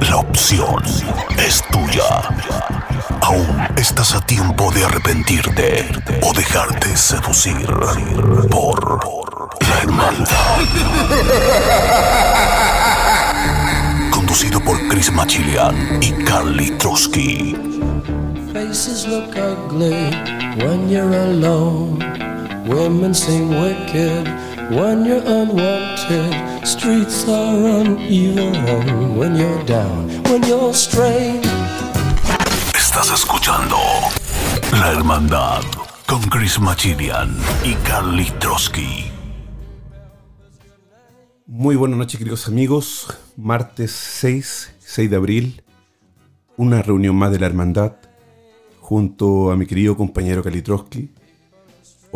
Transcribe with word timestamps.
La 0.00 0.16
opción 0.16 0.82
es 1.38 1.62
tuya. 1.70 2.02
Aún 3.22 3.68
estás 3.76 4.14
a 4.14 4.20
tiempo 4.20 4.70
de 4.72 4.84
arrepentirte 4.84 5.86
o 6.22 6.32
dejarte 6.32 6.96
seducir 6.96 7.66
por 8.50 9.00
la 9.60 9.78
hermandad. 9.82 10.58
Conducido 14.10 14.60
por 14.60 14.76
Chris 14.88 15.12
Machilian 15.12 15.98
y 16.02 16.12
Carly 16.24 16.70
Trotsky. 16.78 17.56
Faces 18.52 19.06
look 19.06 19.36
ugly 19.36 20.10
when 20.64 20.88
you're 20.88 21.14
alone. 21.14 21.98
Women 22.66 23.14
seem 23.14 23.50
wicked 23.60 24.43
when 24.70 25.04
you're 25.04 25.22
unwanted. 25.26 26.66
Streets 26.66 27.28
are 27.28 27.80
uneven 27.80 29.16
when 29.16 29.36
you're 29.36 29.64
down, 29.64 30.08
when 30.24 30.42
you're 30.44 30.72
strange. 30.72 31.46
Estás 32.74 33.10
escuchando 33.12 33.76
La 34.72 34.92
Hermandad 34.92 35.62
con 36.06 36.22
Chris 36.22 36.58
Machilian 36.60 37.36
y 37.64 37.74
Carly 37.86 38.30
Trotsky. 38.38 39.10
Muy 41.46 41.76
buenas 41.76 41.98
noches, 41.98 42.18
queridos 42.18 42.48
amigos. 42.48 43.06
Martes 43.36 43.90
6, 43.90 44.74
6 44.78 45.10
de 45.10 45.16
abril, 45.16 45.62
una 46.56 46.82
reunión 46.82 47.16
más 47.16 47.30
de 47.32 47.38
la 47.38 47.46
Hermandad 47.46 47.96
junto 48.80 49.50
a 49.50 49.56
mi 49.56 49.66
querido 49.66 49.96
compañero 49.96 50.42
Kalitroski. 50.42 51.10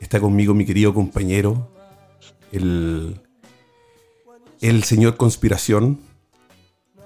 está 0.00 0.20
conmigo 0.20 0.54
mi 0.54 0.64
querido 0.64 0.94
compañero, 0.94 1.70
el, 2.52 3.20
señor 4.84 5.16
Conspiración, 5.16 6.00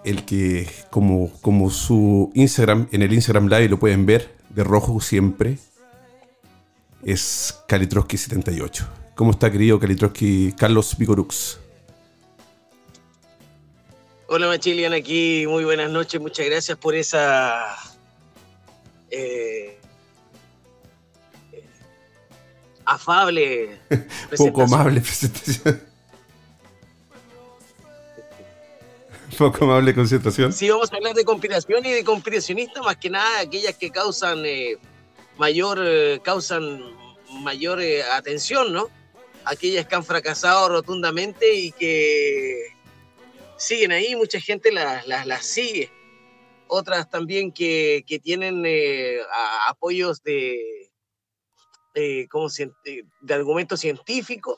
el 0.05 0.25
que, 0.25 0.69
como, 0.91 1.31
como 1.41 1.71
su 1.71 2.31
Instagram, 2.35 2.89
en 2.93 3.03
el 3.03 3.13
Instagram 3.13 3.49
Live 3.49 3.69
lo 3.69 3.79
pueden 3.79 4.07
ver, 4.07 4.35
de 4.51 4.65
rojo 4.65 5.01
siempre, 5.01 5.59
es 7.05 7.63
Kalitroski78. 7.69 8.87
¿Cómo 9.15 9.33
está, 9.33 9.51
querido 9.51 9.79
Kalitroski 9.79 10.53
Carlos 10.53 10.97
Vigorux? 10.97 11.59
Hola 14.29 14.47
Machilian, 14.47 14.95
aquí 14.95 15.45
muy 15.47 15.63
buenas 15.65 15.91
noches, 15.91 16.19
muchas 16.19 16.47
gracias 16.47 16.79
por 16.79 16.95
esa 16.95 17.77
eh, 19.11 19.79
afable 22.85 23.79
Poco 24.37 24.63
amable 24.63 25.01
presentación. 25.01 25.83
Poco 29.39 29.65
amable 29.65 29.95
concentración. 29.95 30.53
Sí, 30.53 30.69
vamos 30.69 30.93
a 30.93 30.97
hablar 30.97 31.15
de 31.15 31.25
conspiración 31.25 31.85
y 31.87 31.91
de 31.93 32.05
conspiracionistas, 32.05 32.85
más 32.85 32.97
que 32.97 33.09
nada 33.11 33.41
aquellas 33.41 33.75
que 33.77 33.91
causan 33.91 34.45
eh, 34.45 34.77
mayor 35.39 35.81
eh, 35.83 36.21
causan 36.23 36.81
mayor 37.43 37.81
eh, 37.81 38.03
atención, 38.03 38.73
¿no? 38.73 38.89
Aquellas 39.45 39.87
que 39.87 39.95
han 39.95 40.05
fracasado 40.05 40.69
rotundamente 40.69 41.55
y 41.55 41.73
que 41.73 42.59
siguen 43.57 43.93
ahí, 43.93 44.15
mucha 44.17 44.39
gente 44.39 44.71
las 44.71 45.07
las- 45.07 45.27
las 45.27 45.45
sigue. 45.47 45.91
Otras 46.69 47.09
también 47.11 47.53
que, 47.53 48.05
que 48.07 48.19
tienen 48.19 48.65
apoyos 49.69 50.23
de, 50.23 50.91
eh, 51.95 52.27
¿cómo 52.29 52.49
se- 52.49 52.73
eh, 52.85 53.05
de 53.21 53.35
argumentos 53.35 53.81
científicos 53.81 54.57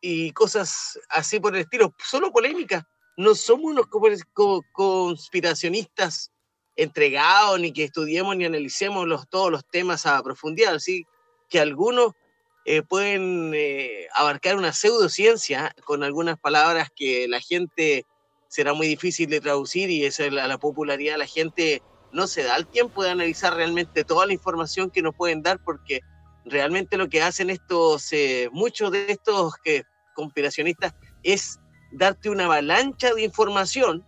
y 0.00 0.30
cosas 0.32 0.98
así 1.08 1.40
por 1.40 1.54
el 1.54 1.62
estilo, 1.62 1.94
solo 1.98 2.30
polémicas. 2.32 2.84
No 3.16 3.34
somos 3.34 3.72
unos 3.72 3.86
co- 3.86 4.00
co- 4.32 4.64
conspiracionistas 4.72 6.30
entregados, 6.76 7.58
ni 7.60 7.72
que 7.72 7.84
estudiemos 7.84 8.36
ni 8.36 8.44
analicemos 8.44 9.06
los, 9.08 9.28
todos 9.28 9.50
los 9.50 9.66
temas 9.68 10.06
a 10.06 10.22
profundidad, 10.22 10.74
así 10.76 11.04
que 11.48 11.58
algunos 11.58 12.12
eh, 12.64 12.82
pueden 12.82 13.52
eh, 13.54 14.06
abarcar 14.14 14.56
una 14.56 14.72
pseudociencia 14.72 15.74
con 15.84 16.04
algunas 16.04 16.38
palabras 16.38 16.88
que 16.94 17.26
la 17.26 17.40
gente 17.40 18.04
será 18.48 18.74
muy 18.74 18.86
difícil 18.86 19.28
de 19.28 19.40
traducir 19.40 19.90
y 19.90 20.04
esa 20.04 20.26
es 20.26 20.32
la, 20.32 20.46
la 20.46 20.58
popularidad 20.58 21.18
la 21.18 21.26
gente 21.26 21.82
no 22.12 22.26
se 22.26 22.42
da 22.42 22.56
el 22.56 22.66
tiempo 22.68 23.02
de 23.02 23.10
analizar 23.10 23.54
realmente 23.54 24.04
toda 24.04 24.26
la 24.26 24.32
información 24.32 24.90
que 24.90 25.02
nos 25.02 25.14
pueden 25.14 25.42
dar 25.42 25.58
porque 25.64 26.00
realmente 26.50 26.96
lo 26.96 27.08
que 27.08 27.22
hacen 27.22 27.50
estos, 27.50 28.12
eh, 28.12 28.48
muchos 28.52 28.90
de 28.92 29.10
estos 29.10 29.54
que, 29.62 29.84
conspiracionistas 30.14 30.94
es 31.22 31.60
darte 31.92 32.28
una 32.28 32.46
avalancha 32.46 33.14
de 33.14 33.22
información 33.22 34.04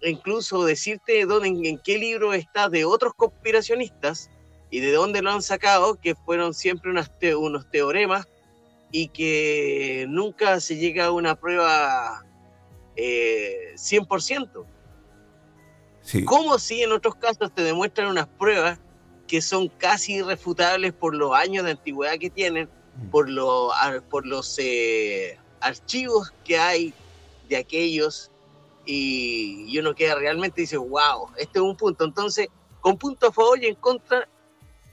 e 0.00 0.10
incluso 0.10 0.64
decirte 0.64 1.24
dónde, 1.26 1.48
en, 1.68 1.78
qué 1.78 1.98
libro 1.98 2.32
está 2.32 2.68
de 2.68 2.84
otros 2.84 3.12
conspiracionistas 3.14 4.30
y 4.70 4.80
de 4.80 4.92
dónde 4.92 5.22
lo 5.22 5.30
han 5.30 5.42
sacado, 5.42 6.00
que 6.00 6.14
fueron 6.14 6.54
siempre 6.54 6.90
unas 6.90 7.16
te- 7.18 7.36
unos 7.36 7.70
teoremas 7.70 8.26
y 8.90 9.08
que 9.08 10.06
nunca 10.08 10.60
se 10.60 10.76
llega 10.76 11.06
a 11.06 11.12
una 11.12 11.34
prueba 11.34 12.24
eh, 12.96 13.74
100%. 13.74 14.64
Sí. 16.00 16.24
Como 16.24 16.58
si 16.58 16.82
en 16.82 16.92
otros 16.92 17.16
casos 17.16 17.52
te 17.54 17.62
demuestran 17.62 18.08
unas 18.08 18.28
pruebas 18.28 18.78
que 19.26 19.42
son 19.42 19.68
casi 19.68 20.14
irrefutables 20.14 20.92
por 20.92 21.14
los 21.14 21.34
años 21.34 21.64
de 21.64 21.72
antigüedad 21.72 22.18
que 22.18 22.30
tienen, 22.30 22.68
por, 23.10 23.28
lo, 23.28 23.70
por 24.10 24.26
los 24.26 24.58
eh, 24.58 25.38
archivos 25.60 26.32
que 26.44 26.58
hay 26.58 26.94
de 27.48 27.56
aquellos, 27.56 28.30
y, 28.86 29.64
y 29.66 29.78
uno 29.78 29.94
queda 29.94 30.14
realmente 30.14 30.60
y 30.60 30.64
dice, 30.64 30.76
wow, 30.76 31.28
este 31.36 31.58
es 31.58 31.62
un 31.62 31.76
punto. 31.76 32.04
Entonces, 32.04 32.48
con 32.80 32.96
punto 32.96 33.26
a 33.26 33.32
favor 33.32 33.62
y 33.62 33.66
en 33.66 33.74
contra, 33.74 34.28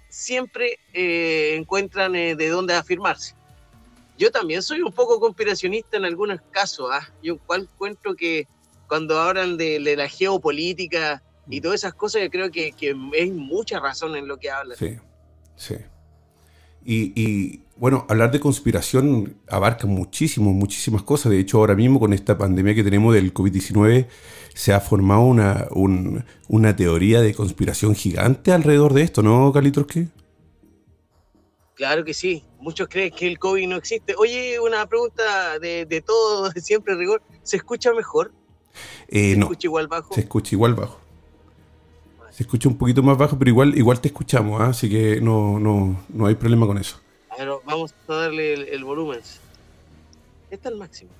siempre 0.10 0.80
eh, 0.94 1.56
encuentran 1.56 2.16
eh, 2.16 2.36
de 2.36 2.50
dónde 2.50 2.74
afirmarse. 2.74 3.36
Yo 4.18 4.32
también 4.32 4.62
soy 4.62 4.82
un 4.82 4.92
poco 4.92 5.20
conspiracionista 5.20 5.98
en 5.98 6.06
algunos 6.06 6.40
casos, 6.52 6.90
¿ah? 6.92 7.12
yo 7.22 7.38
cual 7.40 7.68
encuentro 7.72 8.16
que 8.16 8.48
cuando 8.88 9.20
hablan 9.20 9.58
de, 9.58 9.80
de 9.80 9.96
la 9.96 10.08
geopolítica 10.08 11.24
y 11.50 11.62
todas 11.62 11.82
esas 11.82 11.94
cosas, 11.94 12.22
yo 12.24 12.30
creo 12.30 12.50
que, 12.52 12.72
que 12.72 12.96
hay 13.20 13.32
mucha 13.32 13.80
razón 13.80 14.16
en 14.16 14.28
lo 14.28 14.38
que 14.38 14.50
hablan. 14.50 14.78
Sí, 14.78 14.98
sí. 15.56 15.76
Y, 16.86 17.14
y, 17.22 17.62
bueno, 17.78 18.06
hablar 18.10 18.32
de 18.32 18.40
conspiración 18.42 19.38
abarca 19.48 19.88
muchísimo, 19.88 20.52
muchísimas 20.52 21.02
cosas. 21.04 21.32
De 21.32 21.40
hecho, 21.40 21.58
ahora 21.60 21.76
mismo 21.76 22.00
con 22.00 22.12
esta 22.14 22.38
pandemia 22.38 22.76
que 22.76 22.84
tenemos 22.84 23.14
del 23.14 23.34
COVID-19, 23.34 24.08
se 24.54 24.74
ha 24.74 24.80
formado 24.82 25.22
una, 25.22 25.68
un- 25.72 26.26
una 26.50 26.76
teoría 26.76 27.22
de 27.22 27.34
conspiración 27.34 27.96
gigante 27.96 28.52
alrededor 28.52 28.94
de 28.94 29.02
esto, 29.04 29.22
¿no, 29.24 29.52
Calitroski? 29.54 30.10
Claro 31.76 32.06
que 32.06 32.14
sí, 32.14 32.46
muchos 32.60 32.88
creen 32.88 33.14
que 33.16 33.28
el 33.28 33.40
COVID 33.40 33.68
no 33.68 33.76
existe. 33.78 34.14
Oye, 34.18 34.60
una 34.60 34.86
pregunta 34.86 35.58
de, 35.60 35.86
de 35.86 36.02
todo, 36.02 36.50
de 36.50 36.62
siempre 36.62 36.96
rigor, 36.96 37.24
¿se 37.42 37.58
escucha 37.58 37.94
mejor? 37.94 38.32
Eh, 39.08 39.32
¿Se 39.32 39.38
no, 39.38 39.46
escucha 39.46 39.68
igual 39.68 39.88
bajo? 39.88 40.14
se 40.14 40.22
escucha 40.22 40.56
igual 40.56 40.76
bajo. 40.76 41.00
Se 42.34 42.42
escucha 42.42 42.68
un 42.68 42.78
poquito 42.78 43.04
más 43.04 43.16
bajo, 43.16 43.38
pero 43.38 43.50
igual, 43.50 43.78
igual 43.78 44.02
te 44.02 44.08
escuchamos, 44.08 44.60
¿ah? 44.60 44.70
así 44.70 44.90
que 44.90 45.22
no, 45.22 45.60
no, 45.60 46.04
no 46.10 46.26
hay 46.26 46.34
problema 46.34 46.66
con 46.66 46.80
eso. 46.80 47.00
Ver, 47.38 47.48
vamos 47.64 47.94
a 48.08 48.14
darle 48.14 48.54
el, 48.56 48.64
el 48.70 48.84
volumen. 48.84 49.20
Está 50.50 50.70
al 50.70 50.78
máximo. 50.78 51.12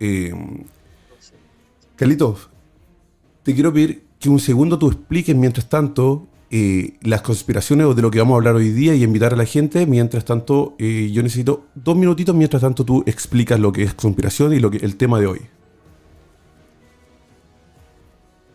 Eh. 0.00 0.34
Carlitos, 1.94 2.48
te 3.44 3.54
quiero 3.54 3.72
pedir 3.72 4.02
que 4.18 4.28
un 4.28 4.40
segundo 4.40 4.78
tú 4.80 4.88
expliques 4.88 5.36
mientras 5.36 5.68
tanto 5.68 6.26
eh, 6.50 6.96
las 7.02 7.22
conspiraciones 7.22 7.86
o 7.86 7.94
de 7.94 8.02
lo 8.02 8.10
que 8.10 8.18
vamos 8.18 8.34
a 8.34 8.36
hablar 8.38 8.56
hoy 8.56 8.70
día 8.70 8.94
y 8.94 9.04
invitar 9.04 9.32
a 9.32 9.36
la 9.36 9.44
gente. 9.44 9.86
Mientras 9.86 10.24
tanto, 10.24 10.74
eh, 10.78 11.10
yo 11.12 11.22
necesito 11.22 11.66
dos 11.74 11.96
minutitos 11.96 12.34
mientras 12.34 12.62
tanto 12.62 12.84
tú 12.84 13.04
explicas 13.06 13.60
lo 13.60 13.72
que 13.72 13.84
es 13.84 13.94
conspiración 13.94 14.52
y 14.52 14.60
lo 14.60 14.70
que 14.70 14.78
el 14.78 14.96
tema 14.96 15.20
de 15.20 15.26
hoy. 15.26 15.40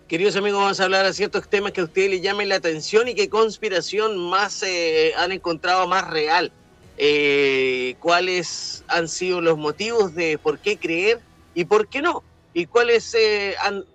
Queridos 0.09 0.35
amigos, 0.35 0.59
vamos 0.59 0.79
a 0.79 0.85
hablar 0.85 1.05
de 1.05 1.13
ciertos 1.13 1.47
temas 1.47 1.71
que 1.71 1.81
a 1.81 1.85
ustedes 1.85 2.09
les 2.09 2.21
llamen 2.21 2.49
la 2.49 2.55
atención 2.55 3.07
y 3.07 3.13
qué 3.13 3.29
conspiración 3.29 4.17
más 4.17 4.63
eh, 4.63 5.13
han 5.15 5.31
encontrado 5.31 5.87
más 5.87 6.09
real. 6.09 6.51
¿Cuáles 7.99 8.83
han 8.89 9.07
sido 9.07 9.39
los 9.39 9.57
motivos 9.57 10.15
de 10.15 10.37
por 10.37 10.59
qué 10.59 10.77
creer 10.77 11.21
y 11.53 11.65
por 11.65 11.87
qué 11.87 12.01
no? 12.01 12.23
¿Y 12.53 12.65
cuáles 12.65 13.15
han, 13.61 13.85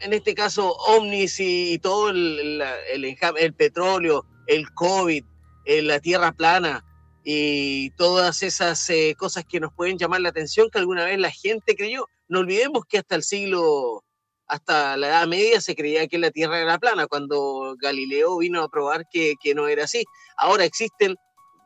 en 0.00 0.12
este 0.12 0.34
caso 0.34 0.70
Omnis 0.72 1.40
y, 1.40 1.78
todo 1.78 2.10
el, 2.10 2.62
el, 2.92 3.54
petróleo, 3.54 4.24
el 4.46 4.70
COVID, 4.72 5.24
eh, 5.64 5.82
la 5.82 6.00
tierra 6.00 6.32
plana 6.32 6.84
y 7.22 7.90
todas 7.90 8.42
esas 8.42 8.88
eh, 8.90 9.14
cosas 9.18 9.44
que 9.44 9.60
nos 9.60 9.72
pueden 9.72 9.98
llamar 9.98 10.20
la 10.20 10.28
atención 10.28 10.68
que 10.70 10.78
alguna 10.78 11.06
vez 11.06 11.18
la 11.18 11.30
gente 11.30 11.74
creyó. 11.74 12.06
No 12.28 12.40
olvidemos 12.40 12.84
que 12.86 12.98
hasta 12.98 13.16
el 13.16 13.22
siglo, 13.22 14.04
hasta 14.46 14.96
la 14.96 15.08
Edad 15.08 15.26
Media 15.26 15.60
se 15.60 15.74
creía 15.74 16.06
que 16.06 16.18
la 16.18 16.30
tierra 16.30 16.60
era 16.60 16.78
plana, 16.78 17.06
cuando 17.06 17.76
Galileo 17.80 18.38
vino 18.38 18.62
a 18.62 18.68
probar 18.68 19.06
que, 19.08 19.34
que 19.42 19.54
no 19.54 19.68
era 19.68 19.84
así. 19.84 20.04
Ahora 20.36 20.64
existen, 20.64 21.16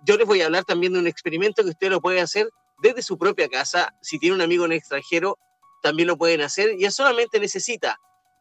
yo 0.04 0.16
les 0.16 0.26
voy 0.26 0.42
a 0.42 0.46
hablar 0.46 0.64
también 0.64 0.92
de 0.92 1.00
un 1.00 1.06
experimento 1.06 1.62
que 1.62 1.70
usted 1.70 1.90
lo 1.90 2.00
puede 2.00 2.20
hacer 2.20 2.48
desde 2.82 3.02
su 3.02 3.19
propia 3.19 3.48
casa. 3.48 3.94
Si 4.00 4.19
tiene 4.19 4.36
un 4.36 4.42
amigo 4.42 4.64
en 4.64 4.72
extranjero, 4.72 5.38
también 5.82 6.08
lo 6.08 6.16
pueden 6.16 6.40
hacer. 6.42 6.75
Y 6.78 6.88
solamente 6.90 7.40
necesita 7.40 7.98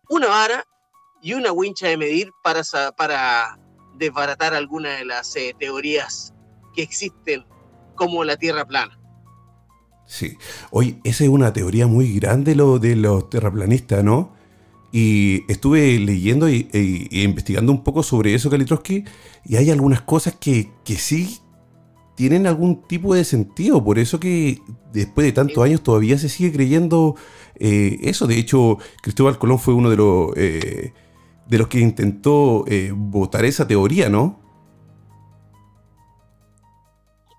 una 0.09 0.27
vara 0.27 0.65
y 1.21 1.33
una 1.33 1.51
wincha 1.51 1.87
de 1.87 1.97
medir 1.97 2.31
para, 2.43 2.61
para 2.95 3.57
desbaratar 3.95 4.53
algunas 4.53 4.99
de 4.99 5.05
las 5.05 5.35
eh, 5.35 5.55
teorías 5.59 6.33
que 6.75 6.83
existen 6.83 7.45
como 7.95 8.23
la 8.23 8.37
Tierra 8.37 8.65
plana. 8.65 8.99
Sí. 10.07 10.37
Oye, 10.71 10.99
esa 11.03 11.25
es 11.25 11.29
una 11.29 11.53
teoría 11.53 11.85
muy 11.85 12.13
grande 12.13 12.55
lo 12.55 12.79
de 12.79 12.95
los 12.95 13.29
terraplanistas, 13.29 14.03
¿no? 14.03 14.33
Y 14.91 15.43
estuve 15.51 15.99
leyendo 15.99 16.47
e 16.47 16.67
investigando 17.11 17.71
un 17.73 17.83
poco 17.83 18.01
sobre 18.03 18.33
eso, 18.33 18.49
Kalitrowski, 18.49 19.03
y 19.45 19.57
hay 19.57 19.69
algunas 19.69 20.01
cosas 20.01 20.35
que, 20.39 20.71
que 20.85 20.95
sí 20.95 21.39
tienen 22.15 22.47
algún 22.47 22.81
tipo 22.81 23.13
de 23.13 23.23
sentido. 23.23 23.83
Por 23.83 23.99
eso 23.99 24.19
que 24.19 24.61
después 24.91 25.25
de 25.25 25.33
tantos 25.33 25.63
años 25.63 25.83
todavía 25.83 26.17
se 26.17 26.29
sigue 26.29 26.51
creyendo 26.51 27.15
eh, 27.59 27.99
eso. 28.01 28.25
De 28.25 28.39
hecho, 28.39 28.79
Cristóbal 29.03 29.37
Colón 29.37 29.59
fue 29.59 29.75
uno 29.75 29.89
de 29.89 29.97
los, 29.97 30.31
eh, 30.35 30.93
de 31.47 31.57
los 31.57 31.67
que 31.67 31.79
intentó 31.79 32.65
eh, 32.67 32.91
votar 32.95 33.45
esa 33.45 33.67
teoría, 33.67 34.09
¿no? 34.09 34.39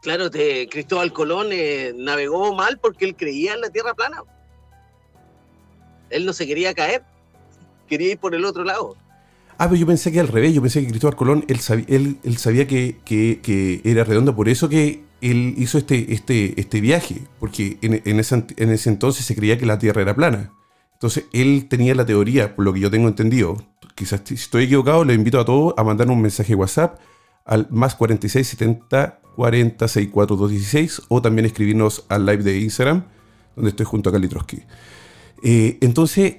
Claro, 0.03 0.31
Cristóbal 0.31 1.13
Colón 1.13 1.49
navegó 1.97 2.55
mal 2.55 2.79
porque 2.79 3.05
él 3.05 3.17
creía 3.17 3.55
en 3.55 3.61
la 3.61 3.71
Tierra 3.71 3.95
plana. 3.95 4.23
Él 6.11 6.25
no 6.25 6.33
se 6.33 6.47
quería 6.47 6.73
caer, 6.73 7.03
quería 7.89 8.13
ir 8.13 8.19
por 8.19 8.35
el 8.35 8.45
otro 8.45 8.65
lado. 8.65 8.97
Ah, 9.59 9.67
pero 9.69 9.75
yo 9.75 9.87
pensé 9.87 10.13
que 10.13 10.21
al 10.21 10.29
revés, 10.29 10.55
yo 10.55 10.63
pensé 10.63 10.81
que 10.81 10.89
Cristóbal 10.89 11.17
Colón, 11.17 11.45
él, 11.49 11.59
sabía, 11.59 11.85
sabía 12.37 12.69
que, 12.69 13.81
era 13.85 14.05
redonda, 14.05 14.35
por 14.35 14.49
eso 14.49 14.69
que 14.69 15.03
él 15.21 15.55
hizo 15.59 15.79
este, 15.79 16.13
este, 16.15 16.59
este 16.61 16.81
viaje, 16.81 17.23
porque 17.41 17.77
en, 17.83 18.21
ese, 18.21 18.47
en 18.57 18.71
ese 18.71 18.89
entonces 18.89 19.27
se 19.27 19.35
creía 19.35 19.59
que 19.59 19.67
la 19.67 19.79
Tierra 19.79 20.03
era 20.03 20.15
plana. 20.15 20.53
Entonces 20.93 21.25
él 21.33 21.67
tenía 21.69 21.95
la 21.97 22.07
teoría, 22.07 22.55
por 22.55 22.65
lo 22.65 22.73
que 22.73 22.81
yo 22.81 22.91
tengo 22.91 23.09
entendido. 23.09 23.57
Quizás 23.97 24.23
si 24.25 24.35
estoy 24.35 24.65
equivocado, 24.65 25.05
le 25.05 25.15
invito 25.15 25.41
a 25.41 25.45
todos 25.45 25.75
a 25.77 25.83
mandar 25.83 26.09
un 26.09 26.23
mensaje 26.23 26.55
WhatsApp 26.55 27.01
al 27.49 27.67
más 27.71 27.97
46 27.97 28.47
70 28.47 29.21
40 29.35 29.89
64 29.89 30.37
216 30.37 31.03
o 31.09 31.21
también 31.23 31.47
escribirnos 31.47 32.05
al 32.09 32.27
live 32.27 32.45
de 32.45 32.61
Instagram, 32.61 33.05
donde 33.57 33.71
estoy 33.71 33.87
junto 33.87 34.11
a 34.11 34.13
Cali 34.13 34.29
eh, 35.45 35.79
entonces, 35.81 36.39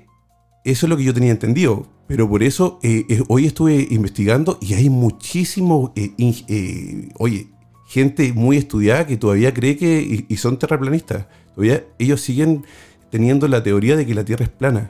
eso 0.65 0.85
es 0.85 0.89
lo 0.89 0.97
que 0.97 1.03
yo 1.03 1.13
tenía 1.13 1.31
entendido. 1.31 1.88
Pero 2.09 2.27
por 2.27 2.41
eso 2.41 2.79
eh, 2.81 3.06
eh, 3.07 3.21
hoy 3.27 3.45
estuve 3.45 3.85
investigando 3.91 4.57
y 4.59 4.73
hay 4.73 4.89
muchísimo, 4.89 5.94
eh, 5.95 7.07
oye, 7.19 7.50
gente 7.88 8.33
muy 8.33 8.57
estudiada 8.57 9.05
que 9.05 9.15
todavía 9.15 9.53
cree 9.53 9.77
que, 9.77 10.25
y, 10.27 10.38
son 10.38 10.57
terraplanistas, 10.57 11.27
todavía 11.53 11.85
ellos 12.00 12.21
siguen 12.21 12.65
teniendo 13.12 13.47
la 13.47 13.62
teoría 13.62 13.95
de 13.95 14.07
que 14.07 14.15
la 14.15 14.25
Tierra 14.25 14.45
es 14.45 14.50
plana. 14.50 14.89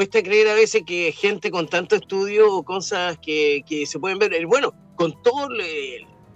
Cuesta 0.00 0.22
creer 0.22 0.48
a 0.48 0.54
veces 0.54 0.82
que 0.86 1.12
gente 1.12 1.50
con 1.50 1.68
tanto 1.68 1.94
estudio 1.94 2.50
o 2.50 2.62
cosas 2.62 3.18
que, 3.18 3.62
se 3.86 3.98
pueden 3.98 4.18
ver, 4.18 4.46
bueno, 4.46 4.72
con 4.96 5.12
toda 5.22 5.46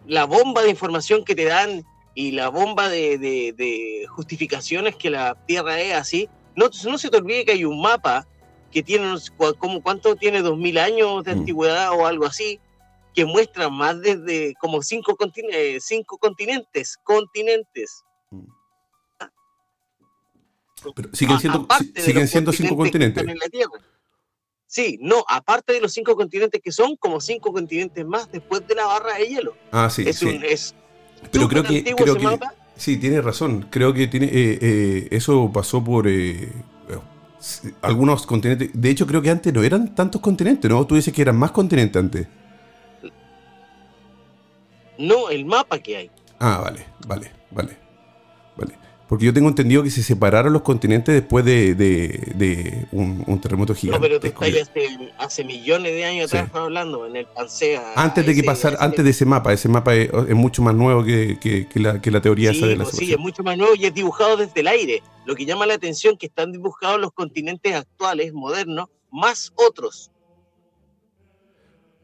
la 0.06 0.26
bomba 0.26 0.62
de 0.62 0.68
información 0.68 1.24
que 1.24 1.34
te 1.34 1.46
dan 1.46 1.82
y 2.14 2.32
la 2.32 2.50
bomba 2.50 2.90
de 2.90 4.04
justificaciones 4.10 4.96
que 4.96 5.08
la 5.08 5.34
Tierra 5.46 5.80
es 5.80 5.94
así, 5.94 6.28
no, 6.56 6.66
no 6.84 6.98
se 6.98 7.08
te 7.08 7.16
olvide 7.16 7.46
que 7.46 7.52
hay 7.52 7.64
un 7.64 7.80
mapa 7.80 8.26
que 8.70 8.82
tiene, 8.82 9.14
como, 9.56 9.82
¿cuánto 9.82 10.14
tiene? 10.14 10.42
¿2000 10.42 10.78
años 10.78 11.24
de 11.24 11.34
mm. 11.34 11.38
antigüedad 11.38 11.92
o 11.92 12.04
algo 12.04 12.26
así? 12.26 12.60
Que 13.14 13.24
muestra 13.24 13.70
más 13.70 13.98
desde 14.02 14.52
como 14.60 14.82
cinco, 14.82 15.16
continentes, 15.16 15.86
cinco 15.86 16.18
continentes, 16.18 16.98
continentes. 17.02 18.04
Pero 20.94 21.10
siguen 21.12 21.38
siendo, 21.38 21.66
siguen 21.96 22.28
siendo 22.28 22.52
cinco 22.52 22.76
continentes. 22.76 23.24
Sí, 24.66 24.98
no, 25.00 25.24
aparte 25.28 25.72
de 25.72 25.80
los 25.80 25.92
cinco 25.92 26.16
continentes 26.16 26.60
que 26.60 26.72
son 26.72 26.96
como 26.96 27.20
cinco 27.20 27.52
continentes 27.52 28.04
más 28.04 28.30
después 28.32 28.66
de 28.66 28.74
la 28.74 28.86
barra 28.86 29.14
de 29.14 29.26
hielo. 29.28 29.56
Ah, 29.70 29.88
sí. 29.88 30.02
Es 30.04 30.16
sí. 30.18 30.26
Un, 30.26 30.44
es 30.44 30.74
Pero 31.30 31.48
creo 31.48 31.62
que, 31.62 31.84
creo 31.84 32.16
que, 32.16 32.38
Sí, 32.76 32.96
tiene 32.96 33.20
razón. 33.20 33.68
Creo 33.70 33.94
que 33.94 34.08
tiene, 34.08 34.26
eh, 34.26 34.58
eh, 34.60 35.08
eso 35.12 35.50
pasó 35.52 35.84
por 35.84 36.08
eh, 36.08 36.50
algunos 37.82 38.26
continentes. 38.26 38.70
De 38.72 38.90
hecho, 38.90 39.06
creo 39.06 39.22
que 39.22 39.30
antes 39.30 39.52
no 39.52 39.62
eran 39.62 39.94
tantos 39.94 40.20
continentes, 40.20 40.68
¿no? 40.68 40.84
Tú 40.86 40.96
dices 40.96 41.14
que 41.14 41.22
eran 41.22 41.36
más 41.36 41.52
continentes 41.52 42.02
antes. 42.02 42.26
No, 44.98 45.30
el 45.30 45.44
mapa 45.44 45.78
que 45.78 45.96
hay. 45.96 46.10
Ah, 46.38 46.60
vale, 46.62 46.84
vale, 47.06 47.30
vale. 47.50 47.83
Porque 49.14 49.26
yo 49.26 49.32
tengo 49.32 49.48
entendido 49.48 49.84
que 49.84 49.90
se 49.90 50.02
separaron 50.02 50.52
los 50.52 50.62
continentes 50.62 51.14
después 51.14 51.44
de, 51.44 52.84
un, 52.90 53.40
terremoto 53.40 53.72
gigante. 53.72 53.96
No, 53.96 54.02
pero 54.02 54.18
tú 54.18 54.26
estás 54.26 54.72
hace, 55.18 55.44
millones 55.44 55.92
de 55.92 56.04
años 56.04 56.34
atrás 56.34 56.50
hablando, 56.52 57.06
en 57.06 57.14
el 57.14 57.26
Pansea. 57.26 57.92
Antes 57.94 58.26
de 58.26 58.34
que 58.34 58.42
pasar, 58.42 58.76
antes 58.80 59.04
de 59.04 59.12
ese 59.12 59.24
mapa, 59.24 59.52
ese 59.52 59.68
mapa 59.68 59.94
es, 59.94 60.34
mucho 60.34 60.62
más 60.62 60.74
nuevo 60.74 61.04
que, 61.04 61.68
la, 61.74 62.20
teoría 62.20 62.50
esa 62.50 62.66
de 62.66 62.74
la 62.74 62.82
pues 62.82 62.96
Sí, 62.96 63.12
es 63.12 63.18
mucho 63.20 63.44
más 63.44 63.56
nuevo 63.56 63.76
y 63.76 63.86
es 63.86 63.94
dibujado 63.94 64.36
desde 64.36 64.62
el 64.62 64.66
aire. 64.66 65.00
Lo 65.26 65.36
que 65.36 65.46
llama 65.46 65.64
la 65.64 65.74
atención 65.74 66.14
es 66.14 66.18
que 66.18 66.26
están 66.26 66.50
dibujados 66.50 67.00
los 67.00 67.12
continentes 67.12 67.72
actuales, 67.72 68.32
modernos, 68.32 68.88
más 69.12 69.52
otros. 69.54 70.10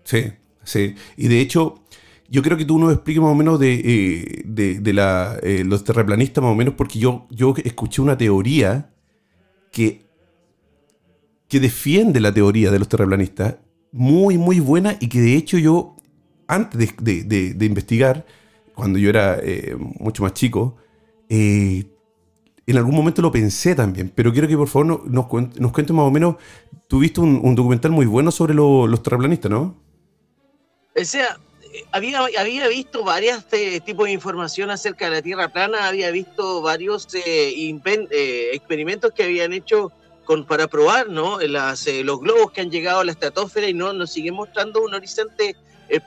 Sí, 0.04 0.32
sí. 0.62 0.94
Y 1.16 1.26
de 1.26 1.40
hecho, 1.40 1.82
yo 2.30 2.42
creo 2.42 2.56
que 2.56 2.64
tú 2.64 2.78
nos 2.78 2.92
expliques 2.92 3.20
más 3.20 3.32
o 3.32 3.34
menos 3.34 3.58
de, 3.58 3.74
eh, 3.84 4.92
la, 4.92 5.36
eh, 5.42 5.64
los 5.66 5.82
terraplanistas, 5.82 6.42
más 6.42 6.52
o 6.52 6.54
menos, 6.54 6.74
porque 6.74 7.00
yo, 7.00 7.26
yo 7.28 7.52
escuché 7.64 8.00
una 8.00 8.16
teoría 8.16 8.94
que, 9.72 10.06
que 11.48 11.58
defiende 11.58 12.20
la 12.20 12.32
teoría 12.32 12.70
de 12.70 12.78
los 12.78 12.88
terraplanistas, 12.88 13.56
muy, 13.90 14.38
muy 14.38 14.60
buena, 14.60 14.96
y 15.00 15.08
que 15.08 15.20
de 15.20 15.34
hecho 15.34 15.58
yo, 15.58 15.96
antes 16.46 16.94
de, 17.02 17.56
investigar, 17.66 18.24
cuando 18.76 19.00
yo 19.00 19.10
era 19.10 19.36
eh, 19.42 19.76
mucho 19.98 20.22
más 20.22 20.32
chico, 20.32 20.76
en 21.28 22.76
algún 22.76 22.94
momento 22.94 23.22
lo 23.22 23.32
pensé 23.32 23.74
también, 23.74 24.12
pero 24.14 24.32
quiero 24.32 24.46
que 24.46 24.56
por 24.56 24.68
favor 24.68 24.86
nos, 24.86 25.04
nos 25.08 25.72
cuentes 25.72 25.90
más 25.90 26.06
o 26.06 26.10
menos, 26.12 26.36
tuviste 26.86 27.20
un, 27.20 27.40
un 27.42 27.56
documental 27.56 27.90
muy 27.90 28.06
bueno 28.06 28.30
sobre 28.30 28.54
los 28.54 29.02
terraplanistas, 29.02 29.50
¿no? 29.50 29.76
O 30.96 31.04
sea, 31.04 31.36
había, 31.92 32.20
había 32.38 32.68
visto 32.68 33.04
varios 33.04 33.44
eh, 33.52 33.80
tipos 33.80 34.06
de 34.06 34.12
información 34.12 34.70
acerca 34.70 35.06
de 35.06 35.16
la 35.16 35.22
Tierra 35.22 35.48
plana, 35.48 35.86
había 35.86 36.10
visto 36.10 36.62
varios 36.62 37.06
eh, 37.14 37.20
eh, 37.54 38.50
experimentos 38.52 39.12
que 39.12 39.24
habían 39.24 39.52
hecho 39.52 39.92
con, 40.24 40.44
para 40.44 40.68
probar 40.68 41.08
¿no? 41.08 41.40
Las, 41.40 41.86
los 41.86 42.20
globos 42.20 42.52
que 42.52 42.60
han 42.60 42.70
llegado 42.70 43.00
a 43.00 43.04
la 43.04 43.12
estratosfera 43.12 43.68
y 43.68 43.74
no 43.74 43.92
nos 43.92 44.12
siguen 44.12 44.34
mostrando 44.34 44.82
un 44.82 44.94
horizonte 44.94 45.56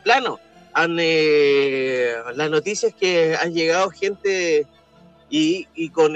plano. 0.03 0.39
Han, 0.73 0.95
las 0.95 2.49
noticias 2.49 2.93
que 2.95 3.35
han 3.35 3.53
llegado 3.53 3.89
gente 3.91 4.65
y, 5.29 5.67
y 5.75 5.89
con, 5.89 6.15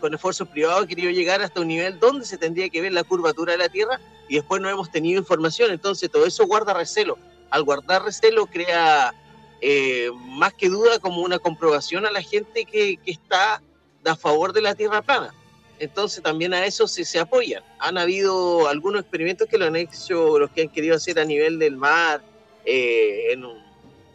con 0.00 0.14
esfuerzos 0.14 0.48
privados 0.48 0.86
querido 0.86 1.10
llegar 1.10 1.40
hasta 1.40 1.60
un 1.60 1.68
nivel 1.68 1.98
donde 1.98 2.26
se 2.26 2.36
tendría 2.36 2.68
que 2.68 2.80
ver 2.80 2.92
la 2.92 3.04
curvatura 3.04 3.52
de 3.52 3.58
la 3.58 3.68
Tierra 3.68 4.00
y 4.28 4.34
después 4.34 4.60
no 4.60 4.68
hemos 4.68 4.90
tenido 4.90 5.20
información, 5.20 5.70
entonces 5.70 6.10
todo 6.10 6.26
eso 6.26 6.46
guarda 6.46 6.74
recelo 6.74 7.16
al 7.50 7.62
guardar 7.62 8.04
recelo 8.04 8.46
crea 8.46 9.14
eh, 9.60 10.10
más 10.24 10.54
que 10.54 10.68
duda 10.68 10.98
como 10.98 11.22
una 11.22 11.38
comprobación 11.38 12.06
a 12.06 12.10
la 12.10 12.22
gente 12.22 12.64
que, 12.64 12.98
está 13.06 13.62
a 14.04 14.16
favor 14.16 14.52
de 14.52 14.62
la 14.62 14.74
Tierra 14.74 15.02
plana. 15.02 15.34
entonces 15.78 16.22
también 16.22 16.54
a 16.54 16.64
eso 16.64 16.86
se, 16.86 17.04
se 17.04 17.18
apoyan. 17.18 17.62
Han 17.78 17.98
habido 17.98 18.68
algunos 18.68 19.02
experimentos 19.02 19.48
que 19.48 19.58
lo 19.58 19.66
han 19.66 19.76
hecho 19.76 20.38
los 20.38 20.50
que 20.50 20.62
han 20.62 20.68
querido 20.68 20.96
hacer 20.96 21.18
a 21.18 21.24
nivel 21.24 21.58
del 21.58 21.76
mar, 21.76 22.22
eh, 22.64 23.32
en, 23.32 23.44
un, 23.44 23.58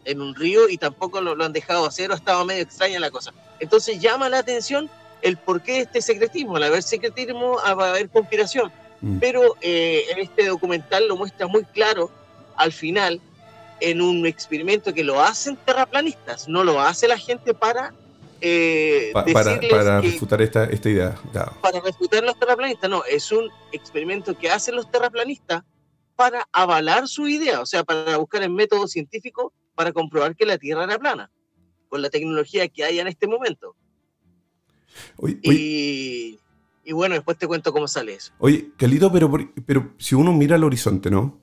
en, 0.05 0.21
un, 0.21 0.35
río, 0.35 0.69
y 0.69 0.77
tampoco 0.77 1.21
lo, 1.21 1.35
lo 1.35 1.43
han 1.43 1.53
dejado 1.53 1.85
hacer 1.85 2.11
o 2.11 2.13
estaba 2.13 2.43
medio 2.45 2.63
extraña 2.63 2.99
la 2.99 3.11
cosa. 3.11 3.33
Entonces 3.59 3.99
llama 3.99 4.29
la 4.29 4.39
atención 4.39 4.89
el 5.23 5.37
por 5.37 5.61
qué 5.61 5.79
este 5.81 6.01
secretismo. 6.01 6.57
Al 6.57 6.63
haber 6.63 6.83
secretismo 6.83 7.55
va 7.55 7.87
a 7.87 7.89
haber 7.89 8.09
conspiración. 8.09 8.71
Mm. 9.01 9.19
Pero 9.19 9.55
eh, 9.61 10.05
en 10.11 10.19
este 10.19 10.47
documental 10.47 11.07
lo 11.07 11.17
muestra 11.17 11.47
muy 11.47 11.63
claro 11.65 12.11
al 12.57 12.71
final 12.71 13.21
en 13.79 14.01
un 14.01 14.25
experimento 14.25 14.93
que 14.93 15.03
lo 15.03 15.21
hacen 15.21 15.57
terraplanistas, 15.57 16.47
no 16.47 16.63
lo 16.63 16.79
hace 16.79 17.07
la 17.07 17.17
gente 17.17 17.53
para 17.53 17.93
eh, 18.45 19.11
para, 19.13 19.57
para 19.69 20.01
refutar 20.01 20.41
esta, 20.41 20.65
esta 20.65 20.89
idea. 20.89 21.15
Para 21.61 21.79
refutar 21.79 22.25
los 22.25 22.37
terraplanistas, 22.37 22.89
no, 22.89 23.05
es 23.05 23.31
un 23.31 23.49
experimento 23.71 24.37
que 24.37 24.49
hacen 24.49 24.75
los 24.75 24.91
terraplanistas 24.91 25.63
para 26.17 26.45
avalar 26.51 27.07
su 27.07 27.29
idea, 27.29 27.61
o 27.61 27.65
sea, 27.65 27.85
para 27.85 28.17
buscar 28.17 28.43
el 28.43 28.49
método 28.49 28.87
científico 28.87 29.53
para 29.75 29.93
comprobar 29.93 30.35
que 30.35 30.45
la 30.45 30.57
Tierra 30.57 30.83
era 30.83 30.99
plana, 30.99 31.31
con 31.87 32.01
la 32.01 32.09
tecnología 32.09 32.67
que 32.67 32.83
hay 32.83 32.99
en 32.99 33.07
este 33.07 33.27
momento. 33.27 33.77
y, 35.41 36.37
y, 36.83 36.91
bueno, 36.91 37.15
después 37.15 37.37
te 37.37 37.47
cuento 37.47 37.71
cómo 37.71 37.87
sale 37.87 38.15
eso. 38.15 38.33
Oye, 38.39 38.71
Calito, 38.77 39.09
pero, 39.09 39.31
pero 39.65 39.93
si 39.97 40.15
uno 40.15 40.33
mira 40.33 40.55
al 40.55 40.65
horizonte, 40.65 41.09
¿no? 41.09 41.39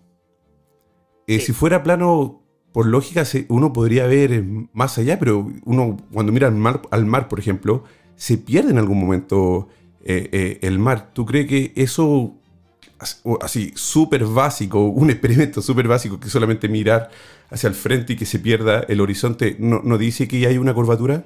Eh, 1.36 1.38
si 1.38 1.52
fuera 1.52 1.84
plano, 1.84 2.42
por 2.72 2.86
lógica, 2.86 3.22
uno 3.46 3.72
podría 3.72 4.06
ver 4.06 4.32
eh, 4.32 4.44
más 4.72 4.98
allá, 4.98 5.16
pero 5.20 5.48
uno 5.64 5.96
cuando 6.12 6.32
mira 6.32 6.48
al 6.48 6.56
mar, 6.56 6.82
al 6.90 7.06
mar 7.06 7.28
por 7.28 7.38
ejemplo, 7.38 7.84
se 8.16 8.36
pierde 8.36 8.70
en 8.70 8.78
algún 8.78 8.98
momento 8.98 9.68
eh, 10.04 10.58
el 10.62 10.80
mar. 10.80 11.12
¿Tú 11.12 11.24
crees 11.26 11.46
que 11.46 11.72
eso, 11.76 12.34
así, 13.40 13.70
súper 13.76 14.24
básico, 14.24 14.82
un 14.86 15.10
experimento 15.10 15.62
súper 15.62 15.86
básico, 15.86 16.18
que 16.18 16.28
solamente 16.28 16.68
mirar 16.68 17.10
hacia 17.48 17.68
el 17.68 17.76
frente 17.76 18.14
y 18.14 18.16
que 18.16 18.26
se 18.26 18.40
pierda 18.40 18.80
el 18.88 19.00
horizonte, 19.00 19.54
no, 19.60 19.82
no 19.84 19.98
dice 19.98 20.26
que 20.26 20.44
hay 20.48 20.58
una 20.58 20.74
curvatura? 20.74 21.24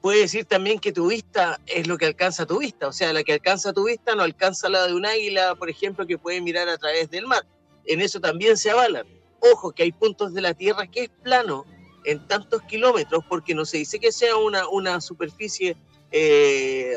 Puede 0.00 0.20
decir 0.20 0.46
también 0.46 0.78
que 0.78 0.92
tu 0.92 1.08
vista 1.08 1.60
es 1.66 1.86
lo 1.88 1.98
que 1.98 2.06
alcanza 2.06 2.46
tu 2.46 2.60
vista, 2.60 2.88
o 2.88 2.92
sea, 2.92 3.12
la 3.12 3.22
que 3.22 3.34
alcanza 3.34 3.74
tu 3.74 3.86
vista 3.86 4.14
no 4.14 4.22
alcanza 4.22 4.70
la 4.70 4.86
de 4.86 4.94
un 4.94 5.04
águila, 5.04 5.56
por 5.56 5.68
ejemplo, 5.68 6.06
que 6.06 6.16
puede 6.16 6.40
mirar 6.40 6.70
a 6.70 6.78
través 6.78 7.10
del 7.10 7.26
mar. 7.26 7.44
En 7.86 8.00
eso 8.00 8.20
también 8.20 8.56
se 8.56 8.70
avalan 8.70 9.06
ojo 9.52 9.72
que 9.72 9.82
hay 9.82 9.92
puntos 9.92 10.34
de 10.34 10.40
la 10.40 10.54
Tierra 10.54 10.86
que 10.86 11.04
es 11.04 11.10
plano 11.22 11.64
en 12.04 12.26
tantos 12.26 12.62
kilómetros, 12.62 13.24
porque 13.28 13.54
no 13.54 13.64
se 13.64 13.78
dice 13.78 13.98
que 13.98 14.12
sea 14.12 14.36
una, 14.36 14.68
una 14.68 15.00
superficie, 15.00 15.76
eh, 16.12 16.94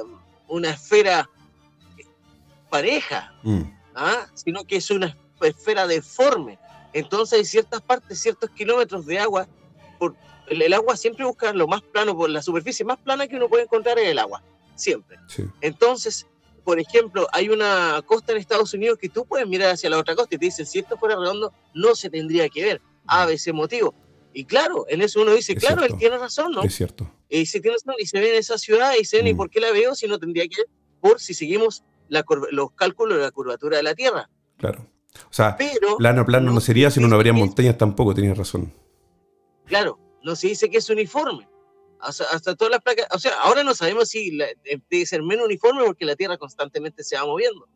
una 0.48 0.72
esfera 0.72 1.27
pareja, 2.69 3.34
mm. 3.41 3.62
¿ah? 3.96 4.27
sino 4.36 4.63
que 4.65 4.75
es 4.75 4.91
una 4.91 5.17
esfera 5.41 5.88
deforme. 5.88 6.60
Entonces 6.93 7.39
hay 7.39 7.46
ciertas 7.46 7.81
partes, 7.81 8.19
ciertos 8.19 8.51
kilómetros 8.51 9.05
de 9.08 9.17
agua. 9.17 9.48
Por, 9.98 10.15
el, 10.48 10.74
agua 10.74 10.96
siempre 10.96 11.25
busca 11.25 11.53
lo 11.53 11.67
más 11.67 11.81
plano, 11.81 12.15
por 12.15 12.29
la 12.29 12.43
superficie 12.43 12.86
más 12.86 13.00
plana 13.00 13.27
que 13.27 13.36
uno 13.36 13.50
puede 13.50 13.63
encontrar 13.63 13.98
en 13.98 14.10
el 14.10 14.19
agua, 14.19 14.43
siempre. 14.75 15.17
Entonces, 15.62 16.27
por 16.69 16.79
ejemplo, 16.79 17.27
hay 17.31 17.49
una 17.49 17.99
costa 18.05 18.31
en 18.31 18.38
Estados 18.38 18.75
Unidos 18.75 18.99
que 18.99 19.09
tú 19.09 19.25
puedes 19.25 19.47
mirar 19.47 19.71
hacia 19.71 19.89
la 19.89 19.97
otra 19.97 20.13
costa 20.13 20.35
y 20.35 20.38
te 20.38 20.45
dicen, 20.45 20.67
si 20.67 20.77
esto 20.77 20.99
fuera 20.99 21.15
redondo, 21.15 21.51
no 21.73 21.95
se 21.95 22.11
tendría 22.11 22.47
que 22.47 22.63
ver. 22.63 22.81
A, 23.07 23.27
ese 23.31 23.51
motivo. 23.51 23.95
Y 24.35 24.45
claro, 24.45 24.85
en 24.88 25.01
eso 25.01 25.19
uno 25.19 25.33
dice, 25.33 25.55
claro, 25.55 25.83
él 25.83 25.97
tiene 25.97 26.19
razón, 26.19 26.51
¿no? 26.51 26.61
Es 26.61 26.75
cierto. 26.75 27.11
Y 27.27 27.47
se 27.47 27.59
tiene 27.59 27.77
razón, 27.77 27.95
y 27.97 28.05
se 28.05 28.19
ve 28.19 28.29
en 28.29 28.35
esa 28.35 28.59
ciudad, 28.59 28.93
y 29.01 29.03
se 29.03 29.23
ve, 29.23 29.29
¿y 29.29 29.33
mm. 29.33 29.38
por 29.38 29.49
qué 29.49 29.59
la 29.59 29.71
veo 29.71 29.95
si 29.95 30.07
no 30.07 30.19
tendría 30.19 30.43
que 30.43 30.57
ver? 30.57 30.67
Por 31.01 31.19
si 31.19 31.33
seguimos 31.33 31.83
los 32.07 32.71
cálculos 32.73 33.17
de 33.17 33.23
la 33.23 33.31
curvatura 33.31 33.77
de 33.77 33.83
la 33.83 33.95
Tierra. 33.95 34.29
Claro. 34.57 34.85
O 35.27 35.33
sea, 35.33 35.57
plano 35.97 36.23
plano 36.23 36.51
no, 36.51 36.61
sería 36.61 36.91
si 36.91 36.99
no, 36.99 37.07
no 37.07 37.15
habría 37.15 37.33
montañas 37.33 37.79
tampoco, 37.79 38.13
tenías 38.13 38.38
razón. 38.38 38.71
Claro, 39.65 39.97
no 40.21 40.35
se 40.35 40.49
dice 40.49 40.69
que 40.69 40.77
es 40.77 40.88
uniforme 40.91 41.49
hasta, 42.00 42.56
todas 42.56 42.72
las 42.72 42.82
placas, 42.82 43.08
o 43.12 43.20
sea, 43.20 43.34
ahora 43.41 43.63
no 43.63 43.74
sabemos 43.74 44.10
si 44.10 44.38
debe 44.89 45.06
ser 45.06 45.22
menos 45.22 45.46
uniforme 45.46 45.84
porque 45.84 46.06
la 46.06 46.15
Tierra 46.15 46.38
constantemente 46.38 47.03
se 47.03 47.15
va 47.15 47.25
moviendo. 47.25 47.68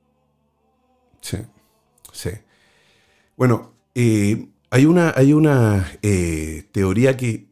Sí, 1.22 1.38
sí. 2.12 2.30
Bueno, 3.36 3.74
eh, 3.96 4.48
hay 4.70 4.86
una, 4.86 5.13
hay 5.15 5.34
una 5.34 5.98
eh, 6.01 6.68
teoría 6.72 7.18
que, 7.18 7.48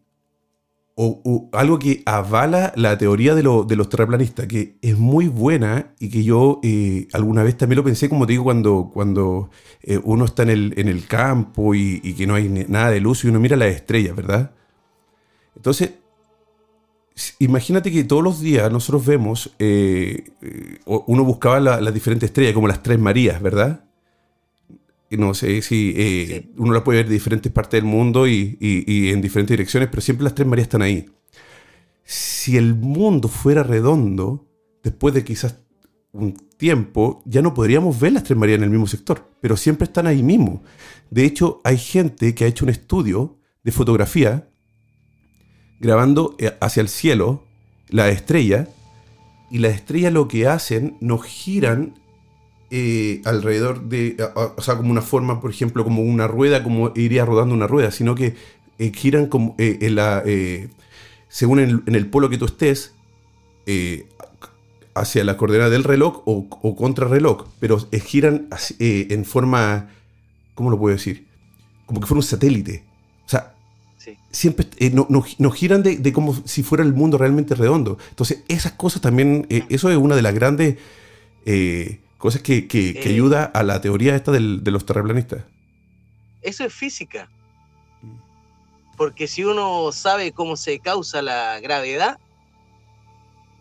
o, 0.96 1.50
algo 1.54 1.80
que 1.80 2.04
avala 2.06 2.74
la 2.76 2.98
teoría 2.98 3.34
de, 3.34 3.42
de, 3.42 3.76
los 3.76 3.90
terraplanistas, 3.90 4.46
que 4.48 4.78
es 4.82 4.98
muy 4.98 5.28
buena 5.28 5.94
y 6.00 6.10
que 6.10 6.24
yo 6.24 6.60
eh, 6.64 7.08
alguna 7.14 7.44
vez 7.44 7.58
también 7.58 7.78
lo 7.78 7.84
pensé, 7.84 8.10
como 8.10 8.28
te 8.28 8.34
digo, 8.34 8.44
cuando, 8.44 8.92
cuando 8.94 9.50
uno 10.04 10.26
está 10.26 10.44
en 10.44 10.50
el, 10.50 10.74
en 10.78 10.88
el 10.88 11.08
campo 11.08 11.74
y, 11.74 12.14
que 12.14 12.28
no 12.28 12.36
hay 12.36 12.50
nada 12.50 12.92
de 12.92 13.00
luz 13.00 13.24
y 13.24 13.30
uno 13.30 13.40
mira 13.40 13.56
las 13.56 13.74
estrellas, 13.74 14.16
¿verdad? 14.16 14.52
Entonces, 15.56 15.92
imagínate 17.40 17.92
que 17.92 18.04
todos 18.04 18.24
los 18.24 18.40
días 18.42 18.72
nosotros 18.72 19.06
vemos, 19.06 19.54
eh, 19.60 20.32
eh, 20.42 20.80
uno 20.86 21.24
buscaba 21.24 21.60
las 21.60 21.94
diferentes 21.94 22.30
estrellas, 22.30 22.54
como 22.54 22.68
las 22.68 22.84
tres 22.84 23.00
Marías, 23.00 23.42
¿verdad? 23.42 23.86
No 25.10 25.34
sé 25.34 25.62
si 25.62 25.94
eh, 25.98 26.50
uno 26.58 26.72
las 26.72 26.84
puede 26.84 27.00
ver 27.00 27.08
de 27.08 27.14
diferentes 27.14 27.52
partes 27.52 27.82
del 27.82 27.90
mundo 27.90 28.28
y, 28.28 28.58
en 28.60 29.22
diferentes 29.22 29.56
direcciones, 29.56 29.90
pero 29.90 30.02
siempre 30.02 30.24
las 30.24 30.36
tres 30.36 30.48
Marías 30.48 30.68
están 30.68 30.82
ahí. 30.82 31.10
Si 32.04 32.58
el 32.58 32.76
mundo 32.76 33.28
fuera 33.28 33.64
redondo, 33.64 34.48
después 34.84 35.14
de 35.14 35.24
quizás 35.24 35.60
un 36.14 36.34
tiempo, 36.58 37.22
ya 37.26 37.42
no 37.42 37.54
podríamos 37.54 38.00
ver 38.00 38.14
las 38.14 38.24
tres 38.24 38.38
Marías 38.38 38.58
en 38.58 38.64
el 38.64 38.70
mismo 38.70 38.88
sector, 38.88 39.30
pero 39.42 39.58
siempre 39.58 39.86
están 39.86 40.08
ahí 40.08 40.24
mismo. 40.24 40.64
De 41.10 41.26
hecho, 41.26 41.60
hay 41.66 41.78
gente 41.78 42.34
que 42.34 42.46
ha 42.46 42.48
hecho 42.48 42.66
un 42.66 42.70
estudio 42.70 43.38
de 43.64 43.72
fotografía 43.72 44.51
grabando 45.82 46.36
eh, 46.38 46.56
hacia 46.62 46.82
el 46.82 46.88
cielo 46.88 47.44
la 47.90 48.08
estrella 48.10 48.70
y 49.50 49.58
las 49.58 49.74
estrellas 49.74 50.14
lo 50.14 50.28
que 50.30 50.48
hacen 50.48 50.96
nos 51.02 51.24
giran 51.26 51.96
eh, 52.70 53.22
alrededor 53.26 53.82
de, 53.90 54.16
o 54.34 54.62
sea, 54.62 54.78
como 54.78 54.92
una 54.92 55.02
forma, 55.02 55.42
por 55.42 55.52
ejemplo, 55.52 55.84
como 55.84 56.04
una 56.04 56.28
rueda, 56.28 56.64
como 56.64 56.94
iría 56.96 57.26
rodando 57.26 57.54
una 57.54 57.68
rueda, 57.68 57.92
sino 57.92 58.16
que 58.16 58.36
eh, 58.80 58.92
giran 58.96 59.26
como 59.26 59.58
la, 59.58 60.24
según 61.28 61.60
en 61.60 61.96
el, 61.96 62.08
polo 62.08 62.30
que 62.30 62.38
tú 62.38 62.46
estés, 62.46 62.94
hacia 64.94 65.24
la 65.26 65.36
coordenada 65.36 65.70
del 65.70 65.84
reloj 65.84 66.22
o, 66.26 66.48
o 66.62 66.76
contrarreloj, 66.78 67.48
pero 67.60 67.78
giran 68.06 68.48
en 68.80 69.26
forma, 69.26 69.90
¿cómo 70.56 70.70
lo 70.70 70.80
puedo 70.80 70.96
decir? 70.96 71.28
Como 71.86 72.00
que 72.00 72.08
fuera 72.08 72.20
un 72.20 72.24
satélite. 72.24 72.86
Sea, 74.02 74.16
siempre 74.32 74.68
eh, 74.78 74.92
nos 74.92 75.56
giran 75.56 75.84
de, 75.84 76.14
como 76.14 76.34
si 76.34 76.64
fuera 76.64 76.84
el 76.84 76.94
mundo 76.94 77.18
realmente 77.18 77.54
redondo. 77.54 78.00
Entonces, 78.10 78.44
esas 78.48 78.72
cosas 78.72 79.02
también, 79.02 79.46
eh, 79.50 79.64
eso 79.70 79.92
es 79.92 79.98
una 79.98 80.16
de 80.16 80.24
las 80.24 80.34
grandes 80.34 80.78
eh, 81.46 82.00
cosas 82.18 82.42
que, 82.42 83.02
ayuda 83.06 83.44
a 83.46 83.62
la 83.62 83.80
teoría 83.80 84.16
esta 84.16 84.32
de 84.32 84.72
los 84.72 84.86
terraplanistas. 84.86 85.44
Eso 86.42 86.66
es 86.66 86.74
física. 86.74 87.30
Porque 88.98 89.28
si 89.28 89.44
uno 89.44 89.92
sabe 89.92 90.32
cómo 90.32 90.56
se 90.56 90.80
causa 90.80 91.22
la 91.22 91.60
gravedad, 91.60 92.18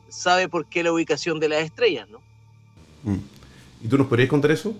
sabe 0.08 0.48
por 0.48 0.66
qué 0.66 0.82
la 0.82 0.92
ubicación 0.92 1.38
de 1.38 1.48
las 1.50 1.62
estrellas, 1.62 2.08
¿no? 2.08 2.20
Mm. 3.02 3.18
¿Y 3.82 3.88
tú 3.88 3.98
nos 3.98 4.06
podrías 4.06 4.28
contar 4.28 4.50
eso? 4.50 4.74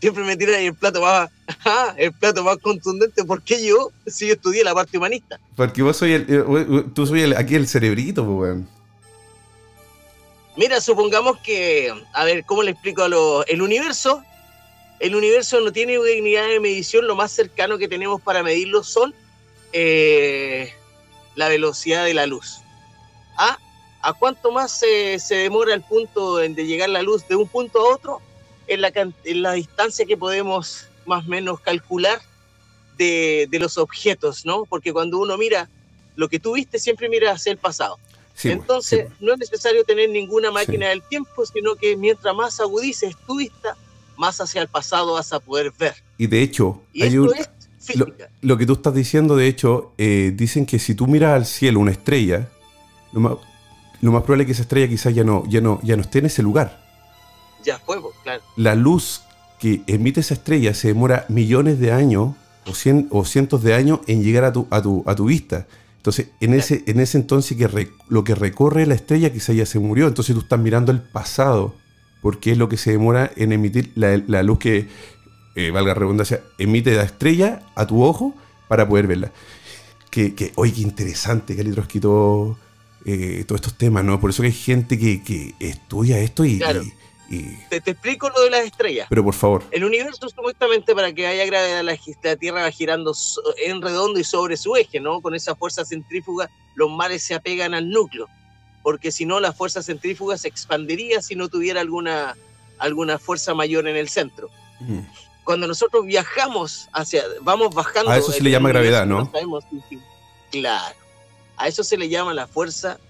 Siempre 0.00 0.24
me 0.24 0.36
tiran 0.36 0.60
el 0.60 0.74
plato 0.74 1.00
más, 1.00 1.30
el 1.96 2.12
plato 2.12 2.44
más 2.44 2.58
contundente. 2.58 3.24
¿Por 3.24 3.42
qué 3.42 3.64
yo? 3.64 3.90
Si 4.06 4.26
yo 4.26 4.34
estudié 4.34 4.64
la 4.64 4.74
parte 4.74 4.98
humanista. 4.98 5.38
Porque 5.56 5.82
vos 5.82 5.96
soy 5.96 6.12
el, 6.12 6.26
eh, 6.28 6.84
tú 6.94 7.06
soy 7.06 7.32
aquí 7.34 7.54
el 7.54 7.66
cerebrito, 7.66 8.24
pues, 8.24 8.56
Mira, 10.56 10.80
supongamos 10.80 11.38
que, 11.38 11.94
a 12.12 12.24
ver, 12.24 12.44
¿cómo 12.44 12.64
le 12.64 12.72
explico 12.72 13.04
a 13.04 13.08
lo, 13.08 13.46
el 13.46 13.62
universo? 13.62 14.24
El 14.98 15.14
universo 15.14 15.60
no 15.60 15.70
tiene 15.70 16.00
unidad 16.00 16.48
de 16.48 16.58
medición, 16.58 17.06
lo 17.06 17.14
más 17.14 17.30
cercano 17.30 17.78
que 17.78 17.86
tenemos 17.86 18.20
para 18.20 18.42
medirlo 18.42 18.82
son 18.82 19.14
eh, 19.72 20.72
la 21.36 21.48
velocidad 21.48 22.04
de 22.04 22.14
la 22.14 22.26
luz. 22.26 22.58
¿Ah? 23.36 23.56
¿A 24.02 24.12
cuánto 24.14 24.50
más 24.50 24.76
se, 24.76 25.20
se 25.20 25.36
demora 25.36 25.74
el 25.74 25.82
punto 25.82 26.38
de 26.38 26.48
llegar 26.48 26.88
la 26.88 27.02
luz 27.02 27.28
de 27.28 27.36
un 27.36 27.46
punto 27.46 27.78
a 27.78 27.94
otro? 27.94 28.20
En 28.68 28.80
la, 28.80 28.92
en 29.24 29.42
la 29.42 29.52
distancia 29.52 30.06
que 30.06 30.16
podemos 30.16 30.86
más 31.06 31.26
o 31.26 31.28
menos 31.28 31.60
calcular 31.60 32.20
de, 32.96 33.48
de, 33.50 33.58
los 33.58 33.78
objetos, 33.78 34.44
¿no? 34.44 34.64
Porque 34.64 34.92
cuando 34.92 35.18
uno 35.18 35.36
mira 35.38 35.68
lo 36.16 36.28
que 36.28 36.38
tú 36.38 36.54
viste, 36.54 36.78
siempre 36.78 37.08
mira 37.08 37.32
hacia 37.32 37.52
el 37.52 37.58
pasado. 37.58 37.98
Pues, 38.40 38.54
Entonces, 38.54 39.08
no 39.20 39.32
es 39.32 39.38
necesario 39.38 39.84
tener 39.84 40.10
ninguna 40.10 40.52
máquina 40.52 40.88
del 40.88 41.02
tiempo, 41.02 41.44
sino 41.44 41.74
que 41.74 41.96
mientras 41.96 42.34
más 42.36 42.60
agudices 42.60 43.16
tu 43.26 43.38
vista, 43.38 43.76
más 44.16 44.40
hacia 44.40 44.62
el 44.62 44.68
pasado 44.68 45.14
vas 45.14 45.32
a 45.32 45.40
poder 45.40 45.72
ver. 45.76 45.94
Y 46.18 46.28
de 46.28 46.42
hecho, 46.42 46.82
hay 46.94 47.10
lo, 48.42 48.58
que 48.58 48.66
tú 48.66 48.74
estás 48.74 48.94
diciendo, 48.94 49.34
de 49.34 49.48
hecho, 49.48 49.92
eh, 49.96 50.32
dicen 50.34 50.66
que 50.66 50.78
si 50.78 50.94
tú 50.94 51.06
miras 51.06 51.34
al 51.34 51.46
cielo 51.46 51.80
una 51.80 51.90
estrella, 51.90 52.48
lo 53.12 53.20
más 54.12 54.22
probable 54.22 54.42
es 54.42 54.46
que 54.46 54.52
esa 54.52 54.62
estrella 54.62 54.88
quizás 54.88 55.14
ya 55.14 55.24
no, 55.24 55.44
ya 55.48 55.60
no, 55.60 55.80
ya 55.82 55.96
no 55.96 56.02
esté 56.02 56.18
en 56.18 56.26
ese 56.26 56.42
lugar. 56.42 56.87
Ya 57.64 57.78
fue, 57.78 58.00
pues, 58.00 58.14
claro. 58.22 58.42
La 58.56 58.74
luz 58.74 59.22
que 59.58 59.82
emite 59.86 60.20
esa 60.20 60.34
estrella 60.34 60.72
se 60.74 60.88
demora 60.88 61.26
millones 61.28 61.78
de 61.80 61.92
años 61.92 62.34
o, 62.66 62.74
cien, 62.74 63.08
o 63.10 63.24
cientos 63.24 63.62
de 63.62 63.74
años 63.74 64.00
en 64.06 64.22
llegar 64.22 64.44
a 64.44 64.52
tu, 64.52 64.66
a 64.70 64.80
tu, 64.82 65.02
a 65.06 65.14
tu 65.14 65.24
vista. 65.26 65.66
Entonces, 65.96 66.28
en 66.40 66.54
ese, 66.54 66.84
en 66.86 67.00
ese 67.00 67.18
entonces 67.18 67.56
que 67.58 67.66
re- 67.66 67.90
lo 68.08 68.22
que 68.24 68.34
recorre 68.34 68.86
la 68.86 68.94
estrella 68.94 69.32
quizás 69.32 69.56
ya 69.56 69.66
se 69.66 69.78
murió. 69.80 70.06
Entonces 70.06 70.34
tú 70.34 70.40
estás 70.42 70.60
mirando 70.60 70.92
el 70.92 71.00
pasado, 71.00 71.74
porque 72.22 72.52
es 72.52 72.58
lo 72.58 72.68
que 72.68 72.76
se 72.76 72.92
demora 72.92 73.30
en 73.36 73.52
emitir 73.52 73.92
la, 73.96 74.22
la 74.26 74.42
luz 74.42 74.58
que, 74.60 74.88
eh, 75.56 75.70
valga 75.72 75.88
la 75.94 75.98
redundancia, 75.98 76.40
emite 76.58 76.94
la 76.94 77.02
estrella 77.02 77.62
a 77.74 77.86
tu 77.86 78.02
ojo 78.04 78.34
para 78.68 78.88
poder 78.88 79.06
verla. 79.08 79.32
Que, 80.10 80.34
que 80.34 80.52
oye, 80.54 80.72
qué 80.72 80.80
interesante, 80.82 81.56
Calitros 81.56 81.86
quitó 81.88 82.56
eh, 83.04 83.44
todos 83.46 83.60
estos 83.60 83.76
temas, 83.76 84.04
¿no? 84.04 84.20
Por 84.20 84.30
eso 84.30 84.42
que 84.42 84.46
hay 84.48 84.54
gente 84.54 84.98
que, 84.98 85.22
que 85.22 85.54
estudia 85.58 86.18
esto 86.20 86.44
y, 86.44 86.58
Claro. 86.58 86.82
y- 86.82 86.92
y- 87.28 87.56
Te, 87.68 87.80
te 87.80 87.90
explico 87.92 88.30
lo 88.30 88.42
de 88.42 88.50
las 88.50 88.64
estrellas. 88.64 89.06
Pero 89.10 89.22
por 89.24 89.34
favor. 89.34 89.64
El 89.70 89.84
universo 89.84 90.28
supuestamente 90.28 90.94
para 90.94 91.12
que 91.12 91.26
haya 91.26 91.44
gravedad 91.44 91.82
la, 91.82 91.96
la 92.22 92.36
Tierra 92.36 92.62
va 92.62 92.70
girando 92.70 93.14
en 93.64 93.82
redondo 93.82 94.18
y 94.18 94.24
sobre 94.24 94.56
su 94.56 94.76
eje, 94.76 95.00
¿no? 95.00 95.20
Con 95.20 95.34
esa 95.34 95.54
fuerza 95.54 95.84
centrífuga 95.84 96.50
los 96.74 96.90
mares 96.90 97.22
se 97.24 97.34
apegan 97.34 97.74
al 97.74 97.90
núcleo, 97.90 98.28
porque 98.82 99.10
si 99.10 99.26
no 99.26 99.40
la 99.40 99.52
fuerza 99.52 99.82
centrífuga 99.82 100.38
se 100.38 100.48
expandiría 100.48 101.20
si 101.20 101.34
no 101.34 101.48
tuviera 101.48 101.80
alguna, 101.80 102.36
alguna 102.78 103.18
fuerza 103.18 103.52
mayor 103.52 103.88
en 103.88 103.96
el 103.96 104.08
centro. 104.08 104.48
Mm. 104.80 105.00
Cuando 105.42 105.66
nosotros 105.66 106.06
viajamos 106.06 106.88
hacia, 106.92 107.24
vamos 107.42 107.74
bajando... 107.74 108.10
A 108.10 108.18
eso 108.18 108.30
se 108.30 108.42
le 108.42 108.50
llama 108.50 108.68
gravedad, 108.68 109.02
universo, 109.04 109.24
¿no? 109.24 109.32
sabemos 109.32 109.64
claro. 110.50 110.94
A 111.56 111.66
eso 111.66 111.82
se 111.82 111.96
le 111.96 112.08
llama 112.08 112.32
la 112.32 112.46
fuerza 112.46 113.00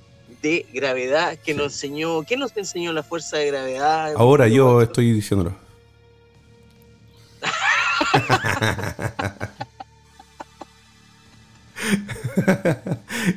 de 0.42 0.66
gravedad 0.72 1.36
que 1.38 1.54
nos 1.54 1.72
enseñó... 1.74 2.22
¿Quién 2.24 2.40
nos 2.40 2.56
enseñó 2.56 2.92
la 2.92 3.02
fuerza 3.02 3.36
de 3.38 3.46
gravedad? 3.48 4.14
Ahora 4.16 4.48
yo 4.48 4.82
estoy 4.82 5.12
diciéndolo. 5.12 5.54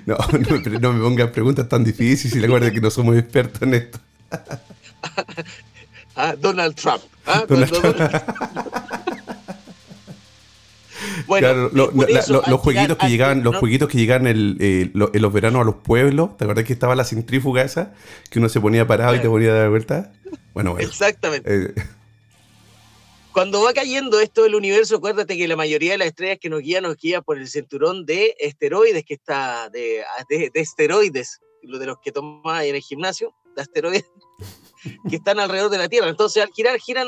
No, 0.06 0.18
no, 0.32 0.62
me- 0.62 0.80
no 0.80 0.94
me 0.94 1.02
pongan 1.02 1.32
preguntas 1.32 1.68
tan 1.70 1.84
difíciles 1.84 2.36
y 2.36 2.40
recuerden 2.40 2.74
que 2.74 2.82
no 2.82 2.90
somos 2.90 3.16
expertos 3.18 3.62
en 3.62 3.74
esto. 3.76 4.00
Ah, 6.16 6.36
Donald 6.38 6.76
Trump. 6.76 7.02
Ah, 7.26 7.44
Donald 7.48 7.70
cuando 7.72 7.96
Trump. 7.96 8.12
Bueno, 11.28 11.48
Claro, 11.48 11.70
lo- 11.74 11.92
la- 12.08 12.20
eso, 12.20 12.42
los 12.48 12.60
jueguitos 12.62 12.98
que 12.98 13.08
llegaban, 13.08 13.44
los 13.44 13.54
no, 13.54 13.60
jueguitos 13.60 13.90
que 13.90 13.98
llegaban 13.98 14.28
el, 14.28 14.58
eh, 14.60 14.90
lo- 14.94 15.12
en 15.14 15.22
los 15.22 15.32
veranos 15.34 15.62
a 15.62 15.66
los 15.66 15.76
pueblos, 15.76 16.38
¿te 16.38 16.44
acuerdas 16.46 16.66
que 16.66 16.74
estaba 16.74 16.96
la 16.96 17.04
centrífuga 17.04 17.62
esa? 17.62 17.94
Que 18.30 18.40
uno 18.40 18.50
se 18.50 18.60
ponía 18.62 18.86
parado 18.88 19.14
y 19.14 19.18
te 19.18 19.22
Claro. 19.22 19.32
ponía 19.34 19.52
a 19.52 19.54
dar 19.56 19.70
vuelta. 19.70 20.12
Bueno, 20.54 20.72
bueno. 20.74 20.88
Exactamente. 20.88 21.50
eh, 21.54 21.74
Cuando 23.34 23.62
va 23.64 23.72
cayendo 23.74 24.20
esto 24.20 24.44
del 24.44 24.56
universo, 24.56 24.98
acuérdate 24.98 25.38
que 25.38 25.48
la 25.48 25.56
mayoría 25.56 25.94
de 25.94 25.98
las 26.00 26.08
estrellas 26.08 26.38
que 26.42 26.50
nos 26.50 26.60
guían 26.62 26.84
nos 26.84 26.98
guía 26.98 27.22
por 27.22 27.38
el 27.38 27.48
cinturón 27.48 28.06
de 28.06 28.36
esteroides 28.40 29.06
que 29.06 29.14
está, 29.14 29.70
de, 29.70 30.04
de, 30.30 30.50
de 30.54 30.60
esteroides, 30.60 31.40
lo 31.64 31.80
de 31.80 31.86
los 31.86 31.98
que 32.04 32.12
tomas 32.12 32.66
en 32.66 32.76
el 32.76 32.82
gimnasio, 32.82 33.34
de 33.56 33.62
asteroides, 33.62 34.04
que 35.10 35.16
están 35.16 35.40
alrededor 35.40 35.72
de 35.72 35.78
la 35.78 35.88
Tierra. 35.88 36.10
Entonces, 36.10 36.44
al 36.44 36.50
girar, 36.50 36.78
giran 36.80 37.08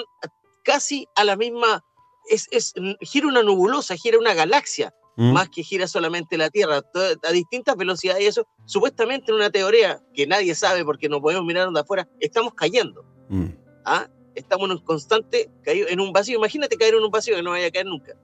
casi 0.64 1.08
a 1.18 1.26
la 1.26 1.36
misma, 1.36 1.84
es, 2.30 2.48
es, 2.52 2.74
gira 3.02 3.28
una 3.28 3.44
nebulosa, 3.44 3.96
gira 3.96 4.18
una 4.18 4.34
galaxia. 4.34 4.94
mm, 5.16 5.32
más 5.32 5.50
que 5.50 5.64
gira 5.64 5.88
solamente 5.88 6.38
la 6.38 6.50
Tierra, 6.50 6.82
a 7.24 7.32
distintas 7.32 7.76
velocidades 7.78 8.24
y 8.24 8.26
eso, 8.26 8.48
supuestamente 8.66 9.32
en 9.32 9.36
una 9.36 9.52
teoría 9.52 10.02
que 10.14 10.26
nadie 10.26 10.56
sabe 10.56 10.84
porque 10.84 11.08
no 11.08 11.22
podemos 11.22 11.46
mirar 11.46 11.70
de 11.70 11.80
afuera, 11.80 12.08
estamos 12.20 12.54
cayendo, 12.56 13.06
mm. 13.30 13.50
¿ah? 13.86 14.08
Estamos 14.34 14.66
en 14.66 14.72
un 14.72 14.80
constante, 14.80 15.52
caído 15.62 15.88
en 15.88 16.00
un 16.00 16.12
vacío, 16.12 16.40
imagínate 16.40 16.78
caer 16.78 16.96
en 16.96 17.04
un 17.04 17.12
vacío 17.12 17.36
que 17.36 17.44
no 17.44 17.52
vaya 17.52 17.68
a 17.68 17.72
caer 17.72 17.86
nunca. 17.86 18.16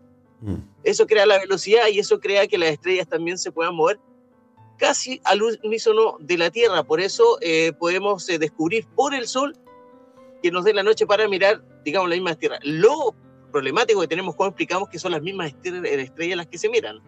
Mm. 0.41 0.55
Eso 0.83 1.05
crea 1.05 1.27
la 1.27 1.37
velocidad 1.37 1.87
y 1.91 1.99
eso 1.99 2.19
crea 2.19 2.47
que 2.47 2.57
las 2.57 2.69
estrellas 2.69 3.07
también 3.07 3.37
se 3.37 3.51
puedan 3.51 3.75
mover 3.75 3.99
casi 4.79 5.21
al 5.25 5.41
unísono 5.63 6.17
de 6.19 6.37
la 6.37 6.49
Tierra, 6.49 6.83
por 6.83 7.01
eso 7.01 7.37
eh, 7.41 7.73
podemos 7.77 8.27
eh, 8.29 8.39
descubrir 8.39 8.87
por 8.95 9.13
el 9.13 9.27
Sol 9.27 9.55
que 10.41 10.51
nos 10.51 10.63
dé 10.63 10.73
la 10.73 10.83
noche 10.83 11.05
para 11.05 11.27
mirar, 11.27 11.61
digamos, 11.83 12.09
la 12.09 12.15
misma 12.15 12.35
Tierra. 12.35 12.57
Lo 12.63 13.13
problemático 13.49 14.01
que 14.01 14.07
tenemos 14.07 14.35
cuando 14.35 14.51
explicamos 14.51 14.89
que 14.89 14.99
son 14.99 15.11
las 15.11 15.21
mismas 15.21 15.53
estre- 15.53 15.85
estrellas 15.99 16.37
las 16.37 16.47
que 16.47 16.57
se 16.57 16.69
miran, 16.69 16.99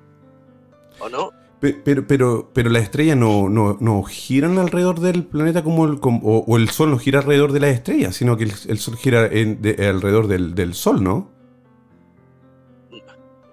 ¿o 1.00 1.10
no? 1.10 1.32
Pe- 1.60 1.74
Pero, 1.86 2.08
pero, 2.08 2.50
pero 2.54 2.70
las 2.72 2.84
estrellas 2.84 3.16
no, 3.18 3.48
no, 3.48 3.78
no 3.80 4.02
giran 4.04 4.58
alrededor 4.58 5.00
del 5.00 5.24
planeta 5.26 5.64
como 5.64 5.86
el, 5.86 6.00
como- 6.00 6.22
o, 6.28 6.44
o 6.46 6.58
el 6.58 6.70
Sol 6.70 6.90
no 6.90 6.98
gira 6.98 7.20
alrededor 7.20 7.52
de 7.52 7.60
las 7.60 7.70
estrellas, 7.72 8.16
sino 8.16 8.36
que 8.36 8.46
el, 8.46 8.54
el 8.68 8.80
Sol 8.80 8.98
gira 8.98 9.28
en- 9.28 9.62
de- 9.62 9.88
alrededor 9.88 10.28
del, 10.28 10.56
del 10.56 10.74
Sol, 10.74 11.04
¿no? 11.04 11.30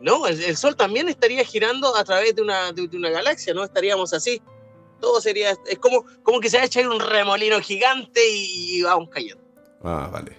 No, 0.01 0.27
el, 0.27 0.43
el 0.43 0.57
Sol 0.57 0.77
también 0.77 1.09
estaría 1.09 1.45
girando 1.45 1.95
a 1.97 2.05
través 2.05 2.35
de 2.35 2.43
una, 2.43 2.73
de, 2.73 2.87
de 2.89 2.97
una 2.97 3.11
galaxia, 3.11 3.53
¿no? 3.53 3.65
Estaríamos 3.65 4.13
así. 4.15 4.41
Todo 5.01 5.21
sería, 5.21 5.51
es 5.67 5.79
como, 5.79 6.05
como 6.23 6.41
que 6.41 6.49
se 6.51 6.57
va 6.57 6.63
a 6.63 6.67
echar 6.67 6.89
un 6.89 7.01
remolino 7.01 7.61
gigante 7.61 8.21
y, 8.33 8.83
vamos 8.83 9.09
cayendo. 9.11 9.43
Ah, 9.83 10.09
vale. 10.13 10.37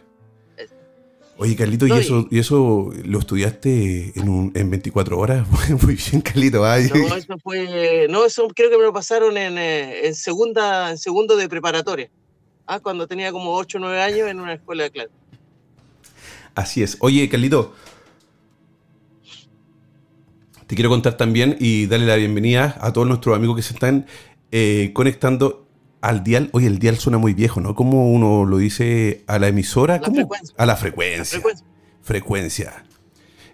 Oye, 1.41 1.55
Carlito, 1.55 1.87
¿y 1.87 1.89
No, 1.89 1.97
y- 1.97 2.01
eso, 2.01 2.27
¿y 2.29 2.39
eso 2.39 2.91
lo 3.05 3.19
estudiaste 3.19 4.11
en, 4.19 4.27
un, 4.27 4.51
en 4.55 4.69
24 4.69 5.17
horas? 5.17 5.47
Muy 5.81 5.95
bien, 5.95 6.19
Carlito. 6.21 6.65
ay. 6.65 6.89
No, 6.93 7.15
eso 7.15 7.37
fue, 7.41 8.07
no, 8.09 8.25
eso 8.25 8.45
creo 8.53 8.69
que 8.69 8.77
me 8.77 8.83
lo 8.83 8.91
pasaron 8.91 9.37
en, 9.37 9.57
eh, 9.57 10.05
en 10.07 10.15
segunda, 10.15 10.91
en 10.91 10.97
segundo 10.97 11.37
de 11.37 11.47
preparatoria. 11.47 12.09
Ah, 12.67 12.81
cuando 12.81 13.07
tenía 13.07 13.31
como 13.31 13.55
8 13.55 13.77
o 13.77 13.81
9 13.81 14.01
años 14.01 14.27
en 14.27 14.41
una 14.41 14.53
escuela 14.53 14.83
de 14.83 14.91
clase. 14.91 15.09
Así 16.55 16.83
es. 16.83 16.97
Oye, 16.99 17.27
Carlito. 17.29 17.73
Te 20.67 20.75
quiero 20.75 20.89
contar 20.89 21.15
también 21.17 21.55
y 21.59 21.87
darle 21.87 22.05
la 22.05 22.15
bienvenida 22.17 22.77
a 22.81 22.91
todos 22.93 23.07
nuestros 23.07 23.35
amigos 23.35 23.55
que 23.55 23.63
se 23.63 23.73
están 23.73 24.05
eh, 24.51 24.91
conectando 24.93 25.68
al 26.01 26.23
dial. 26.23 26.49
Oye, 26.53 26.67
el 26.67 26.79
dial 26.79 26.97
suena 26.97 27.17
muy 27.17 27.33
viejo, 27.33 27.59
¿no? 27.61 27.75
¿Cómo 27.75 28.11
uno 28.11 28.45
lo 28.45 28.57
dice 28.57 29.23
a 29.27 29.39
la 29.39 29.47
emisora? 29.49 29.95
La 29.95 30.01
¿Cómo? 30.01 30.15
frecuencia. 30.15 30.55
A 30.57 30.65
la 30.65 30.73
La 30.73 30.77
frecuencia. 30.77 31.25
frecuencia. 31.39 31.65
Frecuencia. 32.01 32.85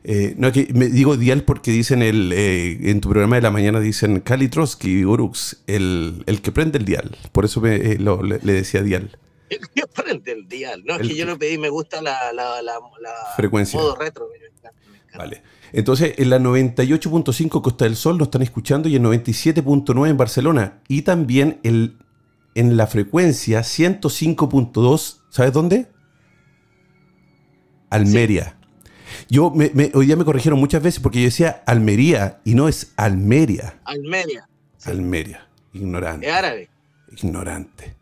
Eh, 0.07 0.35
no, 0.37 0.51
que 0.51 0.67
me 0.73 0.85
digo 0.87 1.17
dial 1.17 1.43
porque 1.43 1.71
dicen 1.71 2.03
el, 2.03 2.31
eh, 2.31 2.77
en 2.91 3.01
tu 3.01 3.09
programa 3.09 3.37
de 3.37 3.41
la 3.41 3.49
mañana 3.49 3.79
dicen 3.79 4.19
Cali 4.19 4.47
Trotsky, 4.49 5.03
Urux, 5.03 5.63
el, 5.65 6.23
el 6.27 6.41
que 6.41 6.51
prende 6.51 6.77
el 6.77 6.85
dial. 6.85 7.17
Por 7.31 7.43
eso 7.45 7.59
me, 7.59 7.75
eh, 7.75 7.97
lo- 7.97 8.21
le, 8.21 8.39
le 8.43 8.53
decía 8.53 8.83
dial. 8.83 9.17
El 9.49 9.59
que 9.73 9.81
prende 10.03 10.31
el 10.31 10.47
dial. 10.47 10.83
No, 10.85 10.95
es 10.95 11.07
que 11.07 11.15
yo 11.15 11.25
no 11.25 11.39
pedí, 11.39 11.57
me 11.57 11.69
gusta 11.69 12.01
la, 12.03 12.31
la, 12.33 12.61
la, 12.61 12.73
la 13.01 13.11
Frecuencia. 13.35 13.79
modo 13.79 13.95
retro. 13.95 14.27
me 14.31 14.45
encanta, 14.45 14.71
me 14.91 14.97
encanta. 14.97 15.17
Vale. 15.17 15.41
Entonces, 15.73 16.13
en 16.17 16.29
la 16.29 16.37
98.5 16.39 17.61
Costa 17.63 17.85
del 17.85 17.95
Sol 17.95 18.17
nos 18.19 18.27
están 18.27 18.43
escuchando 18.43 18.87
y 18.87 18.95
en 18.95 19.03
97.9 19.03 20.07
en 20.09 20.17
Barcelona. 20.17 20.81
Y 20.87 21.01
también 21.01 21.59
el, 21.63 21.97
en 22.55 22.75
la 22.77 22.87
frecuencia 22.87 23.59
105.2, 23.61 25.21
¿sabes 25.29 25.53
dónde? 25.53 25.87
Almería. 27.89 28.57
Yo 29.29 29.51
me- 29.51 29.71
me- 29.73 29.91
hoy 29.93 30.07
día 30.07 30.15
me 30.15 30.25
corrigieron 30.25 30.59
muchas 30.59 30.81
veces 30.83 30.99
porque 30.99 31.19
yo 31.19 31.25
decía 31.25 31.63
Almería 31.65 32.41
y 32.43 32.55
no 32.55 32.67
es 32.67 32.93
Almería. 32.97 33.79
Almeria. 33.85 34.49
Sí. 34.77 34.89
Almeria. 34.91 35.47
Ignorante. 35.73 36.27
Es 36.27 36.33
árabe. 36.33 36.69
Ignorante. 37.15 37.95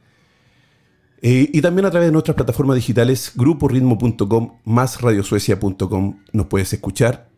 Eh, 1.22 1.50
y 1.54 1.62
también 1.62 1.86
a 1.86 1.92
través 1.92 2.08
de 2.08 2.12
nuestras 2.12 2.36
plataformas 2.36 2.76
digitales, 2.76 3.32
gruporitmo.com, 3.36 4.58
más 4.66 5.02
radiosuecia.com, 5.02 6.20
nos 6.34 6.48
puedes 6.48 6.74
escuchar. 6.74 7.30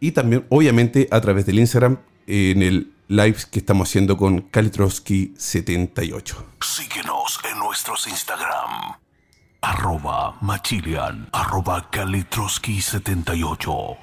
Y 0.00 0.12
también, 0.12 0.46
obviamente, 0.48 1.08
a 1.10 1.20
través 1.20 1.44
del 1.46 1.58
Instagram, 1.58 1.98
en 2.26 2.62
el 2.62 2.93
live 3.08 3.36
que 3.50 3.58
estamos 3.58 3.88
haciendo 3.88 4.16
con 4.16 4.50
Kalitroski78. 4.50 6.34
Síguenos 6.60 7.38
en 7.50 7.58
nuestros 7.58 8.06
Instagram. 8.06 8.94
Arroba 9.60 10.36
Machilian. 10.40 11.28
Arroba 11.32 11.90
Kalitroski78. 11.90 13.96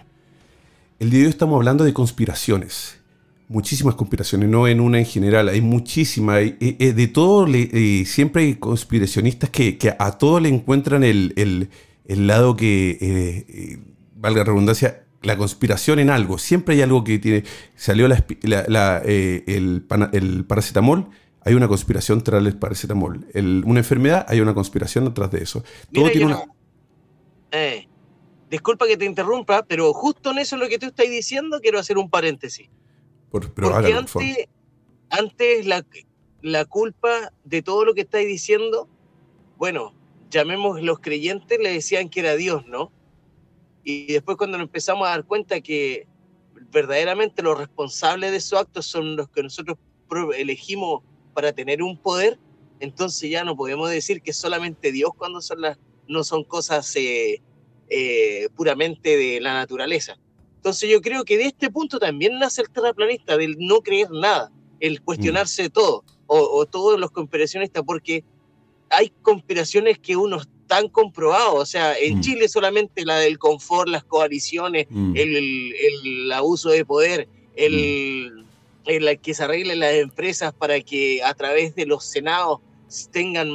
El 1.00 1.10
día 1.10 1.20
de 1.22 1.26
hoy 1.26 1.32
estamos 1.32 1.56
hablando 1.58 1.84
de 1.84 1.94
conspiraciones. 1.94 3.00
Muchísimas 3.48 3.96
conspiraciones, 3.96 4.48
no 4.50 4.68
en 4.68 4.80
una 4.80 5.00
en 5.00 5.06
general, 5.06 5.50
hay 5.50 5.62
muchísimas. 5.62 6.38
eh, 6.40 6.56
eh, 6.60 6.94
de 6.94 7.08
todo, 7.08 7.48
eh, 7.52 8.04
siempre 8.06 8.44
hay 8.44 8.56
conspiracionistas 8.56 9.50
que, 9.50 9.78
que 9.78 9.94
a 9.98 10.12
todo 10.18 10.40
le 10.40 10.50
encuentran 10.50 11.04
el, 11.04 11.34
el- 11.36 11.70
el 12.06 12.28
lado 12.28 12.56
que, 12.56 12.98
eh, 13.02 13.80
valga 14.16 14.40
la 14.40 14.44
redundancia, 14.46 15.04
la 15.22 15.38
conspiración 15.38 16.00
en 16.00 16.10
algo. 16.10 16.38
Siempre 16.38 16.76
hay 16.76 16.82
algo 16.82 17.04
que 17.04 17.20
tiene. 17.20 17.44
Salió 17.76 18.08
la 18.08 18.18
espi- 18.18 18.40
la- 18.44 18.66
la, 18.68 19.02
eh, 19.06 19.44
el, 19.48 19.82
pana- 19.82 20.10
el 20.14 20.46
paracetamol, 20.46 21.10
hay 21.44 21.54
una 21.54 21.68
conspiración 21.68 22.24
tras 22.24 22.44
el 22.46 22.58
paracetamol. 22.58 23.28
El- 23.34 23.64
una 23.66 23.80
enfermedad, 23.80 24.26
hay 24.28 24.40
una 24.42 24.54
conspiración 24.54 25.06
detrás 25.06 25.32
de 25.32 25.44
eso. 25.44 25.62
Todo 25.92 26.06
Mira, 26.06 26.12
tiene 26.12 26.20
yo 26.22 26.26
una. 26.38 26.46
no- 26.46 26.56
eh, 27.52 27.88
disculpa 28.50 28.88
que 28.88 28.98
te 28.98 29.06
interrumpa, 29.06 29.64
pero 29.64 29.94
justo 29.94 30.32
en 30.32 30.40
eso 30.40 30.58
lo 30.58 30.68
que 30.68 30.80
tú 30.80 30.88
estás 30.88 31.10
diciendo, 31.10 31.60
quiero 31.62 31.80
hacer 31.80 31.98
un 31.98 32.10
paréntesis. 32.10 32.70
por- 33.30 33.54
pero 33.54 33.72
Porque 33.72 33.90
por 33.92 33.98
antes, 34.00 34.38
antes 35.10 35.66
la, 35.66 35.86
la 36.42 36.66
culpa 36.66 37.32
de 37.46 37.62
todo 37.62 37.86
lo 37.86 37.94
que 37.94 38.02
estáis 38.02 38.28
diciendo, 38.28 38.90
bueno, 39.58 39.94
llamemos 40.30 40.82
los 40.82 41.00
creyentes, 41.00 41.58
le 41.62 41.72
decían 41.72 42.10
que 42.10 42.20
era 42.22 42.36
Dios, 42.36 42.66
¿no? 42.68 42.92
Y 43.84 44.14
después 44.14 44.38
cuando 44.38 44.58
nos 44.58 44.66
empezamos 44.66 45.08
a 45.08 45.12
dar 45.12 45.26
cuenta 45.26 45.62
que 45.62 46.08
verdaderamente 46.72 47.42
los 47.42 47.58
responsables 47.58 48.32
de 48.32 48.38
esos 48.38 48.60
actos 48.60 48.86
son 48.86 49.16
los 49.16 49.30
que 49.30 49.44
nosotros 49.44 49.78
elegimos 50.38 51.04
para 51.34 51.54
tener 51.54 51.82
un 51.82 51.98
poder, 51.98 52.38
entonces 52.80 53.30
ya 53.30 53.44
no 53.44 53.56
podemos 53.56 53.90
decir 53.90 54.22
que 54.22 54.34
solamente 54.34 54.92
Dios 54.92 55.12
cuando 55.18 55.42
son 55.42 55.62
las, 55.62 55.78
no 56.08 56.24
son 56.24 56.44
cosas 56.44 56.96
eh, 56.96 57.42
eh, 57.90 58.50
puramente 58.56 59.18
de 59.18 59.40
la 59.40 59.54
naturaleza. 59.54 60.18
Entonces 60.58 60.90
yo 60.90 61.02
creo 61.02 61.24
que 61.24 61.38
de 61.38 61.46
este 61.46 61.70
punto 61.70 62.00
también 62.00 62.38
nace 62.38 62.62
el 62.62 62.70
terraplanista, 62.70 63.38
del 63.38 63.56
no 63.58 63.82
creer 63.82 64.12
nada, 64.12 64.52
el 64.80 65.02
cuestionarse 65.02 65.64
de 65.64 65.70
todo, 65.70 66.04
o, 66.28 66.66
todos 66.66 67.00
los 67.00 67.12
conspiracionistas, 67.12 67.84
porque 67.84 68.24
hay 68.90 69.12
conspiraciones 69.22 70.00
que 70.00 70.16
uno 70.16 70.40
están 70.72 70.88
comprobados, 70.88 71.56
o 71.56 71.66
sea, 71.66 71.98
en 71.98 72.20
mm. 72.20 72.22
Chile 72.22 72.48
solamente 72.48 73.06
la 73.06 73.18
del 73.18 73.38
confort, 73.38 73.90
las 73.90 74.06
coaliciones, 74.06 74.88
mm. 74.90 75.14
el, 75.18 76.32
abuso 76.32 76.70
de 76.70 76.86
poder, 76.86 77.28
el, 77.58 78.46
mm. 78.86 78.90
el, 78.90 79.20
que 79.20 79.34
se 79.34 79.44
arreglen 79.44 79.82
las 79.82 79.94
empresas 79.96 80.54
para 80.54 80.80
que 80.80 81.22
a 81.24 81.34
través 81.34 81.76
de 81.76 81.86
los 81.86 82.06
senados 82.06 82.60
tengan 83.12 83.50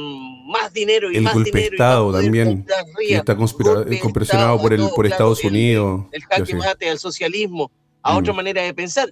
más 0.47 0.71
dinero 0.73 1.11
y 1.11 1.17
el 1.17 1.23
más 1.23 1.33
golpe 1.33 1.49
dinero. 1.49 1.73
Estado 1.73 2.11
también, 2.11 2.65
está 3.09 3.35
conspiracionado 3.35 4.61
por, 4.61 4.73
el, 4.73 4.87
por 4.95 5.07
Estados 5.07 5.43
Unidos. 5.43 6.05
El, 6.11 6.23
jaque 6.23 6.53
mate 6.53 6.87
al 6.87 6.99
socialismo, 6.99 7.71
a 8.03 8.15
otra 8.15 8.31
manera 8.31 8.61
de 8.61 8.75
pensar 8.75 9.11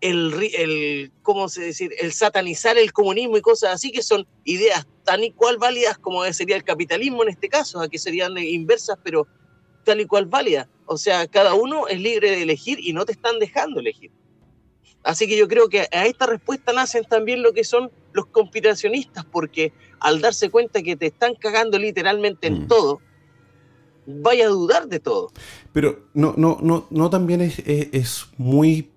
el, 0.00 0.50
el, 0.54 1.12
¿cómo 1.22 1.48
se 1.48 1.62
decir? 1.62 1.92
el 2.00 2.12
satanizar 2.12 2.76
el 2.76 2.92
comunismo 2.92 3.36
y 3.36 3.40
cosas 3.40 3.74
así, 3.74 3.92
que 3.92 4.02
son 4.02 4.26
ideas 4.44 4.86
tan 5.04 5.22
y 5.22 5.30
cual 5.30 5.58
válidas 5.58 5.98
como 5.98 6.24
sería 6.32 6.56
el 6.56 6.64
capitalismo 6.64 7.22
en 7.22 7.30
este 7.30 7.48
caso, 7.48 7.80
a 7.80 7.88
que 7.88 7.98
serían 7.98 8.36
inversas, 8.38 8.98
pero 9.02 9.26
tal 9.84 10.00
y 10.00 10.06
cual 10.06 10.26
válidas. 10.26 10.68
O 10.86 10.96
sea, 10.96 11.26
cada 11.26 11.54
uno 11.54 11.86
es 11.88 12.00
libre 12.00 12.30
de 12.30 12.42
elegir 12.42 12.78
y 12.80 12.92
no 12.92 13.04
te 13.04 13.12
están 13.12 13.38
dejando 13.38 13.80
elegir. 13.80 14.10
Así 15.02 15.26
que 15.26 15.36
yo 15.36 15.46
creo 15.46 15.68
que 15.68 15.80
a 15.92 16.06
esta 16.06 16.26
respuesta 16.26 16.72
nacen 16.72 17.04
también 17.04 17.42
lo 17.42 17.52
que 17.52 17.64
son 17.64 17.90
los 18.12 18.26
conspiracionistas, 18.26 19.24
porque 19.26 19.72
al 20.00 20.20
darse 20.20 20.50
cuenta 20.50 20.82
que 20.82 20.96
te 20.96 21.06
están 21.06 21.34
cagando 21.34 21.78
literalmente 21.78 22.46
en 22.46 22.62
mm. 22.62 22.68
todo, 22.68 23.00
vaya 24.06 24.46
a 24.46 24.48
dudar 24.48 24.88
de 24.88 25.00
todo. 25.00 25.30
Pero 25.72 26.08
no, 26.14 26.34
no, 26.38 26.58
no, 26.62 26.86
no 26.90 27.10
también 27.10 27.42
es, 27.42 27.58
es 27.66 28.26
muy 28.38 28.90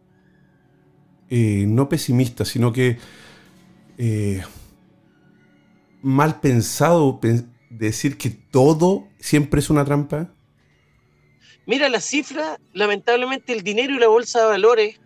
eh, 1.30 1.66
no 1.68 1.90
pesimista, 1.90 2.46
sino 2.46 2.72
que 2.72 2.98
eh, 3.98 4.44
mal 6.02 6.40
pensado 6.40 7.20
decir 7.70 8.18
que 8.18 8.30
todo 8.30 9.08
siempre 9.20 9.60
es 9.60 9.70
una 9.70 9.86
trampa? 9.86 10.34
Mira, 11.66 11.90
la 11.90 12.00
cifra, 12.00 12.60
lamentablemente 12.74 13.54
el 13.54 13.62
dinero 13.62 13.94
y 13.94 14.00
la 14.00 14.08
bolsa 14.08 14.40
de 14.40 14.46
valores 14.46 15.00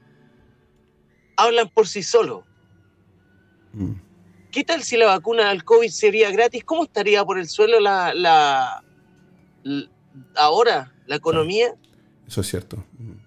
hablan 1.36 1.70
por 1.70 1.88
sí 1.88 2.04
solos. 2.04 2.44
Mm. 3.74 3.94
¿Qué 4.52 4.64
tal 4.64 4.84
si 4.84 4.98
la 4.98 5.08
vacuna 5.08 5.50
al 5.50 5.64
COVID 5.64 5.90
sería 5.90 6.30
gratis? 6.30 6.64
¿Cómo 6.64 6.84
estaría 6.84 7.24
por 7.24 7.40
el 7.40 7.48
suelo 7.48 7.80
la, 7.80 8.14
la, 8.14 8.84
ahora 10.36 10.94
la 11.08 11.16
economía? 11.16 11.74
Eso 12.28 12.42
es 12.42 12.48
cierto. 12.48 12.84
Mm. 13.00 13.21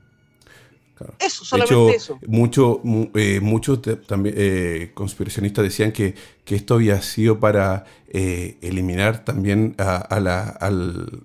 Eso, 1.19 1.45
solamente 1.45 1.97
eso. 1.97 2.19
Mucho, 2.27 2.81
eh, 3.15 3.41
muchos 3.41 3.81
también 4.07 4.35
eh, 4.37 4.91
conspiracionistas 4.95 5.65
decían 5.65 5.93
que, 5.93 6.15
que, 6.45 6.55
esto 6.55 6.75
había 6.75 7.01
sido 7.03 7.41
para 7.41 7.85
eh, 8.09 8.57
eliminar 8.63 9.25
también 9.25 9.75
a, 9.79 10.21
la 10.21 10.41
al, 10.49 11.23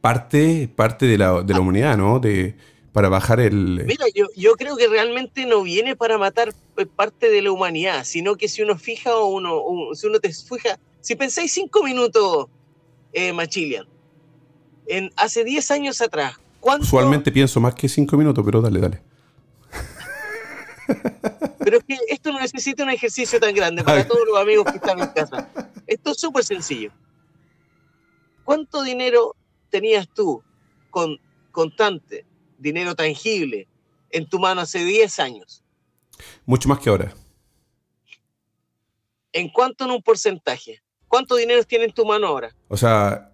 parte, 0.00 0.68
parte 0.74 1.06
de 1.06 1.18
la, 1.18 1.42
de 1.42 1.52
la 1.52 1.58
ah. 1.58 1.62
humanidad, 1.62 1.96
¿no? 1.96 2.18
De, 2.18 2.56
para 2.92 3.08
bajar 3.08 3.40
el... 3.40 3.84
Mira, 3.86 4.06
yo, 4.14 4.26
yo 4.36 4.54
creo 4.56 4.76
que 4.76 4.88
realmente 4.88 5.46
no 5.46 5.62
viene 5.62 5.94
para 5.94 6.18
matar 6.18 6.52
parte 6.96 7.30
de 7.30 7.42
la 7.42 7.52
humanidad, 7.52 8.04
sino 8.04 8.36
que 8.36 8.48
si 8.48 8.62
uno 8.62 8.76
fija 8.76 9.14
o 9.14 9.26
uno, 9.26 9.62
si 9.94 10.06
uno 10.06 10.18
te 10.18 10.32
fija, 10.32 10.78
si 11.00 11.14
pensáis 11.14 11.52
cinco 11.52 11.84
minutos, 11.84 12.48
Machilian, 13.34 13.86
en, 14.90 15.12
hace 15.16 15.44
10 15.44 15.70
años 15.70 16.00
atrás, 16.00 16.39
Usualmente 16.60 17.32
pienso 17.32 17.60
más 17.60 17.74
que 17.74 17.88
cinco 17.88 18.16
minutos, 18.16 18.44
pero 18.44 18.60
dale, 18.60 18.80
dale. 18.80 19.02
Pero 21.58 21.78
es 21.78 21.84
que 21.84 21.98
esto 22.08 22.32
no 22.32 22.40
necesita 22.40 22.82
un 22.82 22.90
ejercicio 22.90 23.38
tan 23.38 23.54
grande 23.54 23.84
para 23.84 24.06
todos 24.06 24.26
los 24.26 24.38
amigos 24.38 24.66
que 24.66 24.76
están 24.76 24.98
en 24.98 25.08
casa. 25.08 25.48
Esto 25.86 26.10
es 26.10 26.20
súper 26.20 26.44
sencillo. 26.44 26.90
¿Cuánto 28.44 28.82
dinero 28.82 29.36
tenías 29.68 30.08
tú 30.08 30.42
con 30.90 31.18
contante, 31.52 32.26
dinero 32.58 32.94
tangible, 32.94 33.68
en 34.10 34.28
tu 34.28 34.38
mano 34.38 34.62
hace 34.62 34.84
10 34.84 35.20
años? 35.20 35.62
Mucho 36.44 36.68
más 36.68 36.80
que 36.80 36.90
ahora. 36.90 37.14
¿En 39.32 39.48
cuánto 39.48 39.84
en 39.84 39.92
un 39.92 40.02
porcentaje? 40.02 40.82
¿Cuánto 41.06 41.36
dinero 41.36 41.62
tienes 41.64 41.88
en 41.88 41.94
tu 41.94 42.04
mano 42.04 42.26
ahora? 42.26 42.54
O 42.68 42.76
sea, 42.76 43.29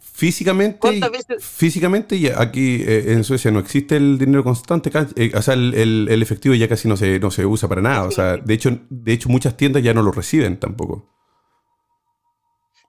Físicamente, 0.00 1.00
físicamente 1.40 2.32
aquí 2.36 2.82
eh, 2.82 3.12
en 3.12 3.22
Suecia 3.22 3.50
no 3.50 3.58
existe 3.58 3.96
el 3.96 4.18
dinero 4.18 4.42
constante, 4.42 4.90
eh, 5.16 5.32
o 5.34 5.42
sea, 5.42 5.54
el, 5.54 6.22
efectivo 6.22 6.54
ya 6.54 6.68
casi 6.68 6.88
no 6.88 6.96
se, 6.96 7.18
no 7.20 7.30
se 7.30 7.44
usa 7.44 7.68
para 7.68 7.82
nada. 7.82 8.04
O 8.04 8.10
sea, 8.10 8.38
de 8.38 8.54
hecho, 8.54 8.78
de 8.88 9.12
hecho, 9.12 9.28
muchas 9.28 9.56
tiendas 9.56 9.82
ya 9.82 9.92
no 9.92 10.02
lo 10.02 10.10
reciben 10.10 10.58
tampoco. 10.58 11.06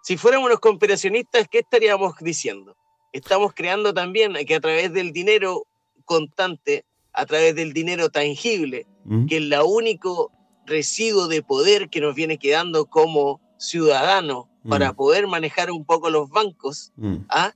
Si 0.04 0.18
fuéramos 0.18 0.50
los 0.50 0.60
conspiracionistas, 0.60 1.48
¿qué 1.50 1.60
estaríamos 1.60 2.16
diciendo? 2.22 2.76
Estamos 3.14 3.54
creando 3.54 3.94
también 3.94 4.34
que 4.46 4.56
a 4.56 4.62
través 4.62 4.94
del 4.94 5.12
dinero 5.12 5.64
constante, 6.06 6.86
a 7.14 7.26
través 7.26 7.56
del 7.56 7.74
dinero 7.74 8.10
tangible, 8.10 8.88
¿Mm? 9.04 9.26
que 9.26 9.38
es 9.38 9.42
el 9.42 9.54
único 9.66 10.32
residuo 10.66 11.28
de 11.28 11.44
poder 11.44 11.90
que 11.90 12.02
nos 12.02 12.16
viene 12.16 12.38
quedando 12.38 12.86
como 12.86 13.42
ciudadanos 13.58 14.51
para 14.68 14.92
mm. 14.92 14.96
poder 14.96 15.28
manejar 15.28 15.72
un 15.72 15.86
poco 15.86 16.10
los 16.10 16.30
bancos, 16.30 16.92
mm. 16.98 17.16
¿ah? 17.30 17.54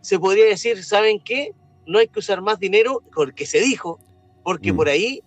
se 0.00 0.18
podría 0.18 0.46
decir, 0.46 0.82
¿saben 0.84 1.20
qué? 1.20 1.52
No 1.86 1.98
hay 1.98 2.08
que 2.08 2.18
usar 2.18 2.40
más 2.40 2.58
dinero, 2.58 3.02
porque 3.14 3.46
se 3.46 3.60
dijo, 3.60 3.98
porque 4.44 4.72
mm. 4.72 4.76
por 4.76 4.88
ahí 4.88 5.22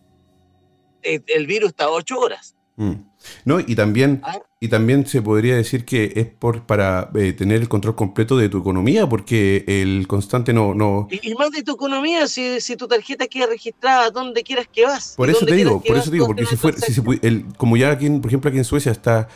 eh, 1.04 1.21
el, 1.27 1.47
virus 1.47 1.69
está 1.69 1.89
ocho 1.89 2.19
horas. 2.19 2.56
No, 3.45 3.60
y 3.60 3.75
también, 3.75 4.21
¿Ah? 4.23 4.39
y 4.60 4.69
también 4.69 5.06
se 5.06 5.21
podría 5.21 5.56
decir 5.56 5.86
que 5.86 6.13
es 6.15 6.25
por 6.25 6.65
para 6.65 7.12
eh, 7.13 7.34
tener 7.34 7.62
el 7.62 7.69
control 7.69 7.95
completo 7.95 8.38
de 8.38 8.49
tu 8.49 8.58
economía, 8.58 9.08
porque 9.08 9.63
el 9.67 10.08
constante 10.08 10.51
no. 10.54 10.73
no... 10.73 11.08
Y, 11.12 11.36
más 11.36 11.51
de 11.51 11.62
tu 11.62 11.73
economía, 11.73 12.27
si, 12.27 12.60
si, 12.60 12.75
tu 12.75 12.88
tarjeta 12.88 13.27
queda 13.27 13.45
registrada 13.47 14.10
donde 14.10 14.41
quieras 14.41 14.67
que 14.71 14.86
vas. 14.86 15.13
Por 15.15 15.30
eso 15.30 15.45
te 15.45 15.54
digo, 15.54 15.82
por 15.82 15.97
eso 15.97 16.06
te 16.06 16.15
digo, 16.15 16.25
porque 16.25 16.45
si 16.47 16.56
fuera, 16.56 16.80
si 16.80 16.93
se, 16.93 17.01
el, 17.21 17.45
como 17.58 17.77
ya 17.77 17.91
aquí, 17.91 18.10
por 18.10 18.27
ejemplo, 18.27 18.49
aquí 18.49 18.58
en 18.58 18.65
Suecia 18.65 18.91
está 18.91 19.27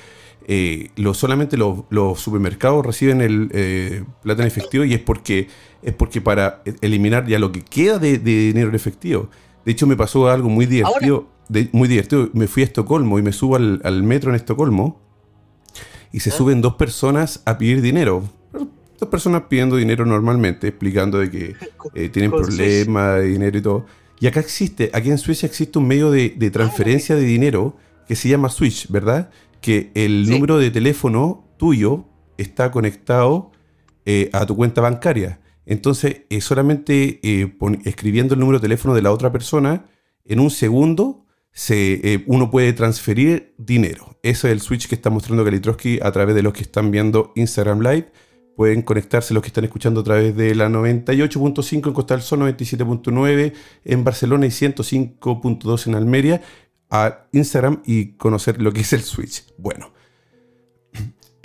eh, 0.47 0.91
solamente 1.13 1.57
los, 1.57 2.19
supermercados 2.19 2.85
reciben 2.85 3.21
el 3.21 3.49
eh, 3.51 4.03
plata 4.21 4.43
en 4.43 4.47
efectivo 4.47 4.83
y 4.83 4.93
es 4.93 4.99
porque, 4.99 5.47
es 5.81 5.93
porque 5.93 6.21
para 6.21 6.61
eliminar 6.81 7.25
ya 7.25 7.39
lo 7.39 7.51
que 7.51 7.63
queda 7.63 7.97
de, 7.97 8.19
dinero 8.19 8.69
en 8.69 8.75
efectivo. 8.75 9.29
De 9.65 9.71
hecho, 9.71 9.87
me 9.87 9.95
pasó 9.95 10.29
algo 10.29 10.47
muy 10.47 10.67
divertido. 10.67 11.27
muy 11.71 11.87
divertido. 11.87 12.29
Me 12.33 12.47
fui 12.47 12.61
a 12.61 12.65
Estocolmo 12.65 13.17
y 13.17 13.23
me 13.23 13.33
subo 13.33 13.55
al, 13.55 14.03
metro 14.03 14.29
en 14.29 14.35
Estocolmo 14.35 15.01
y 16.11 16.19
se 16.19 16.29
¿Ah? 16.29 16.33
suben 16.33 16.61
dos 16.61 16.75
personas 16.75 17.41
a 17.45 17.57
pedir 17.57 17.81
dinero. 17.81 18.23
Dos 18.99 19.09
personas 19.09 19.43
pidiendo 19.49 19.77
dinero 19.77 20.05
normalmente, 20.05 20.67
explicando 20.67 21.17
de 21.17 21.31
que 21.31 21.55
eh, 21.95 22.09
tienen 22.09 22.29
problemas 22.29 23.15
de 23.15 23.25
dinero 23.25 23.57
y 23.57 23.61
todo. 23.61 23.85
Y 24.19 24.27
acá 24.27 24.39
existe, 24.39 24.91
aquí 24.93 25.09
en 25.09 25.17
Suecia 25.17 25.47
existe 25.47 25.79
un 25.79 25.87
medio 25.87 26.11
de, 26.11 26.29
de 26.37 26.51
transferencia 26.51 27.15
de 27.15 27.23
dinero 27.23 27.75
que 28.07 28.15
se 28.15 28.29
llama 28.29 28.49
Switch, 28.49 28.87
¿verdad? 28.89 29.29
Que 29.65 29.89
el 29.95 30.29
número 30.29 30.59
de 30.59 30.69
teléfono 30.69 31.43
tuyo 31.57 32.05
está 32.37 32.69
conectado 32.69 33.51
eh, 34.05 34.29
a 34.31 34.45
tu 34.45 34.55
cuenta 34.55 34.79
bancaria. 34.79 35.39
Entonces, 35.65 36.17
eh, 36.29 36.39
solamente 36.39 37.19
eh, 37.23 37.57
escribiendo 37.83 38.35
el 38.35 38.41
número 38.41 38.59
de 38.59 38.61
teléfono 38.61 38.93
de 38.93 39.01
la 39.01 39.11
otra 39.11 39.31
persona, 39.31 39.87
en 40.23 40.39
un 40.39 40.51
segundo 40.51 41.25
se, 41.51 42.23
uno 42.27 42.51
puede 42.51 42.73
transferir 42.73 43.55
dinero. 43.57 44.19
Ese 44.21 44.49
es 44.49 44.53
el 44.53 44.61
switch 44.61 44.87
que 44.87 44.93
está 44.93 45.09
mostrando 45.09 45.43
Kalitrowski 45.43 45.97
a 45.99 46.11
través 46.11 46.35
de 46.35 46.43
los 46.43 46.53
que 46.53 46.61
están 46.61 46.91
viendo 46.91 47.33
Instagram 47.35 47.79
Live. 47.79 48.11
Pueden 48.55 48.83
conectarse 48.83 49.33
los 49.33 49.41
que 49.41 49.47
están 49.47 49.63
escuchando 49.63 50.01
a 50.01 50.03
través 50.03 50.35
de 50.35 50.53
la 50.53 50.69
98.5 50.69 51.87
en 51.87 51.93
Costa 51.93 52.13
del 52.13 52.23
Sol, 52.23 52.41
97.9 52.41 53.53
en 53.83 54.03
Barcelona 54.03 54.45
y 54.45 54.49
105.2 54.49 55.87
en 55.87 55.95
Almeria 55.95 56.41
a 56.89 57.27
Instagram 57.31 57.81
y 57.85 58.13
conocer 58.13 58.61
lo 58.61 58.71
que 58.71 58.81
es 58.81 58.93
el 58.93 59.01
Switch. 59.01 59.45
Bueno, 59.57 59.91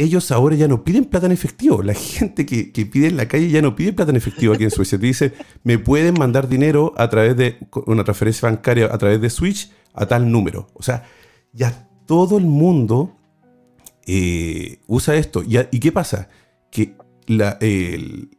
ellos 0.00 0.30
ahora 0.30 0.56
ya 0.56 0.66
no 0.66 0.82
piden 0.82 1.04
plata 1.04 1.26
en 1.26 1.32
efectivo. 1.32 1.82
La 1.82 1.94
gente 1.94 2.46
que, 2.46 2.86
pide 2.86 3.08
en 3.08 3.16
la 3.16 3.28
calle 3.28 3.50
ya 3.50 3.60
no 3.60 3.76
pide 3.76 3.92
plata 3.92 4.10
en 4.10 4.16
efectivo 4.16 4.54
aquí 4.54 4.64
en 4.64 4.70
Suecia. 4.70 4.98
Te 4.98 5.06
dice, 5.06 5.34
me 5.62 5.78
pueden 5.78 6.14
mandar 6.14 6.48
dinero 6.48 6.94
a 6.96 7.08
través 7.10 7.36
de 7.36 7.58
una 7.86 8.04
transferencia 8.04 8.48
bancaria 8.48 8.86
a 8.86 8.98
través 8.98 9.20
de 9.20 9.28
Switch 9.28 9.70
a 9.92 10.06
tal 10.06 10.30
número. 10.30 10.68
O 10.74 10.82
sea, 10.82 11.04
ya 11.52 11.88
todo 12.06 12.38
el 12.38 12.46
mundo 12.46 13.16
eh, 14.06 14.80
usa 14.86 15.16
esto. 15.16 15.42
¿Y, 15.42 15.58
¿Y, 15.70 15.80
qué 15.80 15.92
pasa? 15.92 16.28
Que 16.70 16.96
la, 17.26 17.58
el, 17.60 18.30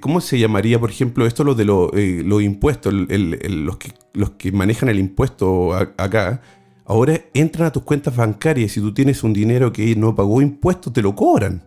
¿Cómo 0.00 0.20
se 0.20 0.38
llamaría, 0.38 0.80
por 0.80 0.90
ejemplo, 0.90 1.26
esto 1.26 1.44
lo 1.44 1.54
de 1.54 1.64
eh, 1.94 2.22
los 2.24 2.42
impuestos? 2.42 2.92
los, 2.92 3.76
que, 3.76 3.92
los 4.14 4.30
que 4.30 4.50
manejan 4.50 4.88
el 4.88 4.98
impuesto 4.98 5.74
acá, 5.74 6.42
ahora 6.84 7.20
entran 7.34 7.66
a 7.66 7.72
tus 7.72 7.82
cuentas 7.82 8.16
bancarias 8.16 8.70
y 8.70 8.74
si 8.74 8.80
tú 8.80 8.92
tienes 8.94 9.22
un 9.22 9.32
dinero 9.32 9.72
que 9.72 9.94
no 9.94 10.14
pagó 10.14 10.40
impuestos, 10.40 10.92
te 10.92 11.02
lo 11.02 11.14
cobran. 11.14 11.62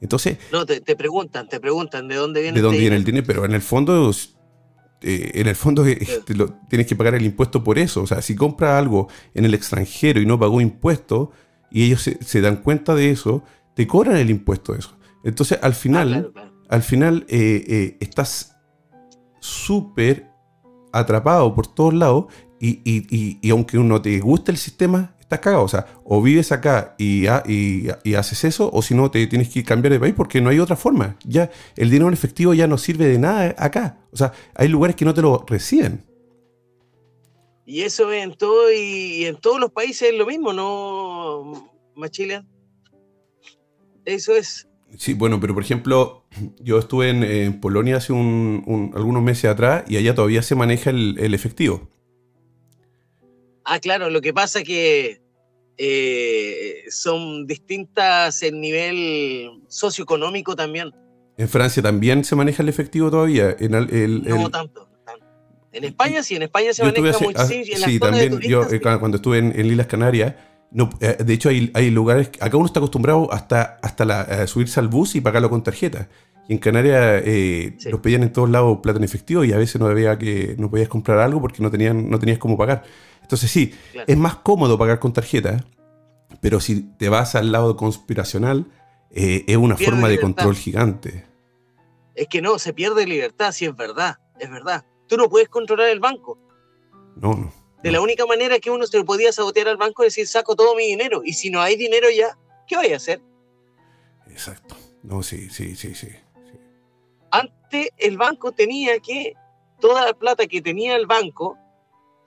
Entonces... 0.00 0.38
No, 0.52 0.66
te, 0.66 0.80
preguntan, 0.96 1.48
te 1.48 1.60
preguntan 1.60 2.08
de 2.08 2.16
dónde 2.16 2.42
viene, 2.42 2.56
de 2.56 2.62
dónde 2.62 2.78
viene 2.78 2.96
el 2.96 3.04
dinero, 3.04 3.24
pero 3.26 3.44
en 3.44 3.52
el 3.52 3.62
fondo... 3.62 4.10
Eh, 5.06 5.32
en 5.34 5.48
el 5.48 5.54
fondo 5.54 5.86
eh, 5.86 5.98
tienes 6.68 6.86
que 6.86 6.96
pagar 6.96 7.14
el 7.14 7.24
impuesto 7.24 7.62
por 7.62 7.78
eso. 7.78 8.02
O 8.02 8.06
sea, 8.06 8.22
si 8.22 8.34
compras 8.34 8.78
algo 8.78 9.08
en 9.34 9.44
el 9.44 9.52
extranjero 9.52 10.20
y 10.20 10.26
no 10.26 10.38
pagó 10.38 10.62
impuestos 10.62 11.28
y 11.70 11.84
ellos 11.84 12.08
se, 12.20 12.40
dan 12.40 12.56
cuenta 12.56 12.94
de 12.94 13.10
eso, 13.10 13.42
te 13.74 13.86
cobran 13.86 14.16
el 14.16 14.30
impuesto 14.30 14.72
de 14.72 14.78
eso. 14.78 14.96
Entonces, 15.24 15.58
al 15.60 15.74
final, 15.74 16.32
ah, 16.34 16.50
al 16.68 16.82
final 16.82 17.26
eh, 17.28 17.96
estás 18.00 18.56
súper 19.40 20.30
atrapado 20.92 21.54
por 21.54 21.66
todos 21.66 21.92
lados 21.92 22.26
y, 22.60 22.80
y, 23.42 23.50
aunque 23.50 23.76
uno 23.76 24.00
te 24.00 24.18
guste 24.20 24.50
el 24.50 24.56
sistema, 24.56 25.14
estás 25.20 25.40
cagado. 25.40 25.64
O 25.64 25.68
sea, 25.68 25.86
o 26.04 26.22
vives 26.22 26.50
acá 26.52 26.94
y, 26.98 27.26
y, 27.46 28.14
haces 28.14 28.44
eso, 28.44 28.70
o 28.72 28.80
si 28.80 28.94
no, 28.94 29.10
te 29.10 29.26
tienes 29.26 29.50
que 29.50 29.62
cambiar 29.64 29.92
de 29.92 30.00
país 30.00 30.14
porque 30.16 30.40
no 30.40 30.48
hay 30.48 30.58
otra 30.58 30.76
forma. 30.76 31.18
Ya 31.24 31.50
el 31.76 31.90
dinero 31.90 32.08
en 32.08 32.14
efectivo 32.14 32.54
ya 32.54 32.66
no 32.66 32.78
sirve 32.78 33.06
de 33.06 33.18
nada 33.18 33.54
acá. 33.58 33.98
O 34.12 34.16
sea, 34.16 34.32
hay 34.54 34.68
lugares 34.68 34.96
que 34.96 35.04
no 35.04 35.12
te 35.12 35.20
lo 35.20 35.44
reciben. 35.46 36.04
Y 37.66 37.82
eso 37.82 38.12
en 38.12 38.34
todo 38.34 38.72
y, 38.72 39.24
en 39.24 39.36
todos 39.36 39.58
los 39.58 39.70
países 39.70 40.10
es 40.10 40.18
lo 40.18 40.26
mismo, 40.26 40.52
¿no, 40.52 41.70
Machilian? 41.96 42.48
Eso 44.04 44.34
es. 44.34 44.68
Sí, 44.96 45.14
bueno, 45.14 45.40
pero 45.40 45.54
por 45.54 45.62
ejemplo, 45.62 46.23
yo 46.60 46.78
estuve 46.78 47.10
en, 47.10 47.60
Polonia 47.60 47.96
hace 47.96 48.12
algunos 48.12 49.22
meses 49.22 49.46
atrás 49.46 49.84
y 49.88 49.96
allá 49.96 50.14
todavía 50.14 50.42
se 50.42 50.54
maneja 50.54 50.90
el, 50.90 51.34
efectivo. 51.34 51.88
Ah, 53.64 53.78
claro, 53.78 54.10
lo 54.10 54.20
que 54.20 54.34
pasa 54.34 54.60
es 54.60 54.64
que 54.64 55.22
eh, 55.78 56.82
son 56.90 57.46
distintas 57.46 58.42
el 58.42 58.60
nivel 58.60 59.62
socioeconómico 59.68 60.54
también. 60.54 60.90
En 61.36 61.48
Francia 61.48 61.82
también 61.82 62.24
se 62.24 62.36
maneja 62.36 62.62
el 62.62 62.68
efectivo 62.68 63.10
todavía. 63.10 63.56
En 63.58 63.72
no 64.24 64.50
tanto. 64.50 64.88
En 65.72 65.82
España 65.82 66.22
sí, 66.22 66.36
en 66.36 66.42
España 66.42 66.72
se 66.72 66.84
maneja 66.84 67.18
mucho. 67.18 67.38
Ah, 67.40 67.46
sí, 67.46 67.98
también 67.98 68.38
yo 68.40 68.62
eh, 68.70 68.80
cuando 68.80 69.16
estuve 69.16 69.38
en, 69.38 69.58
en 69.58 69.66
Islas 69.66 69.88
Canarias 69.88 70.34
no, 70.74 70.90
eh, 71.00 71.16
de 71.24 71.32
hecho, 71.32 71.48
hay, 71.48 71.70
hay, 71.72 71.90
lugares. 71.90 72.30
Acá 72.40 72.56
uno 72.56 72.66
está 72.66 72.80
acostumbrado 72.80 73.32
hasta, 73.32 73.78
hasta 73.80 74.04
la, 74.04 74.46
subirse 74.48 74.80
al 74.80 74.88
bus 74.88 75.14
y 75.14 75.20
pagarlo 75.20 75.48
con 75.48 75.62
tarjeta. 75.62 76.08
Y 76.48 76.54
en 76.54 76.58
Canarias 76.58 77.22
eh, 77.24 77.76
los 77.90 78.00
pedían 78.00 78.24
en 78.24 78.32
todos 78.32 78.50
lados 78.50 78.80
plata 78.82 78.98
en 78.98 79.04
efectivo 79.04 79.44
y 79.44 79.52
a 79.52 79.56
veces 79.56 79.80
no 79.80 79.86
había 79.86 80.18
que 80.18 80.56
no 80.58 80.68
podías 80.68 80.88
comprar 80.88 81.18
algo 81.20 81.40
porque 81.40 81.62
no 81.62 81.70
tenían 81.70 82.10
no 82.10 82.18
tenías 82.18 82.38
cómo 82.38 82.58
pagar. 82.58 82.82
Entonces 83.22 83.50
sí, 83.50 83.72
es 84.06 84.18
más 84.18 84.36
cómodo 84.36 84.76
pagar 84.76 84.98
con 84.98 85.12
tarjeta, 85.12 85.64
pero 86.40 86.60
si 86.60 86.82
te 86.82 87.08
vas 87.08 87.34
al 87.34 87.52
lado 87.52 87.76
conspiracional 87.76 88.66
eh, 89.10 89.44
es 89.46 89.56
una 89.56 89.76
forma 89.76 90.08
de 90.08 90.20
control 90.20 90.56
gigante. 90.56 91.24
Es 92.14 92.28
que 92.28 92.42
no, 92.42 92.58
se 92.58 92.74
pierde 92.74 93.06
libertad, 93.06 93.52
si 93.52 93.64
es 93.64 93.74
verdad, 93.74 94.18
es 94.38 94.50
verdad. 94.50 94.84
Tú 95.08 95.16
no 95.16 95.28
puedes 95.30 95.48
controlar 95.48 95.88
el 95.88 96.00
banco. 96.00 96.38
No, 97.16 97.34
no. 97.34 97.63
De 97.84 97.92
la 97.92 98.00
única 98.00 98.24
manera 98.24 98.58
que 98.60 98.70
uno 98.70 98.86
se 98.86 98.96
lo 98.96 99.04
podía 99.04 99.30
sabotear 99.30 99.68
al 99.68 99.76
banco 99.76 100.04
es 100.04 100.14
decir, 100.14 100.26
saco 100.26 100.56
todo 100.56 100.74
mi 100.74 100.86
dinero. 100.86 101.20
Y 101.22 101.34
si 101.34 101.50
no 101.50 101.60
hay 101.60 101.76
dinero 101.76 102.08
ya, 102.08 102.34
¿qué 102.66 102.76
voy 102.76 102.94
a 102.94 102.96
hacer? 102.96 103.20
Exacto. 104.26 104.74
No, 105.02 105.22
sí, 105.22 105.50
sí, 105.50 105.76
sí, 105.76 105.94
sí. 105.94 106.08
Antes 107.30 107.90
el 107.98 108.16
banco 108.16 108.52
tenía 108.52 108.98
que, 109.00 109.34
toda 109.80 110.06
la 110.06 110.14
plata 110.14 110.46
que 110.46 110.62
tenía 110.62 110.96
el 110.96 111.04
banco, 111.04 111.58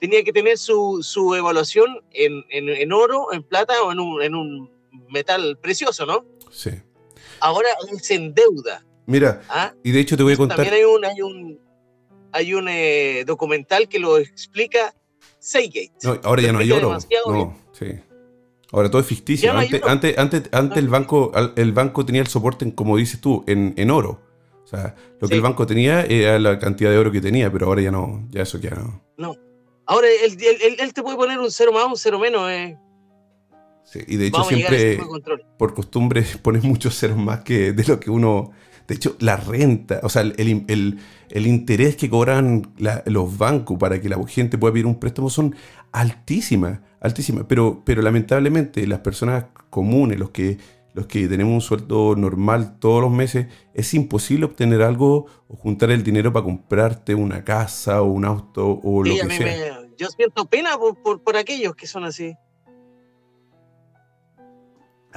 tenía 0.00 0.22
que 0.22 0.32
tener 0.32 0.58
su, 0.58 1.00
su 1.02 1.34
evaluación 1.34 2.04
en, 2.12 2.44
en, 2.50 2.92
oro, 2.92 3.32
en 3.32 3.42
plata 3.42 3.82
o 3.82 3.90
en 3.90 3.98
un, 3.98 4.22
en 4.22 4.36
un 4.36 4.70
metal 5.08 5.58
precioso, 5.60 6.06
¿no? 6.06 6.24
Sí. 6.52 6.70
Ahora 7.40 7.68
se 8.00 8.14
endeuda. 8.14 8.86
Mira, 9.06 9.42
¿Ah? 9.48 9.74
y 9.82 9.90
de 9.90 9.98
hecho 9.98 10.16
te 10.16 10.22
voy 10.22 10.34
a 10.34 10.36
contar. 10.36 10.58
También 10.58 10.74
hay 10.74 10.84
un, 10.84 11.04
hay 11.04 11.20
un, 11.20 11.60
hay 12.30 12.54
un 12.54 12.68
eh, 12.68 13.24
documental 13.26 13.88
que 13.88 13.98
lo 13.98 14.18
explica 14.18 14.94
no, 16.02 16.20
ahora 16.24 16.42
ya 16.42 16.52
no 16.52 16.58
hay 16.58 16.70
oro. 16.72 16.98
No, 17.26 17.56
sí. 17.72 17.86
Ahora 18.70 18.90
todo 18.90 19.00
es 19.00 19.06
ficticio. 19.06 19.52
Antes, 19.52 19.82
antes, 19.82 20.18
antes, 20.18 20.42
antes, 20.52 20.78
el, 20.78 20.88
banco, 20.88 21.32
el 21.56 21.72
banco 21.72 22.04
tenía 22.04 22.20
el 22.20 22.26
soporte, 22.26 22.74
como 22.74 22.96
dices 22.96 23.20
tú, 23.20 23.44
en, 23.46 23.74
en 23.76 23.90
oro. 23.90 24.20
O 24.64 24.66
sea, 24.66 24.94
lo 25.18 25.28
que 25.28 25.34
el 25.34 25.40
banco 25.40 25.66
tenía 25.66 26.02
era 26.02 26.38
la 26.38 26.58
cantidad 26.58 26.90
de 26.90 26.98
oro 26.98 27.10
que 27.10 27.22
tenía, 27.22 27.50
pero 27.50 27.66
ahora 27.66 27.80
ya 27.80 27.90
no, 27.90 28.26
ya 28.30 28.42
eso 28.42 28.58
ya 28.58 28.70
no. 28.70 29.02
No. 29.16 29.34
Ahora 29.86 30.08
él, 30.22 30.36
él, 30.78 30.92
te 30.92 31.02
puede 31.02 31.16
poner 31.16 31.38
un 31.38 31.50
cero 31.50 31.72
más, 31.72 31.86
un 31.86 31.96
cero 31.96 32.18
menos. 32.18 32.50
Eh. 32.50 32.76
Sí, 33.84 34.00
y 34.06 34.16
de 34.16 34.26
hecho 34.26 34.44
siempre, 34.44 35.00
por 35.56 35.72
costumbre, 35.72 36.22
pones 36.42 36.62
muchos 36.62 36.98
ceros 36.98 37.16
más 37.16 37.40
que 37.40 37.72
de 37.72 37.84
lo 37.84 37.98
que 37.98 38.10
uno 38.10 38.50
de 38.88 38.94
hecho, 38.94 39.16
la 39.20 39.36
renta, 39.36 40.00
o 40.02 40.08
sea, 40.08 40.22
el, 40.22 41.46
interés 41.46 41.96
que 41.96 42.08
cobran 42.08 42.72
los 43.04 43.36
bancos 43.36 43.78
para 43.78 44.00
que 44.00 44.08
la 44.08 44.16
gente 44.26 44.56
pueda 44.56 44.72
pedir 44.72 44.86
un 44.86 44.98
préstamo 44.98 45.28
son 45.28 45.54
altísimas, 45.92 46.80
altísimas. 46.98 47.44
Pero, 47.46 47.82
pero 47.84 48.00
lamentablemente 48.00 48.86
las 48.86 49.00
personas 49.00 49.44
comunes, 49.68 50.18
los 50.18 50.30
que, 50.30 50.56
los 50.94 51.06
que 51.06 51.28
tenemos 51.28 51.52
un 51.52 51.60
sueldo 51.60 52.16
normal 52.16 52.78
todos 52.78 53.02
los 53.02 53.10
meses, 53.10 53.48
es 53.74 53.92
imposible 53.92 54.46
obtener 54.46 54.80
algo 54.80 55.26
o 55.48 55.56
juntar 55.56 55.90
el 55.90 56.02
dinero 56.02 56.32
para 56.32 56.46
comprarte 56.46 57.14
una 57.14 57.44
casa 57.44 58.00
o 58.00 58.06
un 58.06 58.24
auto 58.24 58.80
o 58.82 59.04
lo 59.04 59.14
que 59.14 59.36
sea. 59.36 59.80
yo 59.98 60.08
siento 60.08 60.46
pena 60.46 60.78
por 61.02 61.36
aquellos 61.36 61.76
que 61.76 61.86
son 61.86 62.04
así. 62.04 62.34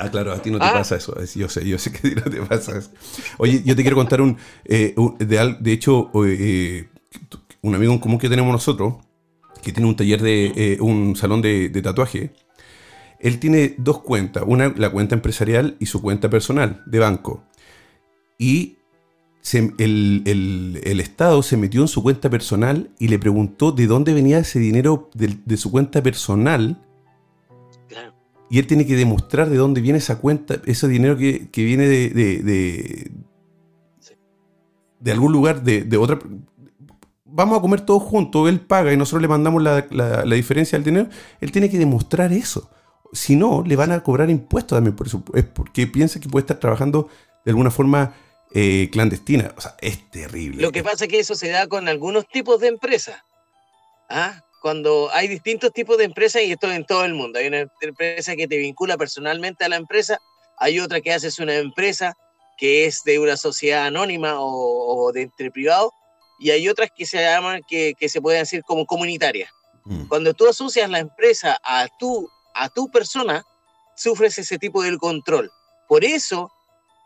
Ah, 0.01 0.09
claro, 0.09 0.31
a 0.31 0.41
ti 0.41 0.49
no 0.49 0.57
te 0.57 0.65
ah. 0.65 0.73
pasa 0.73 0.95
eso. 0.95 1.13
Yo 1.35 1.47
sé, 1.47 1.67
yo 1.67 1.77
sé 1.77 1.91
que 1.91 1.99
a 1.99 2.01
ti 2.01 2.15
no 2.15 2.23
te 2.23 2.41
pasa 2.41 2.75
eso. 2.75 2.89
Oye, 3.37 3.61
yo 3.63 3.75
te 3.75 3.83
quiero 3.83 3.95
contar 3.95 4.19
un. 4.19 4.35
Eh, 4.65 4.95
de, 5.19 5.57
de, 5.59 5.71
hecho, 5.71 6.09
eh, 6.25 6.89
un 7.61 7.75
amigo 7.75 7.93
en 7.93 7.99
común 7.99 8.17
que 8.17 8.27
tenemos 8.27 8.51
nosotros, 8.51 8.95
que 9.61 9.71
tiene 9.71 9.87
un 9.87 9.95
taller 9.95 10.19
de. 10.23 10.53
Eh, 10.55 10.77
un 10.81 11.15
salón 11.15 11.43
de, 11.43 11.69
tatuaje. 11.83 12.33
Él 13.19 13.37
tiene 13.37 13.75
dos 13.77 13.99
cuentas: 14.01 14.43
una, 14.47 14.73
la 14.75 14.89
cuenta 14.89 15.13
empresarial 15.13 15.77
y 15.79 15.85
su 15.85 16.01
cuenta 16.01 16.31
personal 16.31 16.81
de 16.87 16.97
banco. 16.97 17.43
Y 18.39 18.77
el, 19.77 20.23
el, 20.83 20.99
Estado 20.99 21.43
se 21.43 21.57
metió 21.57 21.81
en 21.81 21.87
su 21.87 22.01
cuenta 22.01 22.31
personal 22.31 22.89
y 22.97 23.07
le 23.07 23.19
preguntó 23.19 23.71
de 23.71 23.85
dónde 23.85 24.15
venía 24.15 24.39
ese 24.39 24.57
dinero 24.57 25.11
de, 25.13 25.37
de 25.45 25.57
su 25.57 25.69
cuenta 25.69 26.01
personal 26.01 26.81
y 28.51 28.59
él 28.59 28.67
tiene 28.67 28.85
que 28.85 28.97
demostrar 28.97 29.49
de 29.49 29.55
dónde 29.55 29.79
viene 29.79 29.99
esa 29.99 30.17
cuenta, 30.17 30.61
ese 30.65 30.89
dinero 30.89 31.15
que, 31.15 31.47
viene 31.55 31.87
de, 31.87 32.09
de, 32.09 33.09
de, 34.99 35.11
algún 35.13 35.31
lugar, 35.31 35.63
de, 35.63 35.95
otra... 35.95 36.19
Vamos 37.23 37.57
a 37.57 37.61
comer 37.61 37.79
todos 37.79 38.03
juntos, 38.03 38.49
él 38.49 38.59
paga 38.59 38.91
y 38.91 38.97
nosotros 38.97 39.21
le 39.21 39.29
mandamos 39.29 39.63
la, 39.63 40.25
diferencia 40.25 40.77
del 40.77 40.83
dinero, 40.83 41.07
él 41.39 41.49
tiene 41.53 41.69
que 41.69 41.77
demostrar 41.77 42.33
eso. 42.33 42.69
Si 43.13 43.37
no, 43.37 43.63
le 43.65 43.77
van 43.77 43.93
a 43.93 44.03
cobrar 44.03 44.29
impuestos 44.29 44.75
también 44.75 44.97
por 44.97 45.07
eso. 45.07 45.23
Es 45.33 45.45
porque 45.45 45.87
piensa 45.87 46.19
que 46.19 46.27
puede 46.27 46.43
estar 46.43 46.59
trabajando 46.59 47.07
de 47.45 47.51
alguna 47.51 47.71
forma 47.71 48.15
eh, 48.53 48.89
clandestina. 48.91 49.53
O 49.55 49.61
sea, 49.61 49.77
es 49.79 50.11
terrible. 50.11 50.61
Lo 50.61 50.73
que 50.73 50.83
pasa 50.83 51.05
es 51.05 51.09
que 51.09 51.19
eso 51.19 51.35
se 51.35 51.47
da 51.47 51.67
con 51.67 51.87
algunos 51.87 52.27
tipos 52.27 52.59
de 52.59 52.67
empresas. 52.67 53.15
¿Ah? 54.09 54.43
Cuando 54.61 55.09
hay 55.11 55.27
distintos 55.27 55.73
tipos 55.73 55.97
de 55.97 56.03
empresas 56.03 56.43
y 56.43 56.51
esto 56.51 56.71
en 56.71 56.85
todo 56.85 57.03
el 57.03 57.15
mundo. 57.15 57.39
Hay 57.39 57.47
una 57.47 57.65
empresa 57.81 58.35
que 58.35 58.47
te 58.47 58.57
vincula 58.57 58.95
personalmente 58.95 59.65
a 59.65 59.69
la 59.69 59.75
empresa, 59.75 60.19
hay 60.57 60.79
otra 60.79 61.01
que 61.01 61.11
haces 61.11 61.39
una 61.39 61.55
empresa 61.55 62.15
que 62.57 62.85
es 62.85 63.03
de 63.03 63.17
una 63.17 63.37
sociedad 63.37 63.87
anónima 63.87 64.35
o, 64.37 65.11
de 65.11 65.23
entre 65.23 65.49
privados, 65.49 65.91
y 66.39 66.51
hay 66.51 66.69
otras 66.69 66.91
que 66.95 67.07
se 67.07 67.17
llaman, 67.17 67.61
que, 67.67 67.95
que 67.99 68.07
se 68.07 68.21
pueden 68.21 68.41
decir 68.41 68.61
como 68.63 68.85
comunitarias. 68.85 69.49
Mm. 69.85 70.05
Cuando 70.07 70.33
tú 70.35 70.47
asocias 70.47 70.87
la 70.89 70.99
empresa 70.99 71.59
a 71.63 71.87
tu, 71.97 72.29
a 72.53 72.69
tu 72.69 72.89
persona, 72.91 73.43
sufres 73.95 74.37
ese 74.37 74.59
tipo 74.59 74.83
de 74.83 74.95
control. 74.99 75.51
Por 75.87 76.05
eso, 76.05 76.51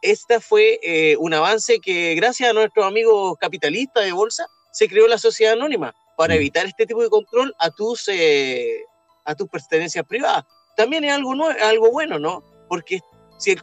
esta 0.01 0.41
fue 0.41 0.79
eh, 0.83 1.15
un 1.17 1.33
avance 1.33 1.79
que 1.79 2.15
gracias 2.15 2.49
a 2.49 2.53
nuestros 2.53 2.85
amigos 2.85 3.37
capitalistas 3.39 4.03
de 4.03 4.11
bolsa, 4.11 4.45
se 4.73 4.89
creó 4.89 5.07
la 5.07 5.17
sociedad 5.17 5.53
anónima 5.53 5.95
para 6.17 6.35
evitar 6.35 6.65
este 6.65 6.85
tipo 6.85 7.01
de 7.01 7.09
control 7.09 7.53
a 7.59 7.69
tus, 7.71 8.07
eh, 8.07 8.79
a 9.25 9.35
tus 9.35 9.47
pertenencias 9.49 10.05
privadas. 10.05 10.45
También 10.77 11.03
es 11.03 11.11
algo, 11.13 11.35
no, 11.35 11.47
algo 11.47 11.91
bueno, 11.91 12.19
¿no? 12.19 12.43
Porque 12.69 12.99
si 13.37 13.51
el, 13.51 13.61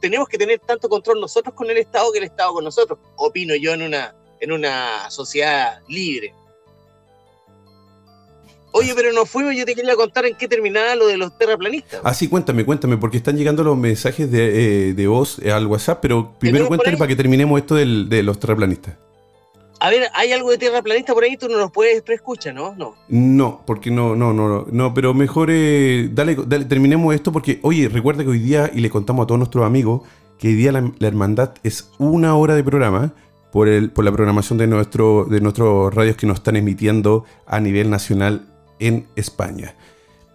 tenemos 0.00 0.28
que 0.28 0.38
tener 0.38 0.58
tanto 0.60 0.88
control 0.88 1.20
nosotros 1.20 1.54
con 1.54 1.70
el 1.70 1.76
Estado 1.78 2.12
que 2.12 2.18
el 2.18 2.24
Estado 2.24 2.52
con 2.52 2.64
nosotros, 2.64 2.98
opino 3.16 3.54
yo 3.54 3.72
en 3.74 3.82
una, 3.82 4.14
en 4.40 4.52
una 4.52 5.08
sociedad 5.10 5.80
libre. 5.88 6.34
Oye, 8.76 8.92
pero 8.96 9.12
no 9.12 9.24
fuimos, 9.24 9.54
yo 9.54 9.64
te 9.64 9.74
quería 9.76 9.94
contar 9.94 10.26
en 10.26 10.34
qué 10.36 10.48
terminaba 10.48 10.96
lo 10.96 11.06
de 11.06 11.16
los 11.16 11.38
terraplanistas. 11.38 12.00
Ah, 12.02 12.12
sí, 12.12 12.26
cuéntame, 12.26 12.64
cuéntame, 12.64 12.96
porque 12.96 13.18
están 13.18 13.36
llegando 13.36 13.62
los 13.62 13.76
mensajes 13.76 14.28
de, 14.32 14.88
eh, 14.88 14.94
de 14.94 15.06
voz 15.06 15.38
eh, 15.38 15.52
al 15.52 15.66
WhatsApp, 15.68 16.00
pero 16.02 16.36
primero 16.40 16.64
¿Tenemos 16.64 16.68
por 16.68 16.76
cuéntame 16.78 16.96
para 16.98 17.08
que 17.08 17.14
terminemos 17.16 17.60
esto 17.60 17.76
del- 17.76 18.08
de 18.08 18.24
los 18.24 18.40
terraplanistas. 18.40 18.98
A 19.84 19.90
ver, 19.90 20.08
¿hay 20.14 20.32
algo 20.32 20.50
de 20.50 20.56
terraplanista 20.58 21.12
por 21.12 21.24
ahí? 21.24 21.36
Tú 21.36 21.46
no 21.48 21.58
nos 21.58 21.70
puedes 21.70 22.00
preescucha, 22.02 22.52
¿no? 22.52 22.74
No. 22.74 22.94
No, 23.08 23.62
porque 23.66 23.90
no, 23.90 24.16
no, 24.16 24.32
no, 24.32 24.66
no, 24.70 24.94
pero 24.94 25.12
mejor 25.12 25.48
eh, 25.50 26.08
dale, 26.12 26.36
dale, 26.46 26.64
terminemos 26.64 27.14
esto 27.14 27.32
porque, 27.32 27.58
oye, 27.62 27.88
recuerda 27.88 28.22
que 28.24 28.30
hoy 28.30 28.38
día, 28.38 28.70
y 28.72 28.80
le 28.80 28.88
contamos 28.88 29.24
a 29.24 29.26
todos 29.26 29.38
nuestros 29.38 29.64
amigos, 29.66 30.00
que 30.38 30.48
hoy 30.48 30.54
día 30.54 30.72
la, 30.72 30.90
la 30.98 31.08
hermandad 31.08 31.54
es 31.62 31.90
una 31.98 32.34
hora 32.34 32.54
de 32.54 32.64
programa 32.64 33.12
por, 33.52 33.68
el, 33.68 33.90
por 33.90 34.04
la 34.06 34.12
programación 34.12 34.58
de, 34.58 34.66
nuestro, 34.66 35.26
de 35.26 35.40
nuestros 35.42 35.94
radios 35.94 36.16
que 36.16 36.26
nos 36.26 36.38
están 36.38 36.56
emitiendo 36.56 37.24
a 37.46 37.60
nivel 37.60 37.90
nacional 37.90 38.48
en 38.78 39.06
España. 39.16 39.74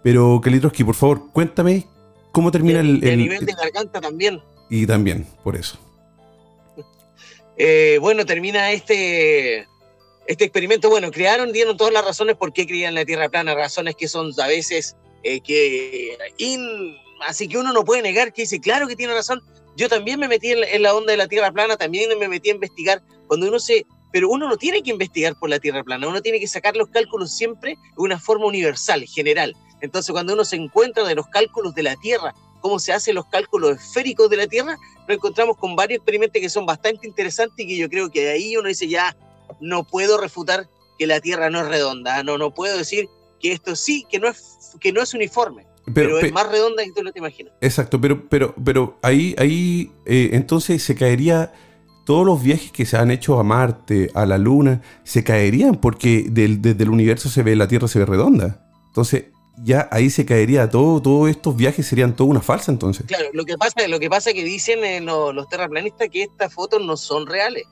Pero, 0.04 0.40
Kalitroski, 0.40 0.84
por 0.84 0.94
favor, 0.94 1.24
cuéntame 1.32 1.86
cómo 2.30 2.52
termina 2.52 2.80
el... 2.80 3.00
A 3.04 3.08
el- 3.08 3.18
nivel 3.18 3.44
de 3.44 3.52
garganta 3.52 4.00
también. 4.00 4.40
Y 4.70 4.86
también, 4.86 5.26
por 5.42 5.56
eso. 5.56 5.76
Eh, 7.62 7.98
bueno, 8.00 8.24
termina 8.24 8.72
este, 8.72 9.68
este 10.26 10.44
experimento. 10.44 10.88
Bueno, 10.88 11.10
crearon, 11.10 11.52
dieron 11.52 11.76
todas 11.76 11.92
las 11.92 12.02
razones 12.02 12.36
por 12.36 12.54
qué 12.54 12.66
creían 12.66 12.94
la 12.94 13.04
Tierra 13.04 13.28
plana, 13.28 13.54
razones 13.54 13.96
que 13.96 14.08
son 14.08 14.32
a 14.40 14.46
veces 14.46 14.96
eh, 15.24 15.42
que... 15.42 16.16
in- 16.38 16.96
así 17.28 17.48
que 17.48 17.58
uno 17.58 17.74
no 17.74 17.84
puede 17.84 18.00
negar 18.00 18.32
que 18.32 18.42
dice, 18.42 18.60
claro 18.60 18.88
que 18.88 18.96
tiene 18.96 19.12
razón. 19.12 19.42
Yo 19.76 19.90
también 19.90 20.18
me 20.18 20.26
metí 20.26 20.52
en 20.52 20.64
en 20.64 20.82
la 20.82 20.94
onda 20.94 21.10
de 21.12 21.18
la 21.18 21.28
Tierra 21.28 21.52
plana, 21.52 21.76
también 21.76 22.18
me 22.18 22.28
metí 22.28 22.48
a 22.48 22.54
investigar. 22.54 23.02
Cuando 23.26 23.46
uno 23.46 23.58
se... 23.58 23.84
Pero 24.10 24.30
uno 24.30 24.48
no 24.48 24.56
tiene 24.56 24.82
que 24.82 24.90
investigar 24.90 25.38
por 25.38 25.50
la 25.50 25.58
Tierra 25.58 25.84
plana, 25.84 26.08
uno 26.08 26.22
tiene 26.22 26.40
que 26.40 26.48
sacar 26.48 26.76
los 26.76 26.88
cálculos 26.88 27.36
siempre 27.36 27.72
de 27.72 28.02
una 28.02 28.18
forma 28.18 28.46
universal, 28.46 29.04
general. 29.04 29.54
Entonces, 29.82 30.12
cuando 30.12 30.32
uno 30.32 30.46
se 30.46 30.56
encuentra 30.56 31.04
de 31.04 31.14
los 31.14 31.26
cálculos 31.26 31.74
de 31.74 31.82
la 31.82 31.96
Tierra, 31.96 32.34
cómo 32.60 32.78
se 32.78 32.92
hacen 32.92 33.14
los 33.14 33.26
cálculos 33.26 33.76
esféricos 33.78 34.30
de 34.30 34.36
la 34.36 34.46
Tierra, 34.46 34.76
nos 35.08 35.16
encontramos 35.16 35.56
con 35.56 35.74
varios 35.76 35.98
experimentos 35.98 36.40
que 36.40 36.48
son 36.48 36.66
bastante 36.66 37.06
interesantes 37.06 37.64
y 37.64 37.68
que 37.68 37.76
yo 37.76 37.88
creo 37.88 38.10
que 38.10 38.24
de 38.24 38.30
ahí 38.30 38.56
uno 38.56 38.68
dice 38.68 38.86
ya 38.88 39.16
no 39.60 39.84
puedo 39.84 40.20
refutar 40.20 40.68
que 40.98 41.06
la 41.06 41.20
Tierra 41.20 41.50
no 41.50 41.60
es 41.60 41.68
redonda, 41.68 42.22
no, 42.22 42.38
no 42.38 42.52
puedo 42.54 42.76
decir 42.76 43.08
que 43.40 43.52
esto 43.52 43.74
sí, 43.74 44.06
que 44.10 44.18
no 44.18 44.28
es, 44.28 44.76
que 44.80 44.92
no 44.92 45.00
es 45.02 45.14
uniforme, 45.14 45.66
pero, 45.94 46.20
pe- 46.20 46.26
es 46.26 46.32
más 46.32 46.48
redonda 46.48 46.84
que 46.84 46.92
tú 46.92 47.02
no 47.02 47.10
te 47.10 47.18
imaginas. 47.18 47.52
Exacto, 47.60 48.00
pero, 48.00 48.28
pero, 48.28 48.54
pero 48.64 48.98
ahí, 49.02 49.34
ahí 49.38 49.90
eh, 50.06 50.30
entonces 50.32 50.82
se 50.82 50.94
caería. 50.94 51.52
Todos 52.06 52.26
los 52.26 52.42
viajes 52.42 52.72
que 52.72 52.86
se 52.86 52.96
han 52.96 53.12
hecho 53.12 53.38
a 53.38 53.44
Marte, 53.44 54.10
a 54.14 54.26
la 54.26 54.36
Luna, 54.36 54.82
se 55.04 55.22
caerían 55.22 55.76
porque 55.76 56.26
del, 56.28 56.60
desde 56.60 56.82
el 56.82 56.90
universo 56.90 57.28
se 57.28 57.44
ve, 57.44 57.54
la 57.54 57.68
Tierra 57.68 57.86
se 57.86 58.00
ve 58.00 58.06
redonda. 58.06 58.66
Entonces, 58.88 59.26
ya 59.62 59.88
ahí 59.90 60.10
se 60.10 60.24
caería 60.24 60.68
todo, 60.70 61.00
todos 61.02 61.28
estos 61.30 61.56
viajes 61.56 61.86
serían 61.86 62.14
toda 62.16 62.30
una 62.30 62.40
falsa 62.40 62.70
entonces. 62.72 63.06
Claro, 63.06 63.26
lo 63.32 63.44
que 63.44 63.56
pasa, 63.58 63.86
lo 63.88 63.98
que 64.00 64.08
pasa 64.08 64.30
es 64.30 64.36
que 64.36 64.44
dicen 64.44 64.84
eh, 64.84 65.00
lo- 65.00 65.32
los 65.32 65.48
terraplanistas 65.48 66.08
que 66.10 66.22
estas 66.22 66.52
fotos 66.54 66.80
no 66.84 66.96
son 66.96 67.26
reales, 67.26 67.64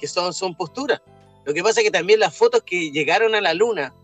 que 0.00 0.06
son, 0.06 0.32
son 0.32 0.54
posturas. 0.54 1.00
Lo 1.44 1.54
que 1.54 1.62
pasa 1.62 1.80
es 1.80 1.84
que 1.84 1.90
también 1.90 2.20
las 2.20 2.36
fotos 2.36 2.62
que 2.64 2.90
llegaron 2.90 3.34
a 3.34 3.40
la 3.40 3.54
Luna, 3.54 3.94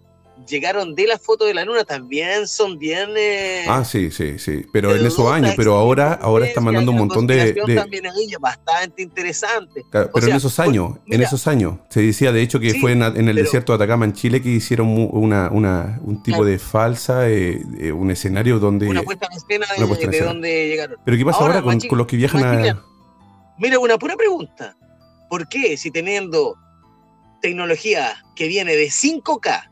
llegaron 0.48 0.94
de 0.94 1.06
las 1.06 1.20
fotos 1.20 1.46
de 1.46 1.54
la 1.54 1.64
Luna, 1.64 1.84
también 1.84 2.46
son 2.46 2.78
bien... 2.78 3.10
eh, 3.16 3.64
Ah, 3.68 3.84
sí, 3.84 4.10
sí, 4.10 4.38
sí. 4.38 4.64
Pero 4.72 4.94
en 4.94 5.04
esos 5.06 5.30
años, 5.30 5.54
pero 5.56 5.74
ahora, 5.76 6.14
ahora 6.14 6.46
están 6.46 6.64
mandando 6.64 6.90
un 6.92 6.98
montón 6.98 7.26
de. 7.26 7.52
de- 7.52 7.74
también 7.74 8.06
ahí, 8.06 8.28
bastante 8.40 9.02
interesante. 9.02 9.84
claro, 9.90 10.08
o 10.08 10.12
pero 10.14 10.26
en 10.28 10.36
esos 10.36 10.58
años, 10.58 10.96
en 10.96 11.02
mira. 11.06 11.24
esos 11.26 11.46
años, 11.46 11.76
se 11.90 12.02
decía 12.02 12.32
de 12.32 12.42
hecho 12.42 12.60
que 12.60 12.70
Sí, 12.72 12.80
fue 12.80 12.92
en, 12.92 13.02
en 13.02 13.16
el 13.28 13.34
pero- 13.34 13.44
desierto 13.44 13.72
de 13.72 13.76
Atacama, 13.76 14.04
en 14.04 14.12
Chile, 14.12 14.40
que 14.42 14.48
hicieron 14.50 14.88
una, 15.12 15.48
una- 15.50 15.98
un 16.02 16.22
tipo 16.22 16.38
Claro. 16.38 16.44
de 16.50 16.58
falsa, 16.58 17.28
eh, 17.28 17.60
eh, 17.78 17.92
un 17.92 18.10
escenario 18.10 18.58
donde. 18.58 18.88
Una 18.88 19.02
puesta 19.02 19.26
en 19.30 19.36
escena 19.36 19.66
de, 19.76 19.82
en 19.82 19.88
de 19.88 20.04
escena. 20.16 20.26
dónde 20.26 20.68
llegaron. 20.68 20.96
Pero 21.04 21.16
¿qué 21.16 21.24
pasa 21.24 21.38
Ahora, 21.38 21.54
ahora, 21.60 21.64
con, 21.64 21.80
con 21.88 21.98
los 21.98 22.06
que 22.06 22.16
viajan 22.16 22.44
a. 22.44 22.82
Mira, 23.58 23.78
una 23.78 23.98
pura 23.98 24.16
pregunta. 24.16 24.76
¿Por 25.28 25.48
qué 25.48 25.76
si 25.76 25.90
teniendo 25.90 26.56
tecnología 27.40 28.22
que 28.36 28.48
viene 28.48 28.76
de 28.76 28.86
5K, 28.90 29.70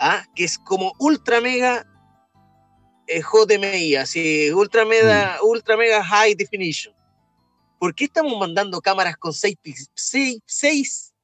¿ah? 0.00 0.24
que 0.34 0.44
es 0.44 0.58
como 0.58 0.92
ultra 0.98 1.40
mega 1.40 1.86
eh, 3.06 3.22
HDMI, 3.22 3.96
así, 3.96 4.50
ultra 4.52 4.84
mega, 4.84 5.36
Mm. 5.42 5.46
ultra 5.46 5.76
mega 5.76 6.02
high 6.04 6.34
definition, 6.34 6.94
¿por 7.78 7.94
qué 7.94 8.04
estamos 8.04 8.38
mandando 8.38 8.80
cámaras 8.80 9.16
con 9.16 9.32
6 9.32 9.56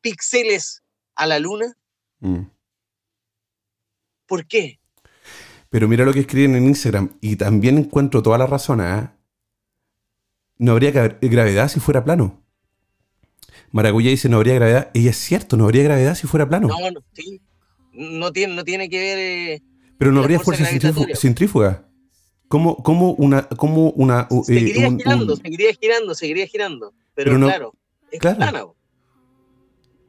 píxeles 0.00 0.82
a 1.14 1.26
la 1.26 1.38
luna? 1.38 1.76
Mm. 2.20 2.42
¿Por 4.26 4.46
qué? 4.46 4.78
Pero 5.70 5.88
mira 5.88 6.04
lo 6.04 6.12
que 6.12 6.20
escriben 6.20 6.54
en 6.56 6.66
Instagram. 6.66 7.16
Y 7.20 7.36
también 7.36 7.78
encuentro 7.78 8.22
toda 8.22 8.38
la 8.38 8.46
razón. 8.46 8.80
¿ah? 8.80 9.16
No 10.58 10.72
habría 10.72 10.92
gra- 10.92 11.18
gravedad 11.20 11.68
si 11.68 11.80
fuera 11.80 12.04
plano. 12.04 12.42
Maracuya 13.72 14.10
dice 14.10 14.28
no 14.28 14.36
habría 14.38 14.54
gravedad. 14.54 14.90
Y 14.94 15.08
es 15.08 15.16
cierto, 15.16 15.56
no 15.56 15.64
habría 15.64 15.82
gravedad 15.84 16.14
si 16.14 16.26
fuera 16.26 16.48
plano. 16.48 16.68
No, 16.68 16.90
no, 16.90 17.00
sí. 17.12 17.40
No 17.96 18.32
tiene, 18.32 18.54
no 18.54 18.64
tiene 18.64 18.88
que 18.88 18.98
ver. 18.98 19.18
eh, 19.18 19.62
Pero 19.98 20.12
no 20.12 20.20
habría 20.20 20.38
fuerza 20.40 20.64
fuerza 20.64 21.16
centrífuga. 21.16 21.82
¿Cómo, 22.48 22.76
cómo 22.76 23.12
una, 23.14 23.42
cómo 23.48 23.90
una, 23.90 24.28
eh, 24.30 24.40
seguiría 24.44 24.88
un- 24.88 24.98
girando, 24.98 25.32
un- 25.34 25.40
seguiría 25.40 25.72
girando, 25.74 26.14
seguiría 26.14 26.46
girando. 26.46 26.92
Pero, 27.14 27.30
Pero 27.30 27.38
no- 27.38 27.46
claro, 27.46 27.74
es 28.12 28.20
claro. 28.20 28.36
plana. 28.36 28.64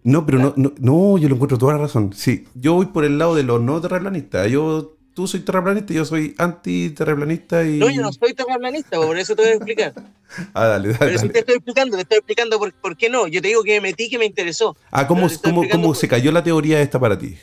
No, 0.03 0.25
pero 0.25 0.37
no, 0.39 0.53
no, 0.55 0.73
no, 0.79 1.17
yo 1.17 1.27
lo 1.27 1.35
encuentro 1.35 1.57
toda 1.57 1.73
la 1.73 1.79
razón. 1.79 2.13
Sí, 2.13 2.45
yo 2.53 2.73
voy 2.75 2.85
por 2.87 3.03
el 3.03 3.17
lado 3.17 3.35
de 3.35 3.43
los 3.43 3.61
no 3.61 3.81
terraplanistas. 3.81 4.49
Yo, 4.49 4.95
tú 5.13 5.27
soy 5.27 5.41
terraplanista, 5.41 5.93
yo 5.93 6.05
soy 6.05 6.33
anti-terraplanista 6.37 7.65
y... 7.67 7.77
No, 7.79 7.89
yo 7.89 8.01
no 8.01 8.13
soy 8.13 8.33
terraplanista, 8.33 8.97
por 8.97 9.17
eso 9.17 9.35
te 9.35 9.41
voy 9.41 9.51
a 9.51 9.55
explicar. 9.55 9.93
Ah, 10.53 10.65
dale, 10.67 10.89
dale. 10.89 10.97
Pero 10.99 11.11
eso 11.11 11.19
dale. 11.21 11.33
te 11.33 11.39
estoy 11.39 11.55
explicando, 11.55 11.95
te 11.95 12.01
estoy 12.03 12.17
explicando 12.17 12.59
por, 12.59 12.73
por 12.73 12.97
qué 12.97 13.09
no. 13.09 13.27
Yo 13.27 13.41
te 13.41 13.47
digo 13.47 13.63
que 13.63 13.71
me 13.79 13.89
metí, 13.89 14.09
que 14.09 14.17
me 14.19 14.25
interesó. 14.25 14.75
Ah, 14.91 15.07
¿cómo, 15.07 15.27
cómo, 15.41 15.63
cómo 15.69 15.87
por- 15.87 15.95
se 15.95 16.07
cayó 16.09 16.33
la 16.33 16.43
teoría 16.43 16.81
esta 16.81 16.99
para 16.99 17.17
ti? 17.17 17.37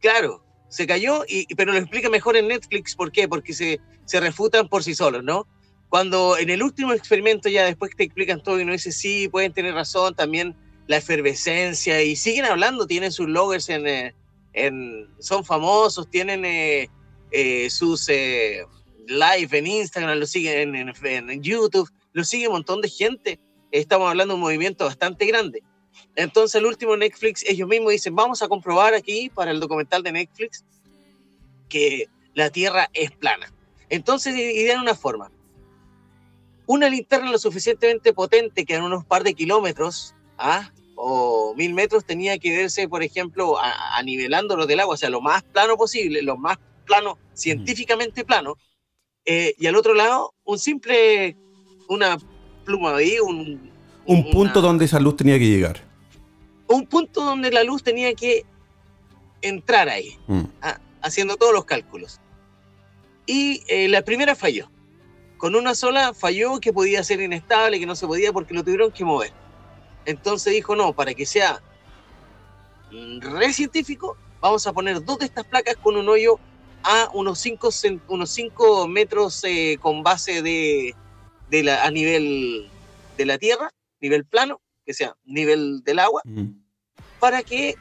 Claro, 0.00 0.44
se 0.68 0.86
cayó, 0.86 1.24
y, 1.28 1.52
pero 1.54 1.72
lo 1.72 1.78
explica 1.78 2.08
mejor 2.10 2.36
en 2.36 2.48
Netflix. 2.48 2.94
¿Por 2.94 3.10
qué? 3.12 3.28
Porque 3.28 3.52
se, 3.52 3.80
se 4.04 4.20
refutan 4.20 4.68
por 4.68 4.82
sí 4.82 4.94
solos, 4.94 5.22
¿no? 5.24 5.46
Cuando 5.88 6.36
en 6.36 6.50
el 6.50 6.62
último 6.62 6.92
experimento 6.92 7.48
ya 7.48 7.64
después 7.64 7.92
te 7.96 8.04
explican 8.04 8.42
todo 8.42 8.58
y 8.58 8.62
uno 8.64 8.72
dice, 8.72 8.92
sí, 8.92 9.28
pueden 9.28 9.52
tener 9.52 9.74
razón, 9.74 10.14
también 10.14 10.56
la 10.86 10.96
efervescencia, 10.98 12.02
y 12.02 12.16
siguen 12.16 12.44
hablando, 12.44 12.86
tienen 12.86 13.12
sus 13.12 13.28
loggers 13.28 13.68
en... 13.68 13.86
eh, 13.86 14.14
en 14.56 15.08
son 15.18 15.44
famosos, 15.44 16.08
tienen 16.10 16.44
eh, 16.44 16.88
eh, 17.32 17.68
sus 17.70 18.06
live 18.08 18.68
en 19.58 19.66
Instagram, 19.66 20.18
lo 20.18 20.26
siguen 20.26 20.74
en, 20.76 20.88
en- 20.88 21.30
en 21.30 21.42
YouTube, 21.42 21.90
lo 22.12 22.22
sigue 22.24 22.46
un 22.46 22.54
montón 22.54 22.80
de 22.80 22.88
gente. 22.88 23.40
Estamos 23.72 24.08
hablando 24.08 24.34
de 24.34 24.36
un 24.36 24.40
movimiento 24.42 24.84
bastante 24.84 25.26
grande. 25.26 25.62
Entonces, 26.16 26.54
el 26.56 26.66
último 26.66 26.96
Netflix, 26.96 27.44
ellos 27.48 27.68
mismos 27.68 27.92
dicen, 27.92 28.14
vamos 28.14 28.42
a 28.42 28.48
comprobar 28.48 28.94
aquí 28.94 29.30
para 29.34 29.50
el 29.50 29.60
documental 29.60 30.02
de 30.02 30.12
Netflix 30.12 30.64
que 31.68 32.08
la 32.34 32.50
Tierra 32.50 32.88
es 32.92 33.10
plana. 33.10 33.52
Entonces, 33.88 34.34
idean 34.36 34.80
una 34.80 34.94
forma. 34.94 35.30
Una 36.66 36.88
linterna 36.88 37.30
lo 37.30 37.38
suficientemente 37.38 38.12
potente 38.12 38.64
que 38.64 38.74
en 38.76 38.82
unos 38.84 39.04
par 39.04 39.22
de 39.22 39.34
kilómetros 39.34 40.14
¿ah? 40.38 40.70
o 40.96 41.54
mil 41.56 41.74
metros 41.74 42.04
tenía 42.04 42.38
que 42.38 42.56
verse, 42.56 42.88
por 42.88 43.02
ejemplo, 43.02 43.58
a, 43.58 43.96
a 43.98 44.02
nivelándolo 44.02 44.66
del 44.66 44.80
agua, 44.80 44.94
o 44.94 44.96
sea, 44.96 45.10
lo 45.10 45.20
más 45.20 45.42
plano 45.42 45.76
posible, 45.76 46.22
lo 46.22 46.36
más 46.36 46.58
plano, 46.86 47.18
científicamente 47.34 48.24
plano. 48.24 48.56
Eh, 49.26 49.54
y 49.58 49.66
al 49.66 49.76
otro 49.76 49.94
lado, 49.94 50.34
un 50.44 50.58
simple, 50.58 51.36
una 51.88 52.18
pluma 52.64 52.96
ahí, 52.96 53.18
un, 53.20 53.70
Un 54.06 54.18
una- 54.20 54.30
punto 54.30 54.60
donde 54.62 54.84
esa 54.86 55.00
luz 55.00 55.16
tenía 55.16 55.38
que 55.38 55.46
llegar. 55.46 55.82
Un 56.74 56.86
punto 56.86 57.22
donde 57.22 57.50
la 57.50 57.64
luz 57.64 57.82
tenía 57.82 58.14
que 58.14 58.44
entrar 59.42 59.88
ahí, 59.88 60.18
Mm. 60.26 60.44
haciendo 61.02 61.36
todos 61.36 61.52
los 61.52 61.64
cálculos. 61.64 62.20
Y 63.26 63.62
eh, 63.68 63.88
la 63.88 64.02
primera 64.02 64.34
falló. 64.34 64.70
Con 65.36 65.54
una 65.54 65.74
sola 65.74 66.14
falló 66.14 66.58
que 66.60 66.72
podía 66.72 67.02
ser 67.04 67.20
inestable, 67.20 67.78
que 67.78 67.86
no 67.86 67.94
se 67.96 68.06
podía 68.06 68.32
porque 68.32 68.54
lo 68.54 68.62
tuvieron 68.64 68.90
que 68.90 69.04
mover. 69.04 69.32
Entonces 70.06 70.52
dijo, 70.52 70.74
no, 70.76 70.92
para 70.94 71.12
que 71.14 71.26
sea 71.26 71.60
mm, 72.92 73.20
re 73.20 73.52
científico, 73.52 74.16
vamos 74.40 74.66
a 74.66 74.72
poner 74.72 75.04
dos 75.04 75.18
de 75.18 75.26
estas 75.26 75.44
placas 75.44 75.76
con 75.76 75.96
un 75.96 76.08
hoyo 76.08 76.38
a 76.82 77.08
unos 77.14 77.38
5 77.38 77.70
unos 78.08 78.30
cinco 78.30 78.86
metros 78.88 79.42
eh, 79.44 79.78
con 79.80 80.02
base 80.02 80.42
de, 80.42 80.94
de 81.50 81.62
la, 81.62 81.82
a 81.84 81.90
nivel 81.90 82.68
de 83.16 83.24
la 83.26 83.38
tierra, 83.38 83.70
nivel 84.00 84.24
plano, 84.26 84.60
que 84.84 84.92
sea 84.92 85.16
nivel 85.24 85.82
del 85.84 85.98
agua, 85.98 86.20
Mm. 86.24 86.63
Para 87.20 87.42
que 87.42 87.76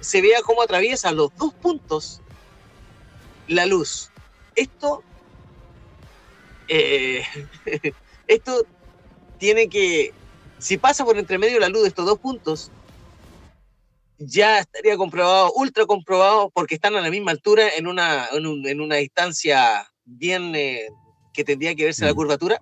se 0.00 0.20
vea 0.20 0.42
cómo 0.42 0.62
atraviesa 0.62 1.12
los 1.12 1.34
dos 1.36 1.54
puntos 1.54 2.20
la 3.48 3.66
luz. 3.66 4.10
Esto, 4.54 5.02
eh, 6.68 7.24
esto 8.26 8.66
tiene 9.38 9.68
que, 9.68 10.12
si 10.58 10.78
pasa 10.78 11.04
por 11.04 11.18
entre 11.18 11.38
medio 11.38 11.58
la 11.60 11.68
luz 11.68 11.82
de 11.82 11.88
estos 11.88 12.06
dos 12.06 12.18
puntos, 12.18 12.70
ya 14.18 14.60
estaría 14.60 14.96
comprobado, 14.96 15.52
ultra 15.54 15.86
comprobado, 15.86 16.50
porque 16.50 16.76
están 16.76 16.94
a 16.96 17.00
la 17.00 17.10
misma 17.10 17.32
altura 17.32 17.68
en 17.76 17.86
una, 17.86 18.28
en, 18.32 18.80
una 18.80 18.96
distancia 18.96 19.90
bien 20.04 20.54
eh, 20.54 20.88
que 21.32 21.44
tendría 21.44 21.74
que 21.74 21.84
verse 21.84 22.04
la 22.04 22.12
mm. 22.12 22.16
curvatura, 22.16 22.60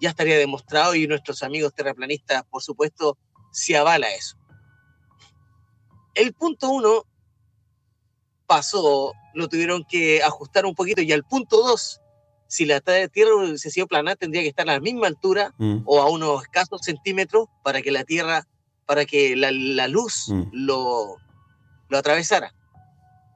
ya 0.00 0.10
estaría 0.10 0.38
demostrado 0.38 0.94
y 0.94 1.06
nuestros 1.06 1.42
amigos 1.42 1.74
terraplanistas, 1.74 2.44
por 2.44 2.62
supuesto, 2.62 3.18
se 3.50 3.76
avala 3.76 4.14
eso. 4.14 4.37
El 6.18 6.32
punto 6.32 6.68
uno 6.70 7.04
pasó, 8.46 9.12
lo 9.34 9.48
tuvieron 9.48 9.84
que 9.84 10.22
ajustar 10.22 10.66
un 10.66 10.74
poquito 10.74 11.00
y 11.02 11.12
al 11.12 11.24
punto 11.24 11.58
dos, 11.58 12.00
si 12.46 12.64
la 12.64 12.80
Tierra 12.80 13.34
hubiese 13.34 13.70
sido 13.70 13.86
plana, 13.86 14.16
tendría 14.16 14.42
que 14.42 14.48
estar 14.48 14.68
a 14.68 14.74
la 14.74 14.80
misma 14.80 15.06
altura 15.06 15.54
mm. 15.58 15.82
o 15.84 16.00
a 16.00 16.10
unos 16.10 16.42
escasos 16.42 16.80
centímetros 16.82 17.46
para 17.62 17.82
que 17.82 17.92
la 17.92 18.04
Tierra, 18.04 18.46
para 18.86 19.04
que 19.04 19.36
la, 19.36 19.50
luz 19.88 20.28
mm. 20.28 20.48
lo, 20.52 21.16
lo 21.88 21.98
atravesara. 21.98 22.54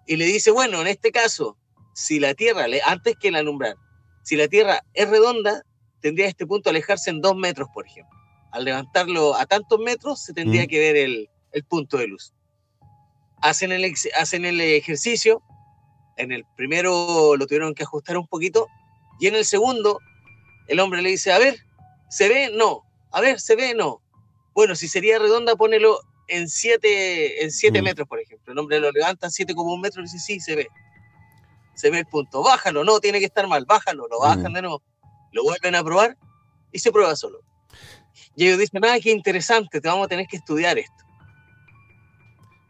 Y 0.06 0.16
le 0.16 0.24
dice, 0.24 0.50
bueno, 0.50 0.80
en 0.80 0.86
este 0.86 1.12
caso, 1.12 1.56
si 1.94 2.18
la 2.18 2.34
Tierra, 2.34 2.66
antes 2.86 3.16
que 3.20 3.30
la 3.30 3.38
alumbrar, 3.38 3.76
si 4.22 4.36
la 4.36 4.48
Tierra 4.48 4.82
es 4.94 5.08
redonda, 5.08 5.62
tendría 6.00 6.26
este 6.26 6.46
punto 6.46 6.70
alejarse 6.70 7.10
en 7.10 7.20
dos 7.20 7.36
metros, 7.36 7.68
por 7.72 7.86
ejemplo. 7.86 8.16
Al 8.50 8.64
levantarlo 8.64 9.34
a 9.34 9.46
tantos 9.46 9.78
metros, 9.80 10.22
se 10.22 10.32
tendría 10.32 10.64
mm. 10.64 10.66
que 10.66 10.78
ver 10.78 10.96
el, 10.96 11.28
punto 11.68 11.98
de 11.98 12.06
luz. 12.06 12.32
Hacen 13.42 13.72
el, 13.72 13.94
hacen 14.18 14.44
el 14.44 14.60
ejercicio, 14.60 15.42
en 16.16 16.32
el 16.32 16.44
primero 16.56 17.36
lo 17.36 17.46
tuvieron 17.46 17.74
que 17.74 17.82
ajustar 17.82 18.16
un 18.16 18.26
poquito, 18.26 18.68
y 19.20 19.26
en 19.26 19.34
el 19.34 19.44
segundo, 19.44 19.98
el 20.68 20.80
hombre 20.80 21.02
le 21.02 21.10
dice, 21.10 21.32
a 21.32 21.38
ver, 21.38 21.58
¿se 22.08 22.28
ve? 22.28 22.50
No. 22.54 22.82
A 23.10 23.20
ver, 23.20 23.40
¿se 23.40 23.56
ve? 23.56 23.74
No. 23.74 24.00
Bueno, 24.54 24.74
si 24.74 24.88
sería 24.88 25.18
redonda, 25.18 25.56
ponelo 25.56 26.00
en 26.28 26.48
7 26.48 27.44
en 27.44 27.50
siete 27.50 27.82
mm. 27.82 27.84
metros, 27.84 28.08
por 28.08 28.20
ejemplo. 28.20 28.52
El 28.52 28.58
hombre 28.58 28.80
lo 28.80 28.90
levanta 28.90 29.28
siete 29.30 29.54
como 29.54 29.74
un 29.74 29.80
metro 29.80 30.00
y 30.00 30.04
dice, 30.04 30.18
sí, 30.18 30.40
se 30.40 30.56
ve. 30.56 30.68
Se 31.74 31.90
ve 31.90 32.00
el 32.00 32.06
punto. 32.06 32.42
Bájalo, 32.42 32.84
no, 32.84 33.00
tiene 33.00 33.18
que 33.18 33.26
estar 33.26 33.46
mal. 33.48 33.64
Bájalo, 33.66 34.06
lo 34.08 34.20
bajan 34.20 34.52
mm. 34.52 34.54
de 34.54 34.62
nuevo 34.62 34.82
lo 35.32 35.42
vuelven 35.42 35.74
a 35.74 35.82
probar 35.82 36.16
y 36.70 36.78
se 36.78 36.92
prueba 36.92 37.16
solo. 37.16 37.40
Y 38.36 38.46
ellos 38.46 38.58
dicen, 38.58 38.84
ah, 38.84 38.98
qué 39.02 39.10
interesante, 39.10 39.80
te 39.80 39.88
vamos 39.88 40.06
a 40.06 40.08
tener 40.08 40.26
que 40.26 40.36
estudiar 40.36 40.78
esto. 40.78 41.01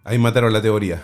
Ahí 0.04 0.18
mataron 0.18 0.52
la 0.52 0.60
teoría. 0.60 1.02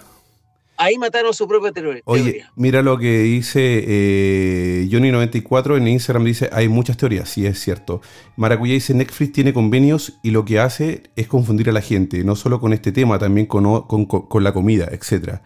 Ahí 0.81 0.97
mataron 0.97 1.35
su 1.35 1.49
propia 1.49 1.73
teoría. 1.73 2.03
Oye, 2.05 2.45
mira 2.55 2.83
lo 2.83 2.99
que 2.99 3.23
dice 3.23 3.85
eh, 3.85 4.89
Johnny94 4.89 5.77
en 5.77 5.89
Instagram, 5.89 6.25
dice, 6.25 6.49
hay 6.53 6.69
muchas 6.69 6.97
teorías, 6.97 7.29
sí 7.29 7.45
es 7.47 7.59
cierto. 7.59 8.01
Maracuyá 8.37 8.75
dice, 8.75 8.95
Netflix 8.95 9.33
tiene 9.33 9.53
convenios 9.53 10.21
y 10.23 10.31
lo 10.31 10.45
que 10.45 10.61
hace 10.61 11.03
es 11.17 11.27
confundir 11.27 11.69
a 11.69 11.73
la 11.73 11.81
gente, 11.81 12.23
no 12.23 12.37
solo 12.37 12.61
con 12.61 12.73
este 12.73 12.93
tema, 12.93 13.19
también 13.19 13.47
con, 13.47 13.65
la 13.65 14.53
comida, 14.53 14.89
etc. 14.93 15.41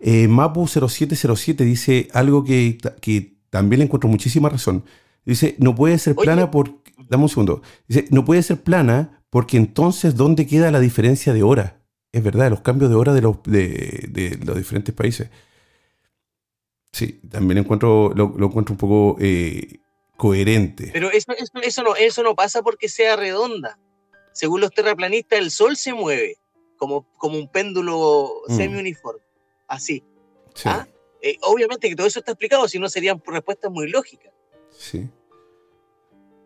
Eh, 0.00 0.28
Mapu0707 0.28 1.56
dice 1.64 2.08
algo 2.12 2.44
que, 2.44 2.76
que 3.00 3.38
también 3.48 3.78
le 3.78 3.86
encuentro 3.86 4.10
muchísima 4.10 4.50
razón. 4.50 4.84
Dice, 5.24 5.56
no 5.58 5.74
puede 5.74 5.98
ser 5.98 6.14
plana 6.14 6.50
por... 6.50 6.82
Dame 7.08 7.22
un 7.22 7.28
segundo. 7.30 7.62
Dice, 7.88 8.04
no 8.10 8.26
puede 8.26 8.42
ser 8.42 8.62
plana 8.62 9.22
porque 9.30 9.56
entonces, 9.56 10.14
¿dónde 10.14 10.46
queda 10.46 10.70
la 10.70 10.80
diferencia 10.80 11.32
de 11.32 11.42
hora? 11.42 11.83
Es 12.14 12.22
verdad, 12.22 12.48
los 12.48 12.60
cambios 12.60 12.90
de 12.90 12.96
hora 12.96 13.12
de 13.12 13.20
los, 13.20 13.42
de, 13.42 14.38
los 14.44 14.56
diferentes 14.56 14.94
países. 14.94 15.30
Sí, 16.92 17.20
también 17.28 17.58
encuentro, 17.58 18.12
lo, 18.14 18.36
encuentro 18.36 18.74
un 18.74 18.78
poco 18.78 19.16
eh, 19.20 19.80
coherente. 20.16 20.90
Pero 20.92 21.10
eso, 21.10 21.32
eso, 21.60 21.82
no, 21.82 21.96
eso 21.96 22.22
no 22.22 22.36
pasa 22.36 22.62
porque 22.62 22.88
sea 22.88 23.16
redonda. 23.16 23.80
Según 24.32 24.60
los 24.60 24.70
terraplanistas, 24.70 25.40
el 25.40 25.50
Sol 25.50 25.76
se 25.76 25.92
mueve 25.92 26.36
como, 26.76 27.04
como 27.18 27.36
un 27.36 27.48
péndulo 27.48 28.42
mm. 28.46 28.56
semi-uniforme. 28.56 29.24
Así. 29.66 30.04
¿Ah? 30.64 30.86
Eh, 31.20 31.36
obviamente 31.42 31.88
que 31.88 31.96
todo 31.96 32.06
eso 32.06 32.20
está 32.20 32.30
explicado, 32.30 32.68
si 32.68 32.78
no 32.78 32.88
serían 32.88 33.20
respuestas 33.26 33.72
muy 33.72 33.88
lógicas. 33.88 34.32
Sí. 34.70 35.08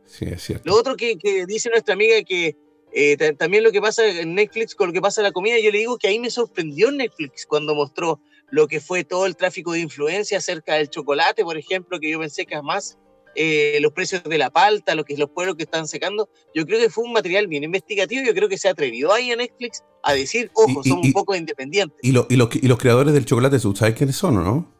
Sí, 0.06 0.24
es 0.24 0.42
cierto. 0.42 0.62
Lo 0.64 0.76
otro 0.76 0.96
que, 0.96 1.18
dice 1.46 1.68
nuestra 1.68 1.92
amiga 1.92 2.22
que 2.22 2.56
eh, 2.92 3.16
también 3.34 3.64
lo 3.64 3.72
que 3.72 3.80
pasa 3.80 4.06
en 4.06 4.34
Netflix 4.34 4.74
con 4.74 4.88
lo 4.88 4.92
que 4.92 5.00
pasa 5.00 5.20
en 5.20 5.24
la 5.24 5.32
comida, 5.32 5.58
yo 5.58 5.70
le 5.70 5.78
digo 5.78 5.98
que 5.98 6.08
ahí 6.08 6.18
me 6.18 6.30
sorprendió 6.30 6.90
Netflix 6.90 7.46
cuando 7.46 7.74
mostró 7.74 8.20
lo 8.50 8.66
que 8.66 8.80
fue 8.80 9.04
todo 9.04 9.26
el 9.26 9.36
tráfico 9.36 9.72
de 9.72 9.80
influencia 9.80 10.38
acerca 10.38 10.74
del 10.74 10.88
chocolate, 10.88 11.44
por 11.44 11.58
ejemplo, 11.58 12.00
que 12.00 12.10
yo 12.10 12.18
pensé 12.18 12.46
que 12.46 12.54
además 12.54 12.98
eh, 13.34 13.78
los 13.80 13.92
precios 13.92 14.24
de 14.24 14.38
la 14.38 14.50
palta, 14.50 14.94
lo 14.94 15.04
que 15.04 15.16
los 15.16 15.30
pueblos 15.30 15.56
que 15.56 15.64
están 15.64 15.86
secando, 15.86 16.28
yo 16.54 16.64
creo 16.64 16.80
que 16.80 16.90
fue 16.90 17.04
un 17.04 17.12
material 17.12 17.46
bien 17.46 17.64
investigativo, 17.64 18.22
yo 18.24 18.34
creo 18.34 18.48
que 18.48 18.58
se 18.58 18.68
atrevió 18.68 19.12
ahí 19.12 19.30
a 19.30 19.36
Netflix 19.36 19.84
a 20.02 20.14
decir, 20.14 20.50
ojo, 20.54 20.82
son 20.82 20.98
un 20.98 21.12
poco 21.12 21.34
independientes. 21.34 21.98
Y, 22.02 22.10
y, 22.10 22.36
los 22.36 22.78
creadores 22.78 23.12
del 23.12 23.26
chocolate, 23.26 23.58
¿sabes 23.58 23.94
quiénes 23.94 24.16
son 24.16 24.38
o 24.38 24.42
no? 24.42 24.74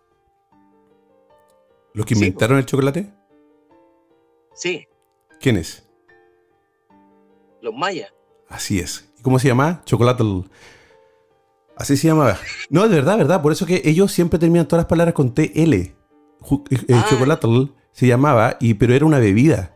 ¿Los 1.93 2.07
que 2.07 2.15
inventaron 2.15 2.59
el 2.59 2.67
chocolate? 2.67 3.13
Sí. 4.55 4.87
¿Quién 5.41 5.57
es? 5.57 5.88
Los 7.63 7.75
mayas. 7.75 8.13
Así 8.49 8.79
es. 8.79 9.11
¿Y 9.19 9.23
cómo 9.23 9.39
se 9.39 9.49
llama? 9.49 9.83
Chocolate. 9.85 10.25
Así 11.77 11.97
se 11.97 12.09
llamaba. 12.09 12.39
No, 12.71 12.89
de 12.89 12.97
verdad, 12.97 13.19
verdad. 13.19 13.43
Por 13.43 13.53
eso 13.53 13.67
que 13.67 13.83
ellos 13.85 14.13
siempre 14.13 14.39
terminan 14.39 14.67
todas 14.67 14.85
las 14.85 14.89
palabras 14.89 15.15
con 15.15 15.35
TL. 15.35 15.73
El 16.71 16.95
ah. 16.95 17.07
chocolate 17.09 17.49
se 17.93 18.07
llamaba, 18.07 18.57
y, 18.61 18.75
pero 18.75 18.95
era 18.95 19.05
una 19.05 19.19
bebida. 19.19 19.75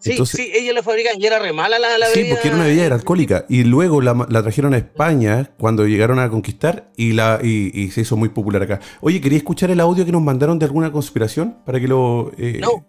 Sí, 0.00 0.16
sí, 0.24 0.50
ella 0.54 0.72
la 0.72 0.82
fabrican 0.82 1.20
y 1.20 1.26
era 1.26 1.38
re 1.38 1.52
mala 1.52 1.78
la, 1.78 1.98
la 1.98 2.08
bebida. 2.08 2.24
Sí, 2.24 2.30
porque 2.32 2.48
era 2.48 2.56
una 2.56 2.64
bebida, 2.64 2.86
era 2.86 2.94
alcohólica. 2.94 3.44
Y 3.48 3.64
luego 3.64 4.00
la, 4.00 4.14
trajeron 4.42 4.72
a 4.72 4.78
España 4.78 5.50
cuando 5.58 5.86
llegaron 5.86 6.18
a 6.18 6.30
conquistar 6.30 6.90
y, 6.96 7.12
la, 7.12 7.38
y, 7.42 7.90
se 7.90 8.00
hizo 8.00 8.16
muy 8.16 8.30
popular 8.30 8.62
acá. 8.62 8.80
Oye, 9.02 9.20
¿quería 9.20 9.38
escuchar 9.38 9.70
el 9.70 9.78
audio 9.78 10.06
que 10.06 10.12
nos 10.12 10.22
mandaron 10.22 10.58
de 10.58 10.64
alguna 10.64 10.90
conspiración? 10.90 11.58
Para 11.66 11.78
que 11.80 11.88
lo... 11.88 12.32
Eh, 12.38 12.60
no. 12.60 12.86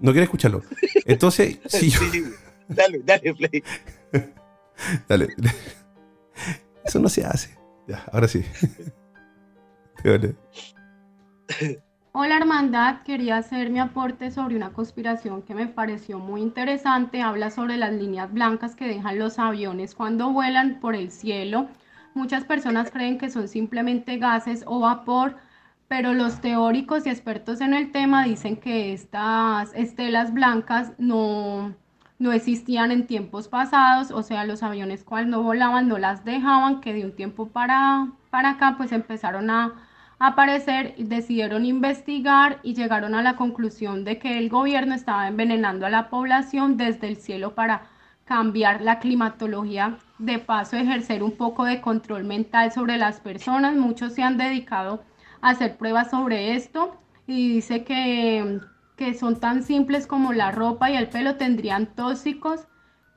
No 0.00 0.12
quiere 0.12 0.24
escucharlo. 0.24 0.62
Entonces, 1.06 1.58
si 1.66 1.90
yo... 1.90 2.00
Dale, 2.68 3.00
dale, 3.04 3.34
play. 3.34 3.62
dale. 5.08 5.28
Eso 6.84 6.98
no 6.98 7.08
se 7.08 7.24
hace. 7.24 7.56
Ya, 7.86 8.04
ahora 8.12 8.28
sí. 8.28 8.44
Hola 12.12 12.36
Hermandad, 12.36 13.02
quería 13.02 13.36
hacer 13.36 13.70
mi 13.70 13.80
aporte 13.80 14.30
sobre 14.30 14.56
una 14.56 14.72
conspiración 14.72 15.42
que 15.42 15.54
me 15.54 15.66
pareció 15.66 16.18
muy 16.18 16.42
interesante. 16.42 17.22
Habla 17.22 17.50
sobre 17.50 17.76
las 17.76 17.92
líneas 17.92 18.32
blancas 18.32 18.74
que 18.74 18.86
dejan 18.86 19.18
los 19.18 19.38
aviones 19.38 19.94
cuando 19.94 20.30
vuelan 20.30 20.80
por 20.80 20.94
el 20.94 21.10
cielo. 21.10 21.68
Muchas 22.14 22.44
personas 22.44 22.90
creen 22.90 23.18
que 23.18 23.30
son 23.30 23.48
simplemente 23.48 24.18
gases 24.18 24.64
o 24.66 24.80
vapor, 24.80 25.36
pero 25.88 26.12
los 26.12 26.40
teóricos 26.40 27.06
y 27.06 27.10
expertos 27.10 27.60
en 27.60 27.74
el 27.74 27.92
tema 27.92 28.24
dicen 28.24 28.56
que 28.56 28.92
estas 28.92 29.72
estelas 29.74 30.32
blancas 30.32 30.92
no, 30.98 31.74
no 32.18 32.32
existían 32.32 32.90
en 32.90 33.06
tiempos 33.06 33.48
pasados, 33.48 34.10
o 34.10 34.22
sea, 34.22 34.44
los 34.44 34.62
aviones 34.62 35.04
cuando 35.04 35.42
volaban 35.42 35.88
no 35.88 35.98
las 35.98 36.24
dejaban, 36.24 36.80
que 36.80 36.92
de 36.92 37.04
un 37.04 37.12
tiempo 37.14 37.48
para, 37.48 38.08
para 38.30 38.50
acá 38.50 38.74
pues 38.76 38.92
empezaron 38.92 39.50
a 39.50 39.74
aparecer, 40.18 40.94
decidieron 40.98 41.64
investigar 41.64 42.58
y 42.62 42.74
llegaron 42.74 43.14
a 43.14 43.22
la 43.22 43.36
conclusión 43.36 44.04
de 44.04 44.18
que 44.18 44.38
el 44.38 44.48
gobierno 44.48 44.94
estaba 44.94 45.28
envenenando 45.28 45.86
a 45.86 45.90
la 45.90 46.10
población 46.10 46.76
desde 46.76 47.08
el 47.08 47.16
cielo 47.16 47.54
para 47.54 47.82
cambiar 48.24 48.82
la 48.82 48.98
climatología, 48.98 49.98
de 50.18 50.38
paso 50.38 50.76
ejercer 50.76 51.22
un 51.22 51.32
poco 51.32 51.64
de 51.64 51.80
control 51.80 52.24
mental 52.24 52.72
sobre 52.72 52.98
las 52.98 53.20
personas. 53.20 53.76
Muchos 53.76 54.12
se 54.12 54.22
han 54.22 54.36
dedicado 54.36 55.02
hacer 55.40 55.76
pruebas 55.76 56.10
sobre 56.10 56.54
esto 56.54 56.96
y 57.26 57.48
dice 57.54 57.84
que, 57.84 58.60
que 58.98 59.14
son 59.14 59.38
tan 59.38 59.62
simples 59.62 60.08
como 60.08 60.32
la 60.32 60.50
ropa 60.50 60.90
y 60.90 60.96
el 60.96 61.08
pelo 61.08 61.36
tendrían 61.36 61.86
tóxicos 61.86 62.66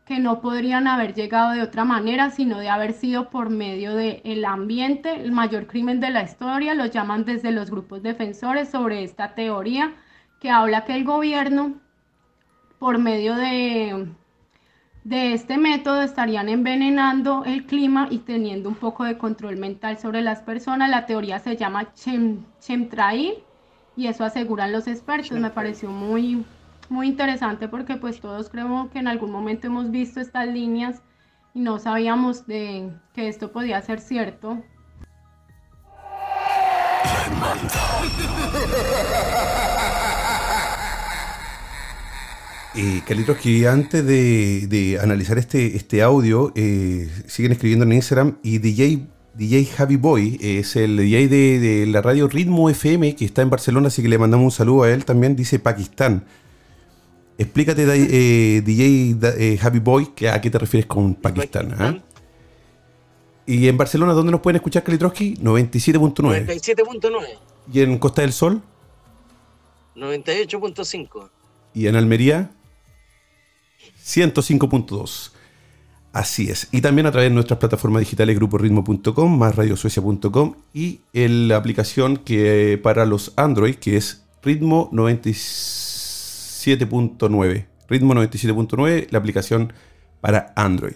que 0.06 0.20
no 0.20 0.40
podrían 0.40 0.88
haber 0.88 1.16
llegado 1.16 1.52
de 1.52 1.64
otra 1.64 1.86
manera, 1.86 2.30
sino 2.30 2.60
de 2.60 2.70
haber 2.70 2.94
sido 2.94 3.30
por 3.30 3.50
medio 3.50 3.96
del 3.96 4.46
ambiente, 4.46 5.22
el 5.22 5.32
mayor 5.32 5.66
crimen 5.68 6.00
de 6.00 6.12
la 6.12 6.24
historia, 6.24 6.76
lo 6.76 6.86
llaman 6.86 7.26
desde 7.26 7.52
los 7.52 7.72
grupos 7.72 8.04
defensores 8.04 8.70
sobre 8.70 9.04
esta 9.04 9.34
teoría 9.34 9.94
que 10.40 10.52
habla 10.52 10.86
que 10.86 10.96
el 10.96 11.04
gobierno, 11.04 11.74
por 12.78 13.00
medio 13.00 13.36
de, 13.36 14.08
de 15.04 15.34
este 15.34 15.58
método 15.58 16.04
estarían 16.04 16.50
envenenando 16.50 17.44
el 17.46 17.66
clima 17.66 18.08
y 18.12 18.20
teniendo 18.20 18.70
un 18.70 18.76
poco 18.76 19.04
de 19.04 19.18
control 19.18 19.58
mental 19.58 19.98
sobre 19.98 20.22
las 20.22 20.42
personas. 20.42 20.90
La 20.90 21.06
teoría 21.08 21.40
se 21.40 21.58
llama 21.58 21.94
chem, 21.94 22.44
chemtrail 22.60 23.44
y 23.96 24.08
eso 24.08 24.24
aseguran 24.24 24.72
los 24.72 24.88
expertos. 24.88 25.39
Me 25.39 25.50
pareció 25.50 25.89
muy, 25.89 26.46
muy 26.89 27.08
interesante 27.08 27.68
porque 27.68 27.96
pues 27.96 28.20
todos 28.20 28.50
creo 28.50 28.89
que 28.92 29.00
en 29.00 29.08
algún 29.08 29.32
momento 29.32 29.68
hemos 29.68 29.92
visto 29.92 30.20
estas 30.20 30.48
líneas 30.48 31.02
y 31.54 31.60
no 31.60 31.80
sabíamos 31.80 32.48
de 32.48 32.92
que 33.14 33.28
esto 33.28 33.52
podía 33.52 33.82
ser 33.82 34.00
cierto. 34.00 34.62
Eh, 42.74 43.02
que 43.06 43.68
antes 43.68 44.06
de, 44.06 44.98
analizar 45.02 45.38
este, 45.38 45.76
este 45.76 46.02
audio, 46.02 46.54
eh, 46.56 47.10
siguen 47.28 47.52
escribiendo 47.52 47.84
en 47.84 47.92
Instagram 47.92 48.38
y 48.44 48.60
DJ, 48.60 49.08
DJ 49.42 49.66
Javi 49.66 49.96
Boy 49.96 50.38
es 50.39 50.76
el 50.76 50.98
DJ 50.98 51.28
de, 51.28 51.88
la 51.88 52.04
radio 52.04 52.28
Ritmo 52.28 52.70
FM 52.70 53.16
que 53.16 53.26
está 53.26 53.42
en 53.42 53.50
Barcelona, 53.50 53.88
así 53.88 54.04
que 54.04 54.08
le 54.08 54.20
mandamos 54.20 54.46
un 54.46 54.52
saludo 54.52 54.84
a 54.84 54.92
él 54.92 55.04
también. 55.04 55.36
Dice 55.36 55.58
Pakistán. 55.58 56.28
Explícate, 57.39 57.82
eh, 57.82 58.62
DJ 58.62 59.18
eh, 59.39 59.58
Javi 59.58 59.80
Boy, 59.80 60.10
que, 60.16 60.30
¿a 60.30 60.39
qué 60.39 60.52
te 60.52 60.60
refieres 60.60 60.86
con 60.86 61.16
Pakistán? 61.16 61.76
¿ah? 61.80 61.98
¿Y 63.48 63.68
en 63.68 63.78
Barcelona 63.78 64.14
dónde 64.14 64.32
nos 64.32 64.42
pueden 64.42 64.58
escuchar, 64.58 64.84
Kalitroski? 64.84 65.38
97.9. 65.38 66.46
97.9. 66.46 67.39
¿Y 67.74 67.82
en 67.82 67.98
Costa 67.98 68.22
del 68.22 68.34
Sol? 68.34 68.62
98.5. 69.96 71.30
¿Y 71.74 71.88
en 71.88 71.96
Almería? 71.96 72.52
105.2. 74.06 75.32
Así 76.14 76.49
es. 76.49 76.68
Y 76.72 76.82
también 76.82 77.05
a 77.07 77.12
través 77.12 77.30
de 77.30 77.34
nuestras 77.34 77.59
plataformas 77.59 78.01
digitales 78.01 78.36
gruporitmo.com, 78.36 79.38
más 79.38 79.55
radiosuecia.com 79.55 80.55
y 80.74 80.99
la 81.14 81.55
aplicación 81.55 82.18
que 82.18 82.78
para 82.82 83.05
los 83.05 83.32
Android, 83.38 83.76
que 83.76 83.95
es 83.95 84.26
Ritmo 84.43 84.91
97.9. 84.91 87.68
Ritmo 87.88 88.14
97.9, 88.14 89.07
la 89.09 89.20
aplicación 89.20 89.72
para 90.20 90.51
Android. 90.57 90.95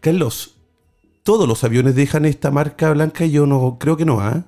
Carlos, 0.00 0.58
¿todos 1.22 1.48
los 1.48 1.64
aviones 1.64 1.94
dejan 1.94 2.26
esta 2.26 2.50
marca 2.50 2.92
blanca? 2.92 3.24
Yo 3.24 3.46
no 3.46 3.78
creo 3.78 3.96
que 3.96 4.04
no, 4.04 4.20
¿ah? 4.20 4.44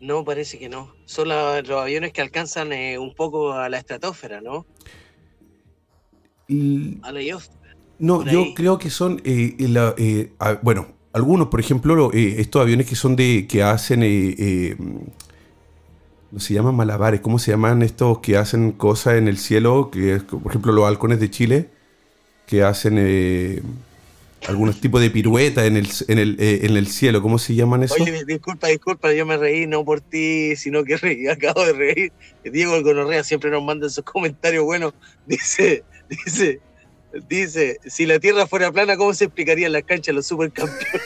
No, 0.00 0.24
parece 0.24 0.58
que 0.58 0.68
no. 0.68 0.92
Son 1.06 1.28
los 1.28 1.70
aviones 1.70 2.12
que 2.12 2.20
alcanzan 2.20 2.72
eh, 2.72 2.98
un 2.98 3.14
poco 3.14 3.52
a 3.52 3.68
la 3.68 3.78
estratosfera, 3.78 4.40
¿no? 4.40 4.66
No, 8.04 8.22
yo 8.22 8.52
creo 8.54 8.78
que 8.78 8.90
son, 8.90 9.22
eh, 9.24 9.56
eh, 9.58 10.32
bueno, 10.60 10.88
algunos, 11.14 11.48
por 11.48 11.58
ejemplo, 11.58 12.12
eh, 12.12 12.36
estos 12.38 12.60
aviones 12.60 12.86
que 12.86 12.96
son 12.96 13.16
de, 13.16 13.46
que 13.48 13.62
hacen, 13.62 14.00
no 16.30 16.38
se 16.38 16.52
llaman 16.52 16.74
malabares, 16.74 17.20
¿cómo 17.20 17.38
se 17.38 17.52
llaman 17.52 17.82
estos 17.82 18.18
que 18.18 18.36
hacen 18.36 18.72
cosas 18.72 19.14
en 19.14 19.26
el 19.26 19.38
cielo? 19.38 19.90
Que 19.90 20.18
por 20.18 20.52
ejemplo, 20.52 20.72
los 20.72 20.86
halcones 20.86 21.18
de 21.18 21.30
Chile, 21.30 21.70
que 22.46 22.62
hacen 22.62 23.62
algunos 24.46 24.82
tipos 24.82 25.00
de 25.00 25.08
piruetas 25.08 25.64
en 25.64 25.78
el, 25.78 25.88
en, 26.08 26.18
el, 26.18 26.36
en 26.38 26.76
el 26.76 26.86
cielo, 26.88 27.22
¿cómo 27.22 27.38
se 27.38 27.54
llaman 27.54 27.84
eso? 27.84 27.94
Oye, 27.94 28.22
disculpa, 28.26 28.68
disculpa, 28.68 29.14
yo 29.14 29.24
me 29.24 29.38
reí 29.38 29.66
no 29.66 29.82
por 29.82 30.02
ti, 30.02 30.56
sino 30.56 30.84
que 30.84 30.96
reí, 30.98 31.26
acabo 31.28 31.64
de 31.64 31.72
reír. 31.72 32.12
Diego 32.44 32.76
el 32.76 32.82
Gonorrea 32.82 33.24
siempre 33.24 33.50
nos 33.50 33.64
manda 33.64 33.86
esos 33.86 34.04
comentarios 34.04 34.62
buenos. 34.64 34.92
Dice, 35.26 35.84
Dice, 36.08 36.60
dice, 37.28 37.78
si 37.86 38.06
la 38.06 38.18
Tierra 38.18 38.46
fuera 38.46 38.72
plana, 38.72 38.96
¿cómo 38.96 39.14
se 39.14 39.24
explicarían 39.24 39.72
las 39.72 39.84
canchas 39.84 40.14
los 40.14 40.26
supercampeones? 40.26 41.02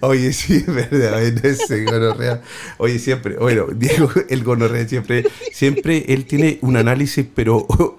Oye, 0.00 0.32
sí, 0.32 0.54
es 0.56 0.66
verdad, 0.66 1.22
ese 1.22 1.84
gonorrea. 1.84 2.42
Oye, 2.78 2.98
siempre, 2.98 3.36
bueno, 3.36 3.66
Diego, 3.74 4.10
el 4.28 4.42
gonorrea 4.42 4.86
siempre, 4.88 5.24
siempre 5.52 6.04
él 6.08 6.26
tiene 6.26 6.58
un 6.62 6.76
análisis, 6.76 7.26
pero 7.34 7.66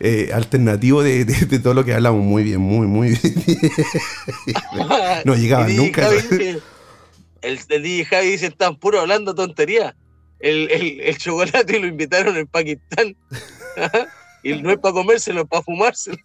eh, 0.00 0.30
alternativo 0.32 1.02
de, 1.02 1.24
todo 1.62 1.74
lo 1.74 1.84
que 1.84 1.94
hablamos. 1.94 2.22
Muy 2.22 2.42
bien, 2.42 2.60
muy, 2.60 2.86
muy 2.86 3.08
bien. 3.10 3.72
no 5.24 5.34
llegaba 5.34 5.68
nunca. 5.68 6.08
el, 6.10 6.62
el 7.68 7.82
DJ 7.82 8.04
Javi 8.04 8.30
dice, 8.32 8.46
están 8.46 8.76
puro 8.76 9.00
hablando 9.00 9.34
tontería 9.34 9.96
el, 10.44 11.00
el, 11.00 11.18
chocolate 11.18 11.76
y 11.76 11.80
lo 11.80 11.86
invitaron 11.86 12.36
en 12.36 12.46
Pakistán. 12.46 13.16
y 14.42 14.54
no 14.54 14.70
es 14.70 14.78
para 14.78 14.92
comérselo, 14.92 15.42
es 15.42 15.48
para 15.48 15.62
fumárselo. 15.62 16.18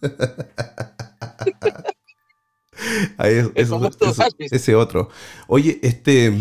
ese 4.38 4.74
otro. 4.74 5.08
Oye, 5.48 5.78
este. 5.82 6.32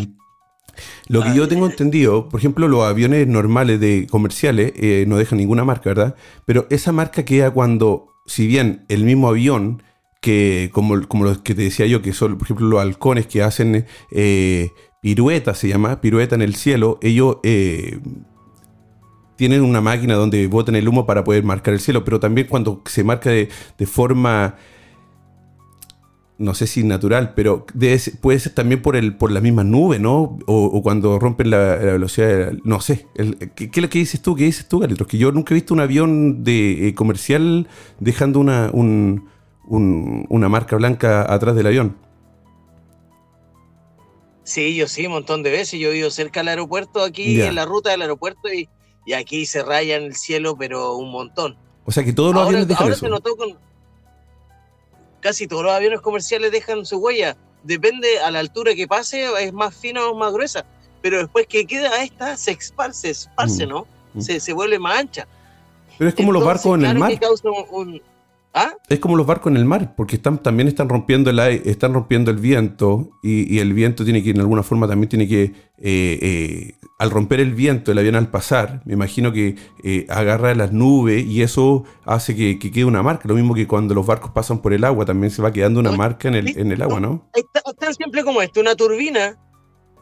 Lo 1.08 1.24
que 1.24 1.34
yo 1.34 1.48
tengo 1.50 1.66
entendido, 1.66 2.30
por 2.30 2.40
ejemplo, 2.40 2.70
los 2.70 2.86
aviones 2.86 3.28
normales 3.28 3.82
de 3.82 4.08
comerciales 4.10 4.72
eh, 4.78 5.04
no 5.08 5.18
dejan 5.18 5.40
ninguna 5.40 5.66
marca, 5.66 5.90
¿verdad? 5.90 6.16
Pero 6.46 6.68
esa 6.70 6.94
marca 6.94 7.26
queda 7.26 7.52
cuando, 7.52 8.14
si 8.28 8.48
bien 8.48 8.86
el 8.88 9.04
mismo 9.04 9.28
avión, 9.28 9.84
que 10.22 10.70
como, 10.72 11.06
como 11.08 11.26
los 11.26 11.40
que 11.40 11.56
te 11.56 11.64
decía 11.64 11.86
yo, 11.86 12.02
que 12.02 12.14
son, 12.14 12.38
por 12.38 12.46
ejemplo, 12.46 12.68
los 12.68 12.80
halcones 12.80 13.28
que 13.28 13.42
hacen 13.42 13.88
eh, 14.12 14.70
pirueta 15.02 15.54
se 15.54 15.68
llama, 15.68 16.02
pirueta 16.02 16.36
en 16.36 16.42
el 16.42 16.56
cielo, 16.56 17.00
ellos 17.02 17.38
eh, 17.44 18.00
tienen 19.36 19.62
una 19.62 19.82
máquina 19.82 20.16
donde 20.16 20.48
botan 20.48 20.76
el 20.76 20.88
humo 20.88 21.06
para 21.06 21.24
poder 21.24 21.44
marcar 21.44 21.74
el 21.74 21.80
cielo, 21.80 22.04
pero 22.04 22.20
también 22.20 22.48
cuando 22.48 22.82
se 22.86 23.06
marca 23.06 23.30
de, 23.30 23.48
forma, 23.86 24.56
no 26.38 26.54
sé 26.54 26.68
si 26.68 26.84
natural, 26.84 27.34
pero 27.36 27.66
puede 28.20 28.40
ser 28.40 28.54
también 28.54 28.82
por, 28.82 28.98
el, 28.98 29.16
por 29.16 29.32
la 29.32 29.40
misma 29.40 29.64
nube, 29.64 29.98
¿no? 29.98 30.40
O, 30.46 30.82
cuando 30.84 31.18
rompen 31.20 31.52
la, 31.52 31.76
velocidad, 31.76 32.52
no 32.66 32.82
sé. 32.82 33.08
¿qué, 33.56 33.70
es 33.74 33.90
dices 33.90 34.22
tú? 34.22 34.36
¿Qué 34.36 34.44
dices 34.44 34.68
tú, 34.68 34.80
Galitos? 34.80 35.08
Que 35.08 35.18
yo 35.18 35.32
nunca 35.32 35.54
he 35.54 35.56
visto 35.56 35.74
un 35.74 35.80
avión 35.80 36.44
de 36.44 36.90
eh, 36.90 36.94
comercial 36.94 37.70
dejando 38.02 38.42
una, 38.42 38.72
una 38.74 40.50
marca 40.50 40.76
blanca 40.76 41.34
atrás 41.34 41.56
del 41.56 41.68
avión. 41.68 42.09
Sí, 44.50 44.74
yo 44.74 44.88
sí, 44.88 45.06
un 45.06 45.14
montón 45.14 45.44
de 45.44 45.52
veces. 45.52 45.80
Yo 45.80 45.92
vivo 45.92 46.10
cerca 46.10 46.40
del 46.40 46.48
aeropuerto, 46.48 47.04
aquí 47.04 47.40
en 47.40 47.54
la 47.54 47.66
ruta 47.66 47.92
del 47.92 48.02
aeropuerto, 48.02 48.52
y, 48.52 48.68
y, 49.06 49.14
aquí 49.14 49.46
se 49.46 49.62
raya 49.62 49.98
en 49.98 50.06
el 50.06 50.16
cielo, 50.16 50.56
pero 50.58 50.96
un 50.96 51.12
montón. 51.12 51.56
O 51.86 51.92
sea 51.92 52.04
que 52.04 52.14
todos 52.14 52.34
los 52.34 52.48
aviones 52.48 52.68
dejan 52.68 52.86
ahora 52.86 52.96
Se 52.96 53.10
notó 53.10 53.38
con, 53.38 53.60
casi 55.20 55.46
todos 55.46 55.64
los 55.64 55.72
aviones 55.72 56.02
comerciales 56.02 56.52
dejan 56.52 56.84
su 56.84 56.98
huella. 56.98 57.38
Depende 57.62 58.20
a 58.22 58.32
la 58.32 58.40
altura 58.40 58.74
que 58.74 58.88
pase, 58.88 59.28
es 59.40 59.54
más 59.54 59.76
fina 59.76 60.08
o 60.08 60.16
más 60.16 60.34
gruesa. 60.34 60.66
Pero 61.04 61.20
después 61.20 61.46
que 61.46 61.68
queda 61.68 62.02
esta, 62.02 62.36
se 62.36 62.50
esparce, 62.50 63.12
esparce, 63.12 63.68
mm, 63.68 63.70
¿no? 63.70 63.86
Mm. 64.16 64.22
Se, 64.22 64.40
se, 64.40 64.54
vuelve 64.54 64.80
más 64.80 64.98
ancha. 64.98 65.28
Pero 66.00 66.10
es 66.10 66.16
como 66.16 66.32
los 66.32 66.44
barcos 66.44 66.80
en 66.80 66.86
el 66.86 66.98
mar. 66.98 67.12
un, 67.70 68.02
¿Ah? 68.54 68.74
Es 68.88 69.00
como 69.00 69.16
los 69.16 69.28
barcos 69.28 69.52
en 69.52 69.58
el 69.58 69.66
mar, 69.66 69.94
porque 69.96 70.16
están, 70.16 70.40
también 70.40 70.68
están 70.68 70.90
rompiendo 70.90 71.30
el 71.30 71.40
están 71.40 71.94
rompiendo 71.94 72.32
el 72.32 72.38
viento 72.38 73.12
y, 73.22 73.60
el 73.60 73.74
viento 73.74 74.04
tiene 74.04 74.24
que, 74.24 74.32
en 74.32 74.40
alguna 74.40 74.64
forma, 74.64 74.88
también 74.88 75.08
tiene 75.08 75.28
que, 75.28 75.44
eh, 75.44 75.54
eh, 75.78 76.76
al 76.98 77.12
romper 77.12 77.42
el 77.42 77.54
viento, 77.54 77.92
el 77.92 78.00
avión 78.00 78.16
al 78.16 78.32
pasar, 78.32 78.82
me 78.86 78.94
imagino 78.94 79.32
que 79.32 79.56
eh, 79.84 80.08
agarra 80.10 80.56
las 80.56 80.72
nubes 80.72 81.24
y 81.26 81.44
eso 81.44 81.84
hace 82.06 82.36
que, 82.36 82.58
quede 82.60 82.86
una 82.86 83.04
marca. 83.04 83.28
Lo 83.28 83.36
mismo 83.36 83.54
que 83.54 83.68
cuando 83.68 83.94
los 83.94 84.06
barcos 84.06 84.32
pasan 84.32 84.62
por 84.62 84.74
el 84.74 84.84
agua, 84.84 85.06
también 85.06 85.30
se 85.30 85.44
va 85.44 85.54
quedando 85.54 85.80
una 85.80 85.92
marca 85.92 86.28
en 86.28 86.36
el, 86.36 86.58
en 86.58 86.72
el 86.72 86.82
agua, 86.82 87.00
¿no? 87.00 87.30
Tan 87.78 87.94
simple 87.94 88.24
como 88.24 88.42
esto, 88.42 88.62
una 88.62 88.76
turbina 88.76 89.38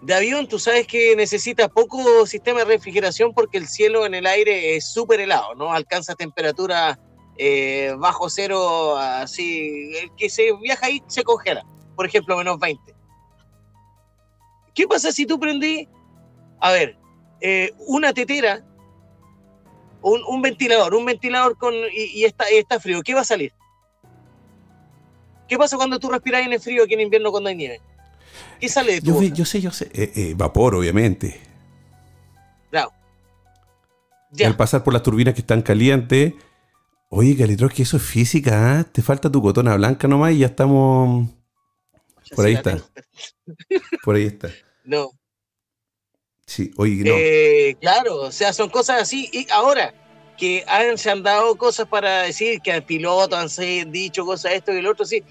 de 0.01 0.13
avión, 0.13 0.47
tú 0.47 0.59
sabes 0.59 0.87
que 0.87 1.15
necesita 1.15 1.67
poco 1.67 2.25
sistema 2.25 2.59
de 2.59 2.65
refrigeración 2.65 3.33
porque 3.33 3.57
el 3.57 3.67
cielo 3.67 4.05
en 4.05 4.13
el 4.13 4.25
aire 4.25 4.75
es 4.75 4.85
súper 4.85 5.19
helado, 5.19 5.55
¿no? 5.55 5.73
Alcanza 5.73 6.15
temperatura 6.15 6.99
eh, 7.37 7.93
bajo 7.97 8.29
cero, 8.29 8.97
así, 8.97 9.95
el 9.95 10.11
que 10.15 10.29
se 10.29 10.53
viaja 10.53 10.87
ahí 10.87 11.03
se 11.07 11.23
congela, 11.23 11.63
por 11.95 12.05
ejemplo, 12.05 12.37
menos 12.37 12.59
20. 12.59 12.95
¿Qué 14.73 14.87
pasa 14.87 15.11
si 15.11 15.25
tú 15.25 15.39
prendí, 15.39 15.87
a 16.59 16.71
ver, 16.71 16.97
eh, 17.41 17.73
una 17.87 18.13
tetera, 18.13 18.63
un, 20.01 20.41
ventilador, 20.41 20.93
un 20.95 21.05
ventilador 21.05 21.57
con 21.57 21.73
y, 21.73 22.23
está, 22.23 22.45
está 22.45 22.79
frío? 22.79 23.01
¿Qué 23.01 23.13
va 23.13 23.21
a 23.21 23.25
salir? 23.25 23.53
¿Qué 25.47 25.57
pasa 25.57 25.77
cuando 25.77 25.99
tú 25.99 26.09
respiras 26.09 26.45
en 26.45 26.53
el 26.53 26.59
frío 26.59 26.83
aquí 26.83 26.93
en 26.93 27.01
invierno 27.01 27.31
cuando 27.31 27.49
hay 27.49 27.55
nieve? 27.55 27.81
¿Qué 28.59 28.69
sale 28.69 28.93
de 28.93 29.01
tu 29.01 29.23
yo, 29.23 29.45
sé, 29.45 29.61
yo 29.61 29.71
sé. 29.71 29.89
Eh, 29.93 30.33
vapor, 30.35 30.75
obviamente. 30.75 31.39
Claro. 32.69 32.91
Al 34.45 34.57
pasar 34.57 34.83
por 34.83 34.93
las 34.93 35.03
turbinas 35.03 35.33
que 35.33 35.41
están 35.41 35.61
calientes, 35.61 36.33
Oye, 37.09 37.37
Calitros, 37.37 37.73
que 37.73 37.83
eso 37.83 37.97
es 37.97 38.03
física, 38.03 38.79
¿eh? 38.79 38.83
Te 38.91 39.01
falta 39.01 39.31
tu 39.31 39.41
cotona 39.41 39.75
blanca 39.75 40.07
nomás 40.07 40.33
y 40.33 40.39
ya 40.39 40.47
estamos. 40.47 41.29
Por 42.35 42.45
ahí 42.45 42.53
está. 42.53 42.77
Por 44.03 44.15
ahí 44.15 44.25
está. 44.25 44.49
No. 44.83 45.11
Sí, 46.45 46.71
oye, 46.77 47.03
no. 47.03 47.13
Eh, 47.15 47.77
claro, 47.79 48.17
o 48.21 48.31
sea, 48.31 48.51
son 48.53 48.69
cosas 48.69 49.01
así. 49.01 49.29
Y 49.31 49.47
ahora, 49.51 49.93
que 50.37 50.63
han, 50.67 50.97
se 50.97 51.09
han 51.09 51.23
dado 51.23 51.55
cosas 51.57 51.87
para 51.87 52.23
decir 52.23 52.61
que 52.61 52.71
al 52.71 52.83
piloto 52.83 53.35
han 53.35 53.49
dicho 53.91 54.25
cosas 54.25 54.53
esto 54.53 54.73
y 54.73 54.81
lo 54.81 54.91
otro, 54.91 55.05
sí. 55.05 55.23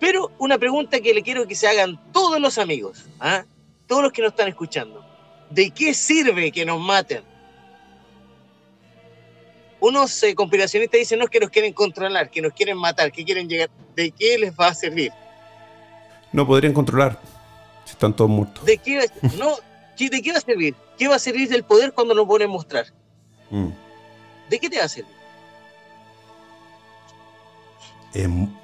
Pero 0.00 0.32
una 0.38 0.58
pregunta 0.58 1.00
que 1.00 1.12
le 1.12 1.22
quiero 1.22 1.46
que 1.46 1.54
se 1.54 1.66
hagan 1.66 2.00
todos 2.12 2.40
los 2.40 2.58
amigos, 2.58 3.04
¿ah? 3.20 3.44
todos 3.86 4.02
los 4.02 4.12
que 4.12 4.22
nos 4.22 4.30
están 4.30 4.48
escuchando. 4.48 5.04
¿De 5.50 5.70
qué 5.70 5.94
sirve 5.94 6.52
que 6.52 6.64
nos 6.64 6.80
maten? 6.80 7.22
Unos 9.80 10.22
eh, 10.22 10.34
conspiracionistas 10.34 10.98
dicen 10.98 11.18
no 11.18 11.26
es 11.26 11.30
que 11.30 11.40
nos 11.40 11.50
quieren 11.50 11.72
controlar, 11.72 12.30
que 12.30 12.42
nos 12.42 12.52
quieren 12.52 12.76
matar, 12.76 13.12
que 13.12 13.24
quieren 13.24 13.48
llegar. 13.48 13.70
¿De 13.94 14.10
qué 14.10 14.38
les 14.38 14.52
va 14.52 14.68
a 14.68 14.74
servir? 14.74 15.12
No 16.32 16.46
podrían 16.46 16.72
controlar 16.72 17.20
si 17.84 17.92
están 17.92 18.14
todos 18.14 18.30
muertos. 18.30 18.64
¿De 18.64 18.78
qué? 18.78 19.08
No, 19.38 19.56
¿De 19.98 20.22
qué 20.22 20.32
va 20.32 20.38
a 20.38 20.40
servir? 20.40 20.74
¿Qué 20.96 21.08
va 21.08 21.16
a 21.16 21.18
servir 21.18 21.48
del 21.48 21.64
poder 21.64 21.92
cuando 21.92 22.14
lo 22.14 22.26
pueden 22.26 22.50
mostrar? 22.50 22.86
Mm. 23.50 23.68
¿De 24.48 24.58
qué 24.58 24.68
te 24.70 24.78
va 24.78 24.84
a 24.84 24.88
servir? 24.88 25.18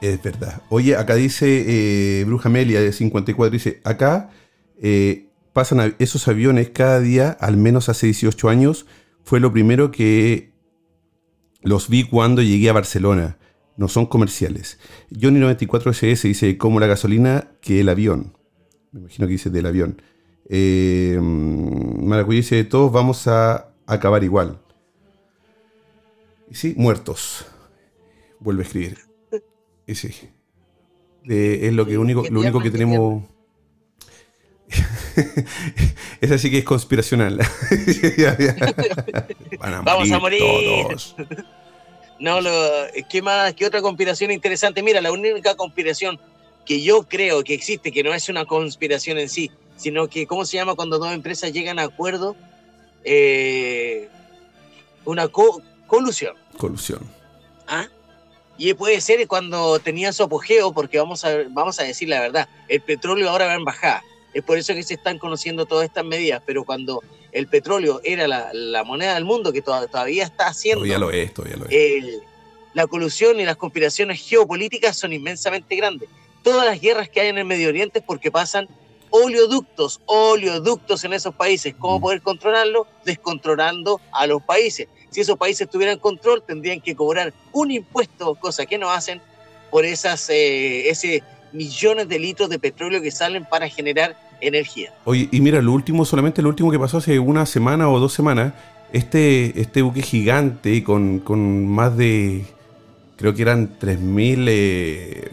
Es, 0.00 0.22
verdad. 0.22 0.62
Oye, 0.68 0.96
acá 0.96 1.14
dice 1.14 1.64
eh, 1.66 2.24
Bruja 2.24 2.48
Melia 2.48 2.80
de 2.80 2.92
54, 2.92 3.50
dice, 3.50 3.80
acá 3.84 4.30
eh, 4.80 5.28
pasan 5.52 5.94
esos 5.98 6.26
aviones 6.28 6.70
cada 6.70 7.00
día, 7.00 7.36
al 7.40 7.56
menos 7.56 7.88
hace 7.88 8.06
18 8.06 8.48
años, 8.48 8.86
fue 9.22 9.40
lo 9.40 9.52
primero 9.52 9.90
que 9.90 10.53
los 11.64 11.88
vi 11.88 12.04
cuando 12.04 12.42
llegué 12.42 12.68
a 12.68 12.74
Barcelona. 12.74 13.38
No 13.76 13.88
son 13.88 14.06
comerciales. 14.06 14.78
Johnny 15.10 15.40
94SS 15.40 16.22
dice, 16.22 16.58
como 16.58 16.78
la 16.78 16.86
gasolina 16.86 17.50
que 17.60 17.80
el 17.80 17.88
avión. 17.88 18.36
Me 18.92 19.00
imagino 19.00 19.26
que 19.26 19.32
dice 19.32 19.50
del 19.50 19.66
avión. 19.66 20.00
Eh, 20.48 21.18
Maracuy 21.20 22.36
dice, 22.36 22.62
todos 22.64 22.92
vamos 22.92 23.26
a 23.26 23.72
acabar 23.86 24.22
igual. 24.22 24.60
Y 26.48 26.54
sí, 26.54 26.74
muertos. 26.76 27.46
Vuelve 28.38 28.62
a 28.62 28.66
escribir. 28.66 28.98
Y 29.86 29.96
sí. 29.96 30.14
es 31.24 31.72
lo, 31.72 31.86
que 31.86 31.98
único, 31.98 32.24
lo 32.30 32.40
único 32.40 32.60
que 32.60 32.70
tenemos... 32.70 33.24
Esa 36.20 36.38
sí 36.38 36.50
que 36.50 36.58
es 36.58 36.64
conspiracional. 36.64 37.38
Vamos 39.84 40.10
a 40.10 40.18
morir. 40.18 40.40
Todos. 40.40 41.16
No, 42.18 42.40
lo, 42.40 42.52
¿qué 43.08 43.22
más? 43.22 43.54
¿Qué 43.54 43.66
otra 43.66 43.82
conspiración 43.82 44.30
interesante? 44.30 44.82
Mira, 44.82 45.00
la 45.00 45.12
única 45.12 45.54
conspiración 45.56 46.18
que 46.64 46.82
yo 46.82 47.02
creo 47.02 47.44
que 47.44 47.54
existe, 47.54 47.92
que 47.92 48.02
no 48.02 48.14
es 48.14 48.28
una 48.28 48.44
conspiración 48.44 49.18
en 49.18 49.28
sí, 49.28 49.50
sino 49.76 50.08
que, 50.08 50.26
¿cómo 50.26 50.44
se 50.44 50.56
llama 50.56 50.74
cuando 50.74 50.98
dos 50.98 51.12
empresas 51.12 51.52
llegan 51.52 51.78
a 51.78 51.82
acuerdo? 51.82 52.36
Eh, 53.04 54.08
una 55.04 55.28
colusión. 55.28 56.34
Colusión. 56.56 57.00
¿Ah? 57.66 57.88
Y 58.56 58.72
puede 58.74 59.00
ser 59.00 59.26
cuando 59.26 59.78
tenía 59.80 60.12
su 60.12 60.22
apogeo, 60.22 60.72
porque 60.72 60.98
vamos 60.98 61.24
a, 61.24 61.30
vamos 61.50 61.80
a 61.80 61.82
decir 61.82 62.08
la 62.08 62.20
verdad, 62.20 62.48
el 62.68 62.80
petróleo 62.80 63.28
ahora 63.28 63.46
va 63.46 63.54
en 63.54 63.64
bajada. 63.64 64.02
Es 64.34 64.42
por 64.42 64.58
eso 64.58 64.74
que 64.74 64.82
se 64.82 64.94
están 64.94 65.18
conociendo 65.18 65.64
todas 65.64 65.86
estas 65.86 66.04
medidas, 66.04 66.42
pero 66.44 66.64
cuando 66.64 67.02
el 67.32 67.46
petróleo 67.46 68.00
era 68.04 68.26
la, 68.26 68.84
moneda 68.84 69.14
del 69.14 69.24
mundo, 69.24 69.52
que 69.52 69.62
todavía 69.62 70.24
está 70.24 70.48
haciendo... 70.48 70.84
ya 70.84 70.98
lo 70.98 71.10
es, 71.10 71.32
todavía 71.32 71.56
lo 71.56 71.66
es. 71.68 72.04
la 72.74 72.86
colusión 72.86 73.38
y 73.40 73.44
las 73.44 73.56
conspiraciones 73.56 74.20
geopolíticas 74.20 74.96
son 74.96 75.12
inmensamente 75.12 75.76
grandes. 75.76 76.08
Todas 76.42 76.66
las 76.66 76.80
guerras 76.80 77.08
que 77.08 77.20
hay 77.20 77.28
en 77.28 77.38
el 77.38 77.44
Medio 77.44 77.68
Oriente 77.68 78.00
es 78.00 78.04
porque 78.04 78.30
pasan 78.30 78.68
oleoductos, 79.10 80.00
oleoductos 80.06 81.04
en 81.04 81.12
esos 81.12 81.34
países. 81.34 81.74
¿Cómo 81.78 81.98
mm. 81.98 82.02
poder 82.02 82.22
controlarlo? 82.22 82.88
Descontrolando 83.04 84.00
a 84.10 84.26
los 84.26 84.42
países. 84.42 84.88
Si 85.10 85.20
esos 85.20 85.38
países 85.38 85.70
tuvieran 85.70 86.00
control, 86.00 86.42
tendrían 86.42 86.80
que 86.80 86.96
cobrar 86.96 87.32
un 87.52 87.70
impuesto, 87.70 88.34
cosa 88.34 88.66
que 88.66 88.76
no 88.78 88.90
hacen, 88.90 89.22
por 89.70 89.84
esas, 89.84 90.28
eh, 90.30 90.88
ese 90.88 91.22
millones 91.52 92.08
de 92.08 92.18
litros 92.18 92.50
de 92.50 92.58
petróleo 92.58 93.00
que 93.00 93.10
salen 93.10 93.44
para 93.44 93.68
generar 93.68 94.16
energía. 94.40 94.92
Oye, 95.04 95.28
y 95.30 95.40
mira, 95.40 95.60
lo 95.62 95.72
último, 95.72 96.04
solamente 96.04 96.42
lo 96.42 96.48
último 96.48 96.70
que 96.70 96.78
pasó 96.78 96.98
hace 96.98 97.18
una 97.18 97.46
semana 97.46 97.88
o 97.88 97.98
dos 97.98 98.12
semanas, 98.12 98.54
este, 98.92 99.60
este 99.60 99.82
buque 99.82 100.02
gigante 100.02 100.82
con, 100.84 101.18
con 101.18 101.66
más 101.66 101.96
de, 101.96 102.44
creo 103.16 103.34
que 103.34 103.42
eran 103.42 103.78
3.000 103.78 104.46
eh, 104.48 105.30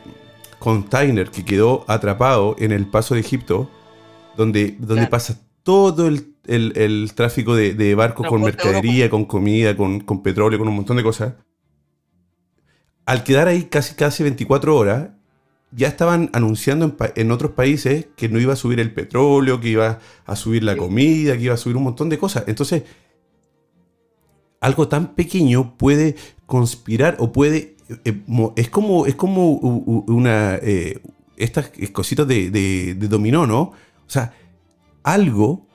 containers 0.59 1.29
que 1.29 1.45
quedó 1.45 1.85
atrapado 1.87 2.55
en 2.59 2.71
el 2.71 2.87
paso 2.87 3.15
de 3.15 3.21
Egipto, 3.21 3.69
donde, 4.37 4.75
donde 4.79 5.07
pasa 5.07 5.39
todo 5.63 6.07
el, 6.07 6.35
el, 6.47 7.11
tráfico 7.13 7.55
de, 7.55 7.95
barcos 7.95 8.27
con 8.27 8.41
mercadería, 8.41 9.09
con 9.09 9.25
comida, 9.25 9.75
con, 9.75 9.99
con 9.99 10.23
petróleo, 10.23 10.59
con 10.59 10.67
un 10.67 10.75
montón 10.75 10.97
de 10.97 11.03
cosas. 11.03 11.33
Al 13.05 13.23
quedar 13.23 13.47
ahí 13.47 13.63
casi, 13.63 13.95
casi 13.95 14.23
24 14.23 14.75
horas, 14.75 15.09
ya 15.71 15.87
estaban 15.87 16.29
anunciando 16.33 16.95
en, 17.15 17.31
otros 17.31 17.51
países 17.51 18.07
que 18.15 18.29
no 18.29 18.39
iba 18.39 18.53
a 18.53 18.57
subir 18.57 18.79
el 18.79 18.93
petróleo, 18.93 19.59
que 19.61 19.69
iba 19.69 19.99
a 20.25 20.35
subir 20.35 20.63
la 20.63 20.75
comida, 20.75 21.37
que 21.37 21.43
iba 21.43 21.53
a 21.53 21.57
subir 21.57 21.77
un 21.77 21.83
montón 21.83 22.09
de 22.09 22.17
cosas. 22.17 22.43
Entonces, 22.47 22.83
algo 24.59 24.87
tan 24.87 25.15
pequeño 25.15 25.77
puede 25.77 26.15
conspirar 26.45 27.15
o 27.19 27.31
puede... 27.31 27.77
Eh, 28.05 28.21
es 28.55 28.69
como, 28.69 29.05
es 29.05 29.15
como 29.15 29.51
una... 29.53 30.55
Eh, 30.55 31.01
estas 31.37 31.71
cositas 31.91 32.27
de, 32.27 32.51
de, 32.51 32.93
de 32.93 33.07
dominó, 33.07 33.47
¿no? 33.47 33.61
O 33.61 34.09
sea, 34.09 34.33
algo 35.01 35.65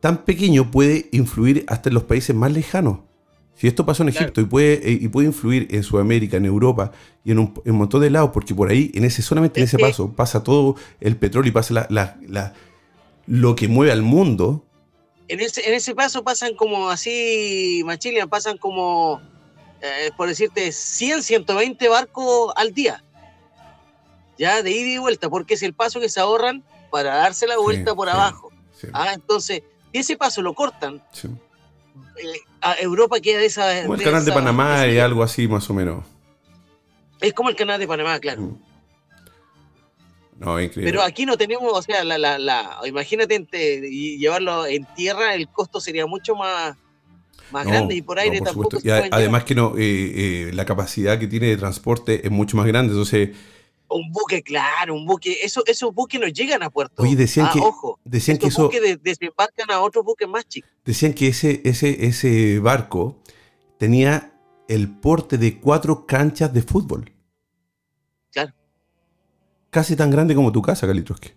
tan 0.00 0.24
pequeño 0.24 0.70
puede 0.70 1.08
influir 1.12 1.64
hasta 1.66 1.88
en 1.88 1.94
los 1.94 2.04
países 2.04 2.36
más 2.36 2.52
lejanos. 2.52 2.98
Si 3.54 3.68
esto 3.68 3.86
pasó 3.86 4.02
en 4.02 4.08
Egipto 4.08 4.40
y, 4.40 4.44
puede, 4.44 4.74
eh, 4.88 4.98
y 5.00 5.08
puede 5.08 5.28
influir 5.28 5.68
en 5.70 5.82
Sudamérica, 5.82 6.36
en 6.36 6.46
Europa 6.46 6.90
y 7.24 7.32
en 7.32 7.38
un, 7.38 7.54
montón 7.66 8.00
de 8.00 8.10
lados, 8.10 8.30
porque 8.32 8.54
por 8.54 8.70
ahí, 8.70 8.90
en 8.94 9.04
ese, 9.04 9.22
solamente 9.22 9.60
en 9.60 9.64
ese 9.64 9.78
paso, 9.78 10.12
pasa 10.12 10.42
todo 10.42 10.76
el 11.00 11.16
petróleo 11.16 11.50
y 11.50 11.52
pasa 11.52 11.86
la, 11.88 12.54
lo 13.26 13.54
que 13.54 13.68
mueve 13.68 13.92
al 13.92 14.02
mundo. 14.02 14.64
En 15.28 15.40
ese, 15.40 15.66
en 15.68 15.74
ese 15.74 15.94
paso 15.94 16.24
pasan 16.24 16.54
como 16.56 16.90
así, 16.90 17.82
Machilian, 17.84 18.28
pasan 18.28 18.58
como, 18.58 19.20
eh, 19.80 20.10
por 20.16 20.28
decirte, 20.28 20.72
100, 20.72 21.22
120 21.22 21.88
barcos 21.88 22.52
al 22.56 22.72
día. 22.72 23.04
Ya, 24.38 24.62
de 24.62 24.70
ida 24.72 24.88
y 24.88 24.98
vuelta, 24.98 25.30
porque 25.30 25.54
es 25.54 25.62
el 25.62 25.74
paso 25.74 26.00
que 26.00 26.08
se 26.08 26.18
ahorran 26.18 26.64
para 26.90 27.16
darse 27.16 27.46
la 27.46 27.58
vuelta 27.58 27.94
por 27.94 28.08
abajo. 28.08 28.50
Ah, 28.92 29.12
entonces, 29.14 29.62
si 29.92 29.98
ese 29.98 30.16
paso 30.16 30.42
lo 30.42 30.54
cortan, 30.54 31.02
a 32.60 32.74
Europa 32.74 33.20
queda 33.20 33.38
de 33.38 33.46
esa. 33.46 33.82
Como 33.82 33.94
el 33.94 34.02
canal 34.02 34.24
de 34.24 34.32
Panamá 34.32 34.86
y 34.86 34.98
algo 34.98 35.22
así, 35.22 35.48
más 35.48 35.68
o 35.70 35.74
menos. 35.74 36.04
Es 37.20 37.32
como 37.32 37.48
el 37.48 37.56
canal 37.56 37.78
de 37.78 37.86
Panamá, 37.86 38.18
claro. 38.18 38.42
Mm. 38.42 38.58
No, 40.38 40.60
increíble. 40.60 40.90
Pero 40.90 41.02
aquí 41.04 41.24
no 41.24 41.36
tenemos, 41.36 41.72
o 41.72 41.82
sea, 41.82 42.02
la, 42.02 42.18
la, 42.18 42.36
la 42.38 42.80
imagínate 42.84 43.38
llevarlo 44.18 44.66
en 44.66 44.84
tierra, 44.96 45.34
el 45.34 45.48
costo 45.48 45.80
sería 45.80 46.04
mucho 46.06 46.34
más, 46.34 46.76
más 47.52 47.64
grande 47.64 47.94
y 47.94 48.02
por 48.02 48.18
aire 48.18 48.40
tampoco. 48.40 48.78
además 49.12 49.44
que 49.44 49.54
no, 49.54 49.74
eh, 49.78 50.48
eh, 50.48 50.50
la 50.52 50.64
capacidad 50.64 51.18
que 51.18 51.28
tiene 51.28 51.46
de 51.46 51.56
transporte 51.56 52.26
es 52.26 52.30
mucho 52.32 52.56
más 52.56 52.66
grande, 52.66 52.90
entonces 52.92 53.30
un 53.94 54.10
buque, 54.10 54.42
claro, 54.42 54.94
un 54.94 55.06
buque. 55.06 55.38
Eso, 55.42 55.62
esos 55.66 55.94
buques 55.94 56.20
no 56.20 56.28
llegan 56.28 56.62
a 56.62 56.70
puerto. 56.70 57.02
Oye, 57.02 57.16
decían 57.16 57.46
ah, 57.48 57.50
que. 57.52 57.60
Ojo, 57.60 57.98
decían 58.04 58.38
que 58.38 58.48
eso. 58.48 58.64
buques 58.64 59.02
desembarcan 59.02 59.70
a 59.70 59.80
otros 59.80 60.04
buques 60.04 60.28
más 60.28 60.46
chicos. 60.46 60.70
Decían 60.84 61.12
que 61.14 61.28
ese, 61.28 61.60
ese, 61.64 62.06
ese 62.06 62.58
barco 62.58 63.20
tenía 63.78 64.32
el 64.68 64.88
porte 64.88 65.38
de 65.38 65.60
cuatro 65.60 66.06
canchas 66.06 66.52
de 66.52 66.62
fútbol. 66.62 67.12
Claro. 68.30 68.54
Casi 69.70 69.96
tan 69.96 70.10
grande 70.10 70.34
como 70.34 70.52
tu 70.52 70.62
casa, 70.62 70.86
Calitroski. 70.86 71.30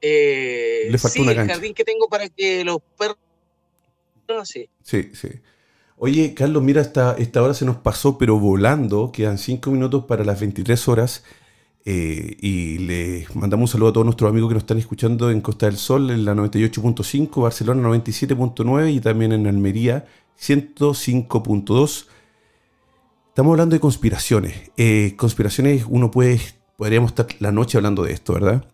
Eh, 0.00 0.88
Le 0.90 0.98
faltó 0.98 1.22
una 1.22 1.34
cancha. 1.34 1.52
el 1.52 1.58
jardín 1.58 1.74
que 1.74 1.84
tengo 1.84 2.08
para 2.08 2.28
que 2.28 2.64
los 2.64 2.78
perros. 2.98 3.18
No, 4.28 4.44
sí. 4.44 4.70
Sí, 4.82 5.10
sí. 5.14 5.28
Oye, 6.02 6.32
Carlos, 6.32 6.62
mira, 6.62 6.80
esta, 6.80 7.14
esta 7.18 7.42
hora 7.42 7.52
se 7.52 7.66
nos 7.66 7.76
pasó, 7.76 8.16
pero 8.16 8.38
volando. 8.38 9.12
Quedan 9.12 9.36
cinco 9.36 9.70
minutos 9.70 10.06
para 10.06 10.24
las 10.24 10.40
23 10.40 10.88
horas. 10.88 11.24
Eh, 11.84 12.38
y 12.40 12.78
les 12.78 13.36
mandamos 13.36 13.68
un 13.68 13.72
saludo 13.72 13.90
a 13.90 13.92
todos 13.92 14.06
nuestros 14.06 14.30
amigos 14.30 14.48
que 14.48 14.54
nos 14.54 14.62
están 14.62 14.78
escuchando 14.78 15.30
en 15.30 15.42
Costa 15.42 15.66
del 15.66 15.76
Sol, 15.76 16.10
en 16.10 16.24
la 16.24 16.34
98.5, 16.34 17.42
Barcelona 17.42 17.86
97.9 17.86 18.94
y 18.94 19.00
también 19.00 19.32
en 19.32 19.46
Almería 19.46 20.06
105.2. 20.40 22.06
Estamos 23.28 23.50
hablando 23.50 23.74
de 23.76 23.80
conspiraciones. 23.80 24.70
Eh, 24.78 25.12
conspiraciones, 25.18 25.84
uno 25.86 26.10
puede, 26.10 26.40
podríamos 26.78 27.10
estar 27.10 27.26
la 27.40 27.52
noche 27.52 27.76
hablando 27.76 28.04
de 28.04 28.14
esto, 28.14 28.32
¿verdad? 28.32 28.64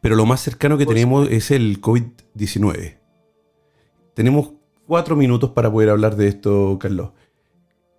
Pero 0.00 0.16
lo 0.16 0.24
más 0.24 0.40
cercano 0.40 0.78
que 0.78 0.86
tenemos 0.86 1.28
es 1.30 1.50
el 1.50 1.82
COVID-19. 1.82 2.96
Tenemos 4.14 4.61
cuatro 4.86 5.16
minutos 5.16 5.50
para 5.50 5.70
poder 5.70 5.90
hablar 5.90 6.16
de 6.16 6.28
esto, 6.28 6.78
Carlos. 6.80 7.10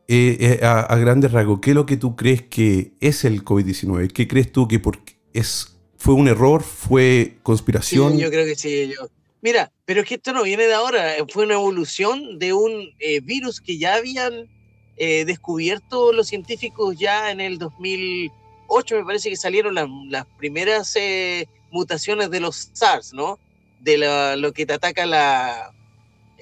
Eh, 0.07 0.59
eh, 0.61 0.65
a, 0.65 0.95
grandes 0.97 1.31
rasgos, 1.31 1.59
¿qué 1.61 1.71
es 1.71 1.75
lo 1.75 1.85
que 1.85 1.95
tú 1.95 2.15
crees 2.15 2.41
que 2.41 2.91
es 2.99 3.23
el 3.23 3.43
COVID-19? 3.43 4.11
¿Qué 4.11 4.27
crees 4.27 4.51
tú 4.51 4.67
que 4.67 4.81
es, 5.33 5.77
fue 5.97 6.13
un 6.13 6.27
error? 6.27 6.61
¿Fue 6.61 7.37
conspiración? 7.41 8.17
yo 8.17 8.29
creo 8.29 8.45
que 8.45 8.55
sí. 8.55 8.91
Yo. 8.93 9.07
Mira, 9.41 9.71
pero 9.85 10.01
es 10.01 10.07
que 10.07 10.15
esto 10.15 10.33
no 10.33 10.43
viene 10.43 10.63
de 10.63 10.73
ahora, 10.73 11.15
fue 11.29 11.45
una 11.45 11.55
evolución 11.55 12.37
de 12.37 12.53
un 12.53 12.89
eh, 12.99 13.21
virus 13.21 13.59
que 13.59 13.77
ya 13.77 13.95
habían 13.95 14.49
descubierto 14.95 16.13
los 16.13 16.27
científicos 16.27 16.95
ya 16.97 17.31
en 17.31 17.41
el 17.41 17.57
2008, 17.57 18.95
me 18.95 19.03
parece 19.03 19.29
que 19.29 19.35
salieron 19.35 19.75
las, 19.75 20.25
primeras 20.37 20.95
mutaciones 21.71 22.29
de 22.29 22.39
los 22.39 22.69
SARS, 22.71 23.11
¿no? 23.11 23.37
De 23.81 23.97
lo 24.37 24.53
que 24.53 24.65
te 24.65 24.73
ataca 24.73 25.73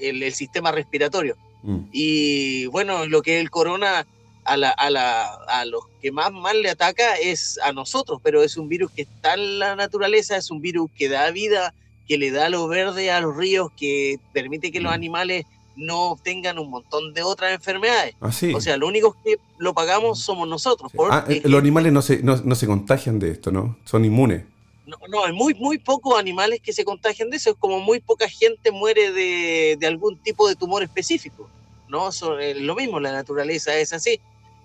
el, 0.02 0.34
sistema 0.34 0.72
respiratorio. 0.72 1.38
Mm. 1.64 1.80
Y 1.91 2.66
bueno, 2.68 3.06
lo 3.06 3.22
que 3.22 3.39
el 3.39 3.49
corona 3.49 4.06
a, 4.43 4.58
la, 4.58 4.70
a, 4.70 4.89
la, 4.89 5.26
a 5.47 5.66
los 5.66 5.84
que 6.02 6.12
más 6.12 6.32
mal 6.32 6.62
le 6.62 6.70
ataca 6.70 7.16
es 7.16 7.60
a 7.64 7.72
nosotros, 7.72 8.20
pero 8.24 8.43
es 8.43 8.58
un 8.58 8.68
virus 8.68 8.91
que 8.91 9.04
está 9.04 9.36
en 9.36 9.60
la 9.60 9.76
naturaleza, 9.76 10.38
es 10.38 10.49
un 10.52 10.62
virus 10.62 10.89
que 10.97 11.10
da 11.10 11.30
vida, 11.32 11.74
que 12.08 12.18
le 12.18 12.32
da 12.32 12.49
lo 12.49 12.68
verde 12.68 13.12
a 13.12 13.22
los 13.22 13.36
ríos, 13.36 13.72
que 13.78 14.20
permite 14.34 14.72
que 14.72 14.82
los 14.82 14.91
mm. 14.91 14.95
animales 14.95 15.45
no 15.76 16.18
tengan 16.22 16.60
un 16.60 16.70
montón 16.70 17.14
de 17.14 17.24
otras 17.24 17.54
enfermedades. 17.54 18.16
Ah, 18.22 18.32
o 18.54 18.62
sea, 18.62 18.78
lo 18.78 18.88
único 18.88 19.16
que 19.24 19.38
lo 19.58 19.74
pagamos 19.74 20.20
somos 20.20 20.47
nosotros. 20.47 20.91
Ah, 21.10 21.26
eh, 21.28 21.41
los 21.45 21.60
animales 21.60 21.93
no 21.93 22.02
se, 22.02 22.22
no, 22.24 22.56
se 22.56 22.68
contagian 22.68 23.20
de 23.20 23.32
esto, 23.32 23.52
¿no? 23.52 23.78
Son 23.86 24.06
inmunes. 24.06 24.43
No, 24.86 24.98
no, 25.10 25.24
hay 25.24 25.34
muy, 25.34 25.54
muy 25.54 25.78
pocos 25.78 26.20
animales 26.20 26.60
que 26.62 26.74
se 26.74 26.84
contagian 26.84 27.30
de 27.30 27.38
eso. 27.38 27.52
Es 27.52 27.56
como 27.58 27.80
muy 27.80 28.00
poca 28.00 28.28
gente 28.28 28.72
muere 28.72 29.12
de, 29.12 29.78
de 29.80 29.88
algún 29.88 30.18
tipo 30.18 30.48
de 30.48 30.56
tumor 30.56 30.84
específico. 30.84 31.50
¿no? 31.92 32.10
Eh, 32.40 32.56
lo 32.56 32.74
mismo, 32.76 33.00
la 33.00 33.12
naturaleza 33.12 33.76
es 33.76 33.94
así. 33.94 34.20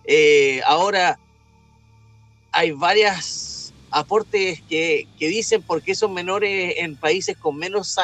Eh, 0.04 0.62
ahora, 0.64 1.18
hay 2.52 2.70
varias 2.70 3.74
aportes 3.90 4.62
que, 4.62 5.08
que, 5.18 5.28
dicen 5.28 5.62
por 5.62 5.82
qué 5.82 5.94
son 5.94 6.14
menores 6.14 6.74
en 6.78 6.96
países 6.96 7.36
con 7.36 7.56
menos 7.56 7.96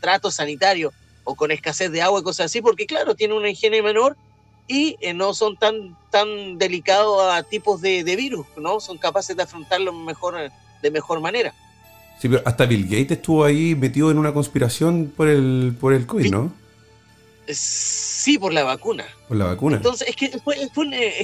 trato 0.00 0.30
sanitario 0.30 0.92
o 1.24 1.34
con 1.34 1.50
escasez 1.50 1.92
de 1.92 2.02
agua 2.02 2.20
y 2.20 2.22
cosas 2.24 2.46
así, 2.46 2.62
porque 2.62 2.86
claro, 2.86 3.14
tienen 3.14 3.36
una 3.36 3.50
higiene 3.50 3.82
menor 3.82 4.16
y 4.66 4.96
eh, 5.00 5.12
no 5.12 5.34
son 5.34 5.56
tan, 5.56 5.96
tan 6.10 6.56
delicados 6.56 7.20
a 7.32 7.42
tipos 7.42 7.80
de, 7.80 8.04
de, 8.04 8.16
virus, 8.16 8.46
¿no? 8.56 8.80
Son 8.80 8.96
capaces 8.96 9.36
de 9.36 9.42
afrontarlo 9.42 9.92
mejor, 9.92 10.50
de 10.82 10.90
mejor 10.90 11.20
manera. 11.20 11.54
Sí, 12.20 12.28
pero 12.28 12.42
hasta 12.44 12.66
Bill 12.66 12.84
Gates 12.84 13.12
estuvo 13.12 13.44
ahí 13.44 13.74
metido 13.74 14.10
en 14.10 14.18
una 14.18 14.34
conspiración 14.34 15.10
por 15.16 15.28
el, 15.28 15.74
por 15.80 15.94
el 15.94 16.06
COVID, 16.06 16.30
¿no? 16.30 16.52
Sí, 17.48 18.38
por 18.38 18.52
la 18.52 18.64
vacuna. 18.64 19.04
Por 19.28 19.36
la 19.36 19.46
vacuna. 19.46 19.76
Entonces, 19.76 20.08
es 20.08 20.16
que, 20.16 20.26
es 20.26 20.42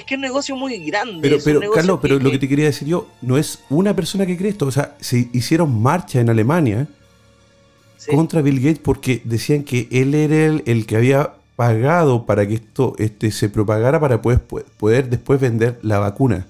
que 0.05 0.15
es 0.15 0.19
un 0.19 0.21
negocio 0.21 0.57
muy 0.57 0.79
grande. 0.87 1.21
Pero, 1.21 1.39
pero 1.45 1.71
Carlos, 1.71 1.99
pero 2.01 2.19
lo 2.19 2.31
que 2.31 2.39
te 2.39 2.49
quería 2.49 2.65
decir 2.65 2.89
yo, 2.89 3.09
no 3.21 3.37
es 3.39 3.61
una 3.69 3.95
persona 3.95 4.27
que 4.27 4.37
cree 4.37 4.51
esto. 4.51 4.67
O 4.67 4.73
sea, 4.73 4.97
se 5.01 5.29
hicieron 5.33 5.81
marcha 5.83 6.21
en 6.21 6.31
Alemania 6.31 6.89
contra 8.11 8.43
Bill 8.43 8.61
Gates 8.61 8.79
porque 8.79 9.21
decían 9.25 9.65
que 9.65 9.89
él 9.91 10.15
era 10.15 10.61
el, 10.65 10.87
que 10.87 10.97
había 10.97 11.35
pagado 11.57 12.27
para 12.27 12.47
que 12.47 12.55
esto 12.55 12.95
este, 12.99 13.31
se 13.31 13.49
propagara 13.49 14.01
para 14.01 14.23
poder, 14.23 14.43
poder 14.43 15.09
después 15.11 15.41
vender 15.41 15.79
la 15.83 15.99
vacuna. 15.99 16.47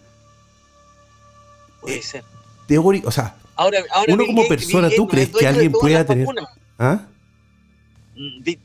Puede 1.81 2.03
ser. 2.03 2.25
Teórico, 2.67 3.09
o 3.09 3.13
sea, 3.13 3.37
uno 4.09 4.27
como 4.27 4.47
persona, 4.49 4.91
¿tú 4.95 5.07
crees 5.07 5.31
que 5.31 5.47
alguien 5.47 5.73
pueda 5.73 6.05
tener... 6.05 6.27
¿Ah? 6.79 7.07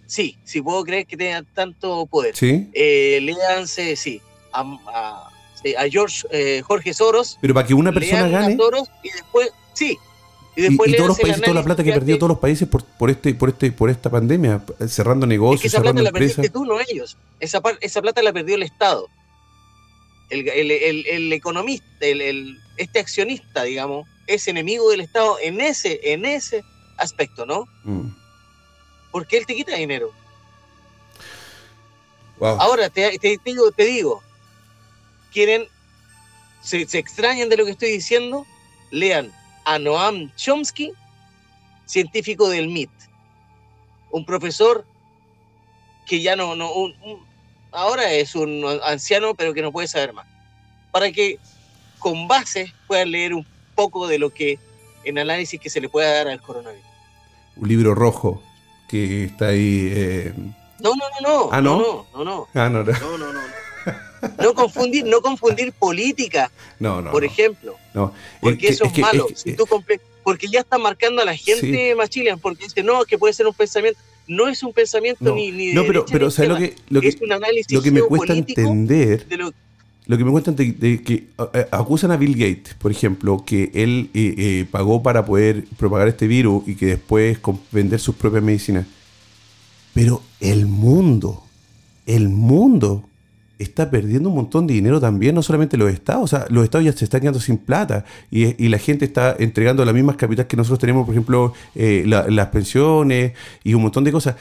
Sí, 0.07 0.37
sí 0.43 0.61
puedo 0.61 0.83
creer 0.83 1.05
que 1.05 1.17
tenga 1.17 1.43
tanto 1.53 2.05
poder. 2.05 2.35
Sí. 2.35 2.69
Eh, 2.73 3.19
léanse, 3.21 3.95
sí, 3.95 4.21
a, 4.53 4.61
a, 4.93 5.89
George, 5.89 6.25
eh, 6.31 6.61
Jorge 6.61 6.93
Soros. 6.93 7.37
Pero 7.41 7.53
para 7.53 7.67
que 7.67 7.73
una 7.73 7.91
persona 7.91 8.27
gane. 8.29 8.57
y 9.03 9.09
después, 9.09 9.51
sí. 9.73 9.97
Y, 10.55 10.61
después 10.63 10.95
todos 10.95 11.09
los 11.09 11.19
países, 11.19 11.41
toda 11.41 11.53
la 11.53 11.63
plata 11.63 11.83
que 11.83 11.91
ha 11.91 11.95
perdido 11.95 12.17
todos 12.17 12.29
los 12.29 12.39
países 12.39 12.67
por, 12.67 12.83
por, 12.83 13.09
este, 13.09 13.33
por, 13.33 13.49
este, 13.49 13.71
por 13.71 13.89
esta 13.89 14.09
pandemia, 14.09 14.63
cerrando 14.87 15.25
negocios, 15.25 15.73
esa 15.73 15.81
plata 15.81 16.01
la 16.01 16.11
perdiste 16.11 16.49
tú, 16.49 16.65
no 16.65 16.77
ellos. 16.79 17.17
Esa, 17.39 17.61
esa 17.79 18.01
plata 18.01 18.21
la 18.21 18.33
perdió 18.33 18.55
el 18.55 18.63
Estado. 18.63 19.07
El, 20.29 20.47
el, 20.47 20.71
el, 20.71 21.05
el 21.07 21.33
economista, 21.33 22.05
el, 22.05 22.57
este 22.81 22.99
accionista, 22.99 23.63
digamos, 23.63 24.07
es 24.27 24.47
enemigo 24.47 24.89
del 24.89 25.01
Estado 25.01 25.37
en 25.41 25.61
ese, 25.61 25.99
en 26.03 26.25
ese 26.25 26.63
aspecto, 26.97 27.45
¿no? 27.45 27.65
Mm 27.83 28.21
porque 29.11 29.37
él 29.37 29.45
te 29.45 29.55
quita 29.55 29.75
dinero. 29.75 30.11
Ahora 32.39 32.89
te, 32.89 33.19
digo, 33.45 33.71
te 33.71 33.85
digo, 33.85 34.23
quieren, 35.31 35.67
se, 36.61 36.81
extrañan 36.97 37.49
de 37.49 37.57
lo 37.57 37.65
que 37.65 37.71
estoy 37.71 37.91
diciendo, 37.91 38.47
lean 38.89 39.31
a 39.65 39.77
Noam 39.77 40.33
Chomsky, 40.35 40.91
científico 41.85 42.49
del 42.49 42.67
MIT, 42.67 42.89
un 44.09 44.25
profesor 44.25 44.85
que 46.07 46.21
ya 46.21 46.35
no, 46.35 46.55
no 46.55 46.71
ahora 47.71 48.11
es 48.11 48.33
un 48.33 48.65
anciano, 48.83 49.35
pero 49.35 49.53
que 49.53 49.61
no 49.61 49.71
puede 49.71 49.87
saber 49.87 50.13
más, 50.13 50.25
para 50.91 51.11
que 51.11 51.37
con 52.01 52.27
base 52.27 52.73
puedan 52.87 53.11
leer 53.11 53.33
un 53.33 53.45
poco 53.75 54.07
de 54.07 54.19
lo 54.19 54.31
que 54.31 54.59
en 55.05 55.17
análisis 55.17 55.59
que 55.59 55.69
se 55.69 55.79
le 55.79 55.87
pueda 55.87 56.11
dar 56.11 56.27
al 56.27 56.41
coronavirus. 56.41 56.85
Un 57.55 57.67
libro 57.69 57.95
rojo 57.95 58.43
que 58.89 59.25
está 59.25 59.47
ahí. 59.47 59.89
Eh... 59.93 60.33
No, 60.79 60.95
no, 60.95 61.05
no, 61.21 61.29
no. 61.29 61.49
¿Ah, 61.51 61.61
no? 61.61 61.79
No, 61.79 62.07
no, 62.13 62.25
no. 62.25 62.47
Ah, 62.53 62.69
no, 62.69 62.83
no. 62.83 62.91
no, 62.91 63.17
no, 63.17 63.33
no. 63.33 63.39
No 64.39 64.53
confundir, 64.53 65.05
no 65.05 65.19
confundir 65.21 65.73
política, 65.73 66.51
no, 66.79 67.01
no, 67.01 67.09
por 67.09 67.23
ejemplo. 67.23 67.75
No. 67.93 68.13
Porque 68.39 68.67
eso 68.67 68.85
es, 68.85 68.97
malo. 68.99 69.27
si 69.33 69.53
tú 69.53 69.65
porque 70.23 70.47
ya 70.47 70.59
está 70.59 70.77
marcando 70.77 71.23
a 71.23 71.25
la 71.25 71.35
gente 71.35 71.95
sí. 72.11 72.31
porque 72.39 72.65
dice, 72.65 72.83
no, 72.83 73.03
que 73.05 73.17
puede 73.17 73.33
ser 73.33 73.47
un 73.47 73.53
pensamiento. 73.55 73.99
No 74.27 74.47
es 74.47 74.61
un 74.61 74.71
pensamiento 74.71 75.33
ni, 75.33 75.51
ni 75.51 75.73
No, 75.73 75.83
pero, 75.87 76.05
pero 76.05 76.29
¿sabes 76.29 76.49
lo 76.49 76.57
que, 76.57 76.75
lo 76.89 77.01
que, 77.01 77.07
es 77.07 77.19
un 77.19 77.31
análisis 77.31 77.71
lo 77.71 77.81
que 77.81 77.89
me 77.89 78.01
cuesta 78.01 78.33
entender? 78.33 79.27
De 79.27 79.37
lo, 79.37 79.51
lo 80.07 80.17
que 80.17 80.25
me 80.25 80.31
cuentan 80.31 80.55
de, 80.55 81.01
que 81.03 81.27
eh, 81.53 81.67
acusan 81.71 82.11
a 82.11 82.17
Bill 82.17 82.33
Gates, 82.33 82.73
por 82.73 82.91
ejemplo, 82.91 83.43
que 83.45 83.71
él 83.73 84.09
eh, 84.13 84.33
eh, 84.37 84.65
pagó 84.69 85.03
para 85.03 85.25
poder 85.25 85.65
propagar 85.77 86.07
este 86.07 86.27
virus 86.27 86.67
y 86.67 86.75
que 86.75 86.87
después 86.87 87.39
vender 87.71 87.99
sus 87.99 88.15
propias 88.15 88.43
medicinas. 88.43 88.87
Pero 89.93 90.21
el 90.39 90.65
mundo, 90.65 91.43
el 92.05 92.29
mundo 92.29 93.07
está 93.59 93.91
perdiendo 93.91 94.29
un 94.29 94.35
montón 94.35 94.65
de 94.65 94.73
dinero 94.73 94.99
también, 94.99 95.35
no 95.35 95.43
solamente 95.43 95.77
los 95.77 95.91
estados, 95.91 96.23
o 96.23 96.27
sea, 96.27 96.45
los 96.49 96.63
estados 96.63 96.85
ya 96.85 96.93
se 96.93 97.05
están 97.05 97.21
quedando 97.21 97.39
sin 97.39 97.59
plata 97.59 98.03
y, 98.31 98.67
la 98.69 98.79
gente 98.79 99.05
está 99.05 99.35
entregando 99.37 99.85
las 99.85 99.93
mismas 99.93 100.15
capitales 100.15 100.47
que 100.47 100.57
nosotros 100.57 100.79
tenemos, 100.79 101.05
por 101.05 101.13
ejemplo, 101.13 101.53
las 101.75 102.47
pensiones 102.47 103.33
y 103.63 103.75
un 103.75 103.83
montón 103.83 104.03
de 104.03 104.11
cosas. 104.11 104.35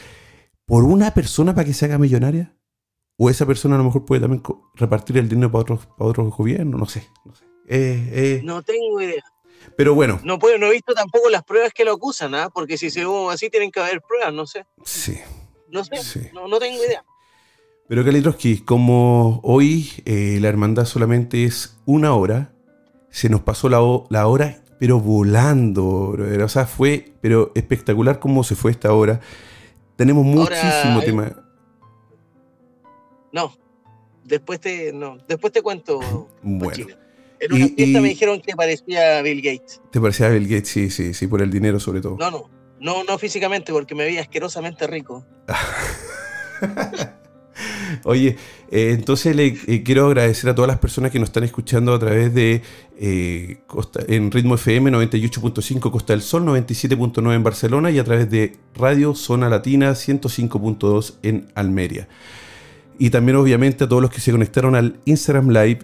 ¿Por 0.65 0.85
una 0.85 1.13
persona 1.13 1.55
para 1.55 1.67
que 1.67 1.75
se 1.75 1.85
haga 1.85 1.99
millonaria? 1.99 2.55
O 3.23 3.29
esa 3.29 3.45
persona 3.45 3.75
a 3.75 3.79
lo 3.79 3.85
mejor 3.85 4.07
puede 4.07 4.23
también 4.23 4.43
repartir 4.77 5.19
el 5.19 5.29
dinero 5.29 5.53
para 5.53 5.61
otros, 5.61 5.87
para 5.99 6.09
otros 6.09 6.35
gobiernos, 6.35 6.81
no 6.81 6.87
sé. 6.87 7.07
No, 7.27 7.35
sé. 7.35 7.45
Eh, 7.69 8.09
eh. 8.13 8.41
no 8.43 8.63
tengo 8.63 8.99
idea. 8.99 9.23
Pero 9.77 9.95
bueno. 9.95 10.19
No, 10.25 10.39
puedo, 10.39 10.57
no 10.57 10.69
he 10.69 10.73
visto 10.73 10.95
tampoco 10.95 11.29
las 11.29 11.45
pruebas 11.45 11.75
que 11.75 11.85
lo 11.85 11.93
acusan, 11.93 12.35
¿ah? 12.35 12.49
porque 12.49 12.79
si 12.79 12.89
se 12.89 13.05
así 13.31 13.51
tienen 13.51 13.71
que 13.71 13.79
haber 13.79 14.01
pruebas, 14.01 14.33
no 14.33 14.47
sé. 14.47 14.65
Sí. 14.87 15.19
No 15.69 15.85
sé, 15.85 16.33
no, 16.33 16.59
tengo 16.59 16.83
idea. 16.83 17.05
Pero 17.89 18.07
Kalitroski, 18.07 18.63
como 18.63 19.41
hoy 19.45 19.91
eh, 20.07 20.39
la 20.41 20.49
hermandad 20.49 20.87
solamente 20.87 21.45
es 21.45 21.77
una 21.85 22.15
hora, 22.15 22.55
se 23.11 23.29
nos 23.29 23.43
pasó 23.43 23.69
la, 23.69 23.81
la 24.09 24.29
hora, 24.29 24.65
pero 24.79 24.99
volando, 24.99 26.17
O 26.43 26.49
sea, 26.49 26.65
fue 26.65 27.13
pero 27.21 27.53
espectacular 27.55 28.19
cómo 28.19 28.45
se 28.45 28.55
fue 28.55 28.71
esta 28.71 28.95
hora. 28.95 29.21
Tenemos 29.97 30.25
muchísimo 30.25 31.03
tema. 31.05 31.40
No, 33.33 33.57
después 34.25 34.61
te, 34.61 34.93
no, 34.93 35.19
después 35.29 35.53
te 35.53 35.63
cuento. 35.63 36.29
Bueno. 36.43 36.87
En 37.41 37.55
una 37.55 37.69
fiesta 37.69 38.01
me 38.03 38.09
dijeron 38.09 38.43
que 38.43 38.55
parecía 38.55 39.23
Bill 39.23 39.41
Gates. 39.41 39.81
¿Te 39.91 39.99
parecía 40.01 40.29
Bill 40.29 40.47
Gates? 40.47 40.69
Sí, 40.69 40.91
sí, 40.91 41.15
sí, 41.15 41.27
por 41.27 41.41
el 41.41 41.51
dinero 41.51 41.81
sobre 41.81 42.03
todo. 42.03 42.17
No, 42.19 42.31
no, 42.31 42.51
no, 42.81 43.03
no 43.05 43.19
físicamente, 43.19 43.73
porque 43.73 43.95
me 43.95 44.05
veía 44.05 44.21
asquerosamente 44.21 44.87
rico. 44.87 45.25
Oye, 48.05 48.37
eh, 48.71 48.93
entonces 48.93 49.35
le 49.35 49.47
eh, 49.47 49.83
quiero 49.83 50.07
agradecer 50.07 50.51
a 50.51 50.55
todas 50.55 50.69
las 50.69 50.79
personas 50.79 51.11
que 51.11 51.19
nos 51.19 51.31
están 51.31 51.45
escuchando 51.45 51.95
a 51.95 51.99
través 51.99 52.33
de 52.35 52.63
eh, 52.99 53.59
en 54.09 54.31
Ritmo 54.31 54.55
FM 54.55 54.91
98.5 54.93 55.91
Costa 55.91 56.13
del 56.13 56.23
Sol, 56.23 56.45
97.9 56.45 57.35
en 57.35 57.43
Barcelona 57.43 57.91
y 57.91 57.99
a 57.99 58.05
través 58.05 58.31
de 58.31 58.57
Radio 58.75 59.15
Zona 59.15 59.49
Latina 59.49 59.93
105.2 59.93 61.15
en 61.23 61.51
Almería. 61.55 62.09
Y 63.01 63.09
también 63.09 63.37
obviamente 63.37 63.85
a 63.85 63.89
todos 63.89 64.03
los 64.03 64.11
que 64.11 64.21
se 64.21 64.31
conectaron 64.31 64.75
al 64.75 65.01
Instagram 65.07 65.49
Live 65.49 65.79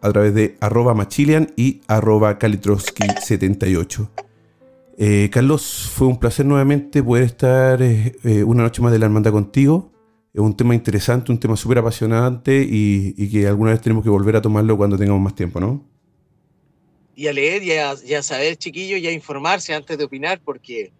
a 0.00 0.12
través 0.12 0.32
de 0.32 0.56
arroba 0.60 0.94
machilian 0.94 1.52
y 1.56 1.80
arroba 1.88 2.38
kalitrowski78. 2.38 4.08
Eh, 4.96 5.28
Carlos, 5.32 5.90
fue 5.92 6.06
un 6.06 6.20
placer 6.20 6.46
nuevamente 6.46 7.02
poder 7.02 7.24
estar 7.24 7.82
eh, 7.82 8.14
eh, 8.22 8.44
una 8.44 8.62
noche 8.62 8.80
más 8.80 8.92
de 8.92 9.00
la 9.00 9.06
hermandad 9.06 9.32
contigo. 9.32 9.90
Es 10.32 10.40
un 10.40 10.56
tema 10.56 10.76
interesante, 10.76 11.32
un 11.32 11.40
tema 11.40 11.56
súper 11.56 11.78
apasionante 11.78 12.64
y, 12.64 13.28
que 13.28 13.48
alguna 13.48 13.72
vez 13.72 13.80
tenemos 13.80 14.04
que 14.04 14.10
volver 14.10 14.36
a 14.36 14.40
tomarlo 14.40 14.76
cuando 14.76 14.96
tengamos 14.96 15.20
más 15.20 15.34
tiempo, 15.34 15.58
¿no? 15.58 15.84
Y 17.16 17.26
a 17.26 17.32
leer 17.32 17.64
y 17.64 17.72
a, 17.72 17.94
y 18.06 18.14
a 18.14 18.22
saber, 18.22 18.56
chiquillos, 18.56 19.00
y 19.00 19.08
a 19.08 19.10
informarse 19.10 19.74
antes 19.74 19.98
de 19.98 20.04
opinar, 20.04 20.40
porque 20.44 20.92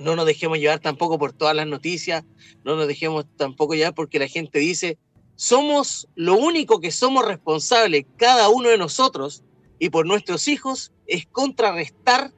no 0.00 0.16
nos 0.16 0.26
dejemos 0.26 0.58
llevar 0.58 0.80
tampoco 0.80 1.18
por 1.18 1.32
todas 1.32 1.54
las 1.54 1.66
noticias, 1.66 2.24
no 2.64 2.76
nos 2.76 2.88
dejemos 2.88 3.26
tampoco 3.36 3.74
llevar 3.74 3.94
porque 3.94 4.18
la 4.18 4.28
gente 4.28 4.58
dice, 4.58 4.98
somos 5.36 6.08
lo 6.16 6.34
único 6.34 6.80
que 6.80 6.90
somos 6.90 7.24
responsables, 7.24 8.04
cada 8.16 8.48
uno 8.48 8.68
de 8.68 8.78
nosotros 8.78 9.42
y 9.78 9.88
por 9.88 10.06
nuestros 10.06 10.48
hijos, 10.48 10.92
es 11.06 11.26
contrarrestar 11.26 12.32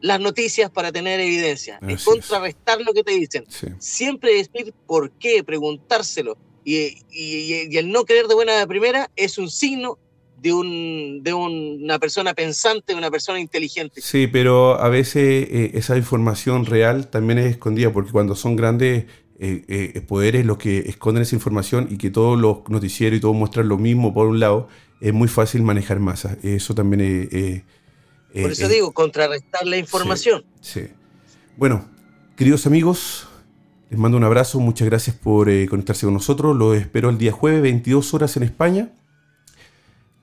las 0.00 0.20
noticias 0.20 0.70
para 0.70 0.92
tener 0.92 1.20
evidencia, 1.20 1.78
es 1.88 2.04
contrarrestar 2.04 2.80
lo 2.82 2.92
que 2.92 3.02
te 3.02 3.12
dicen. 3.12 3.46
Siempre 3.78 4.34
decir 4.34 4.74
por 4.86 5.12
qué, 5.12 5.42
preguntárselo. 5.42 6.36
Y, 6.64 7.76
el 7.76 7.90
no 7.90 8.04
creer 8.04 8.26
de 8.26 8.34
buena 8.34 8.58
de 8.58 8.66
primera 8.66 9.10
es 9.16 9.38
un 9.38 9.50
signo 9.50 9.98
de, 10.42 10.52
un, 10.52 11.22
de 11.22 11.32
una 11.32 11.98
persona 12.00 12.34
pensante, 12.34 12.92
de 12.92 12.98
una 12.98 13.10
persona 13.10 13.38
inteligente. 13.38 14.00
Sí, 14.00 14.26
pero 14.26 14.80
a 14.80 14.88
veces 14.88 15.46
eh, 15.48 15.70
esa 15.74 15.96
información 15.96 16.66
real 16.66 17.08
también 17.08 17.38
es 17.38 17.46
escondida, 17.46 17.92
porque 17.92 18.10
cuando 18.10 18.34
son 18.34 18.56
grandes 18.56 19.06
eh, 19.38 19.64
eh, 19.68 20.00
poderes 20.00 20.44
los 20.44 20.58
que 20.58 20.80
esconden 20.80 21.22
esa 21.22 21.36
información 21.36 21.86
y 21.90 21.96
que 21.96 22.10
todos 22.10 22.38
los 22.38 22.68
noticieros 22.68 23.18
y 23.18 23.20
todos 23.20 23.36
muestran 23.36 23.68
lo 23.68 23.78
mismo 23.78 24.12
por 24.12 24.26
un 24.26 24.40
lado, 24.40 24.68
es 25.00 25.12
muy 25.12 25.28
fácil 25.28 25.62
manejar 25.62 26.00
masas. 26.00 26.36
Eso 26.42 26.74
también 26.74 27.28
es... 27.30 27.62
por 28.42 28.50
eso 28.50 28.68
digo, 28.68 28.92
contrarrestar 28.92 29.64
la 29.66 29.76
información. 29.76 30.44
sí. 30.60 30.88
Bueno, 31.54 31.84
queridos 32.34 32.66
amigos, 32.66 33.28
les 33.90 34.00
mando 34.00 34.16
un 34.16 34.24
abrazo, 34.24 34.58
muchas 34.58 34.88
gracias 34.88 35.14
por 35.14 35.48
conectarse 35.68 36.06
con 36.06 36.14
nosotros. 36.14 36.56
Los 36.56 36.78
espero 36.78 37.10
el 37.10 37.18
día 37.18 37.30
jueves, 37.30 37.60
22 37.60 38.14
horas 38.14 38.38
en 38.38 38.42
España. 38.44 38.90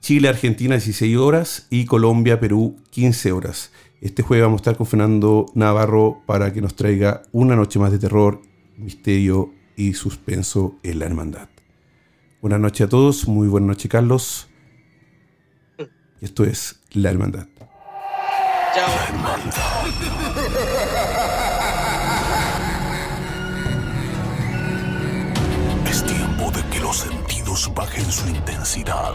Chile, 0.00 0.28
Argentina, 0.28 0.74
16 0.74 1.16
horas. 1.16 1.66
Y 1.70 1.84
Colombia, 1.84 2.40
Perú, 2.40 2.76
15 2.90 3.32
horas. 3.32 3.72
Este 4.00 4.22
jueves 4.22 4.44
vamos 4.44 4.58
a 4.58 4.62
estar 4.62 4.76
con 4.76 4.86
Fernando 4.86 5.46
Navarro 5.54 6.22
para 6.26 6.52
que 6.52 6.62
nos 6.62 6.74
traiga 6.74 7.22
una 7.32 7.54
noche 7.54 7.78
más 7.78 7.92
de 7.92 7.98
terror, 7.98 8.40
misterio 8.78 9.52
y 9.76 9.92
suspenso 9.92 10.78
en 10.82 10.98
la 10.98 11.06
hermandad. 11.06 11.48
Buenas 12.40 12.60
noches 12.60 12.86
a 12.86 12.88
todos, 12.88 13.28
muy 13.28 13.48
buenas 13.48 13.68
noches 13.68 13.90
Carlos. 13.90 14.48
Esto 16.22 16.44
es 16.44 16.80
La 16.92 17.10
Hermandad. 17.10 17.46
los 26.80 26.96
sentidos 26.96 27.70
bajen 27.74 28.10
su 28.10 28.28
intensidad 28.28 29.14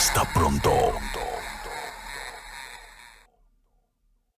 Hasta 0.00 0.24
pronto. 0.32 1.19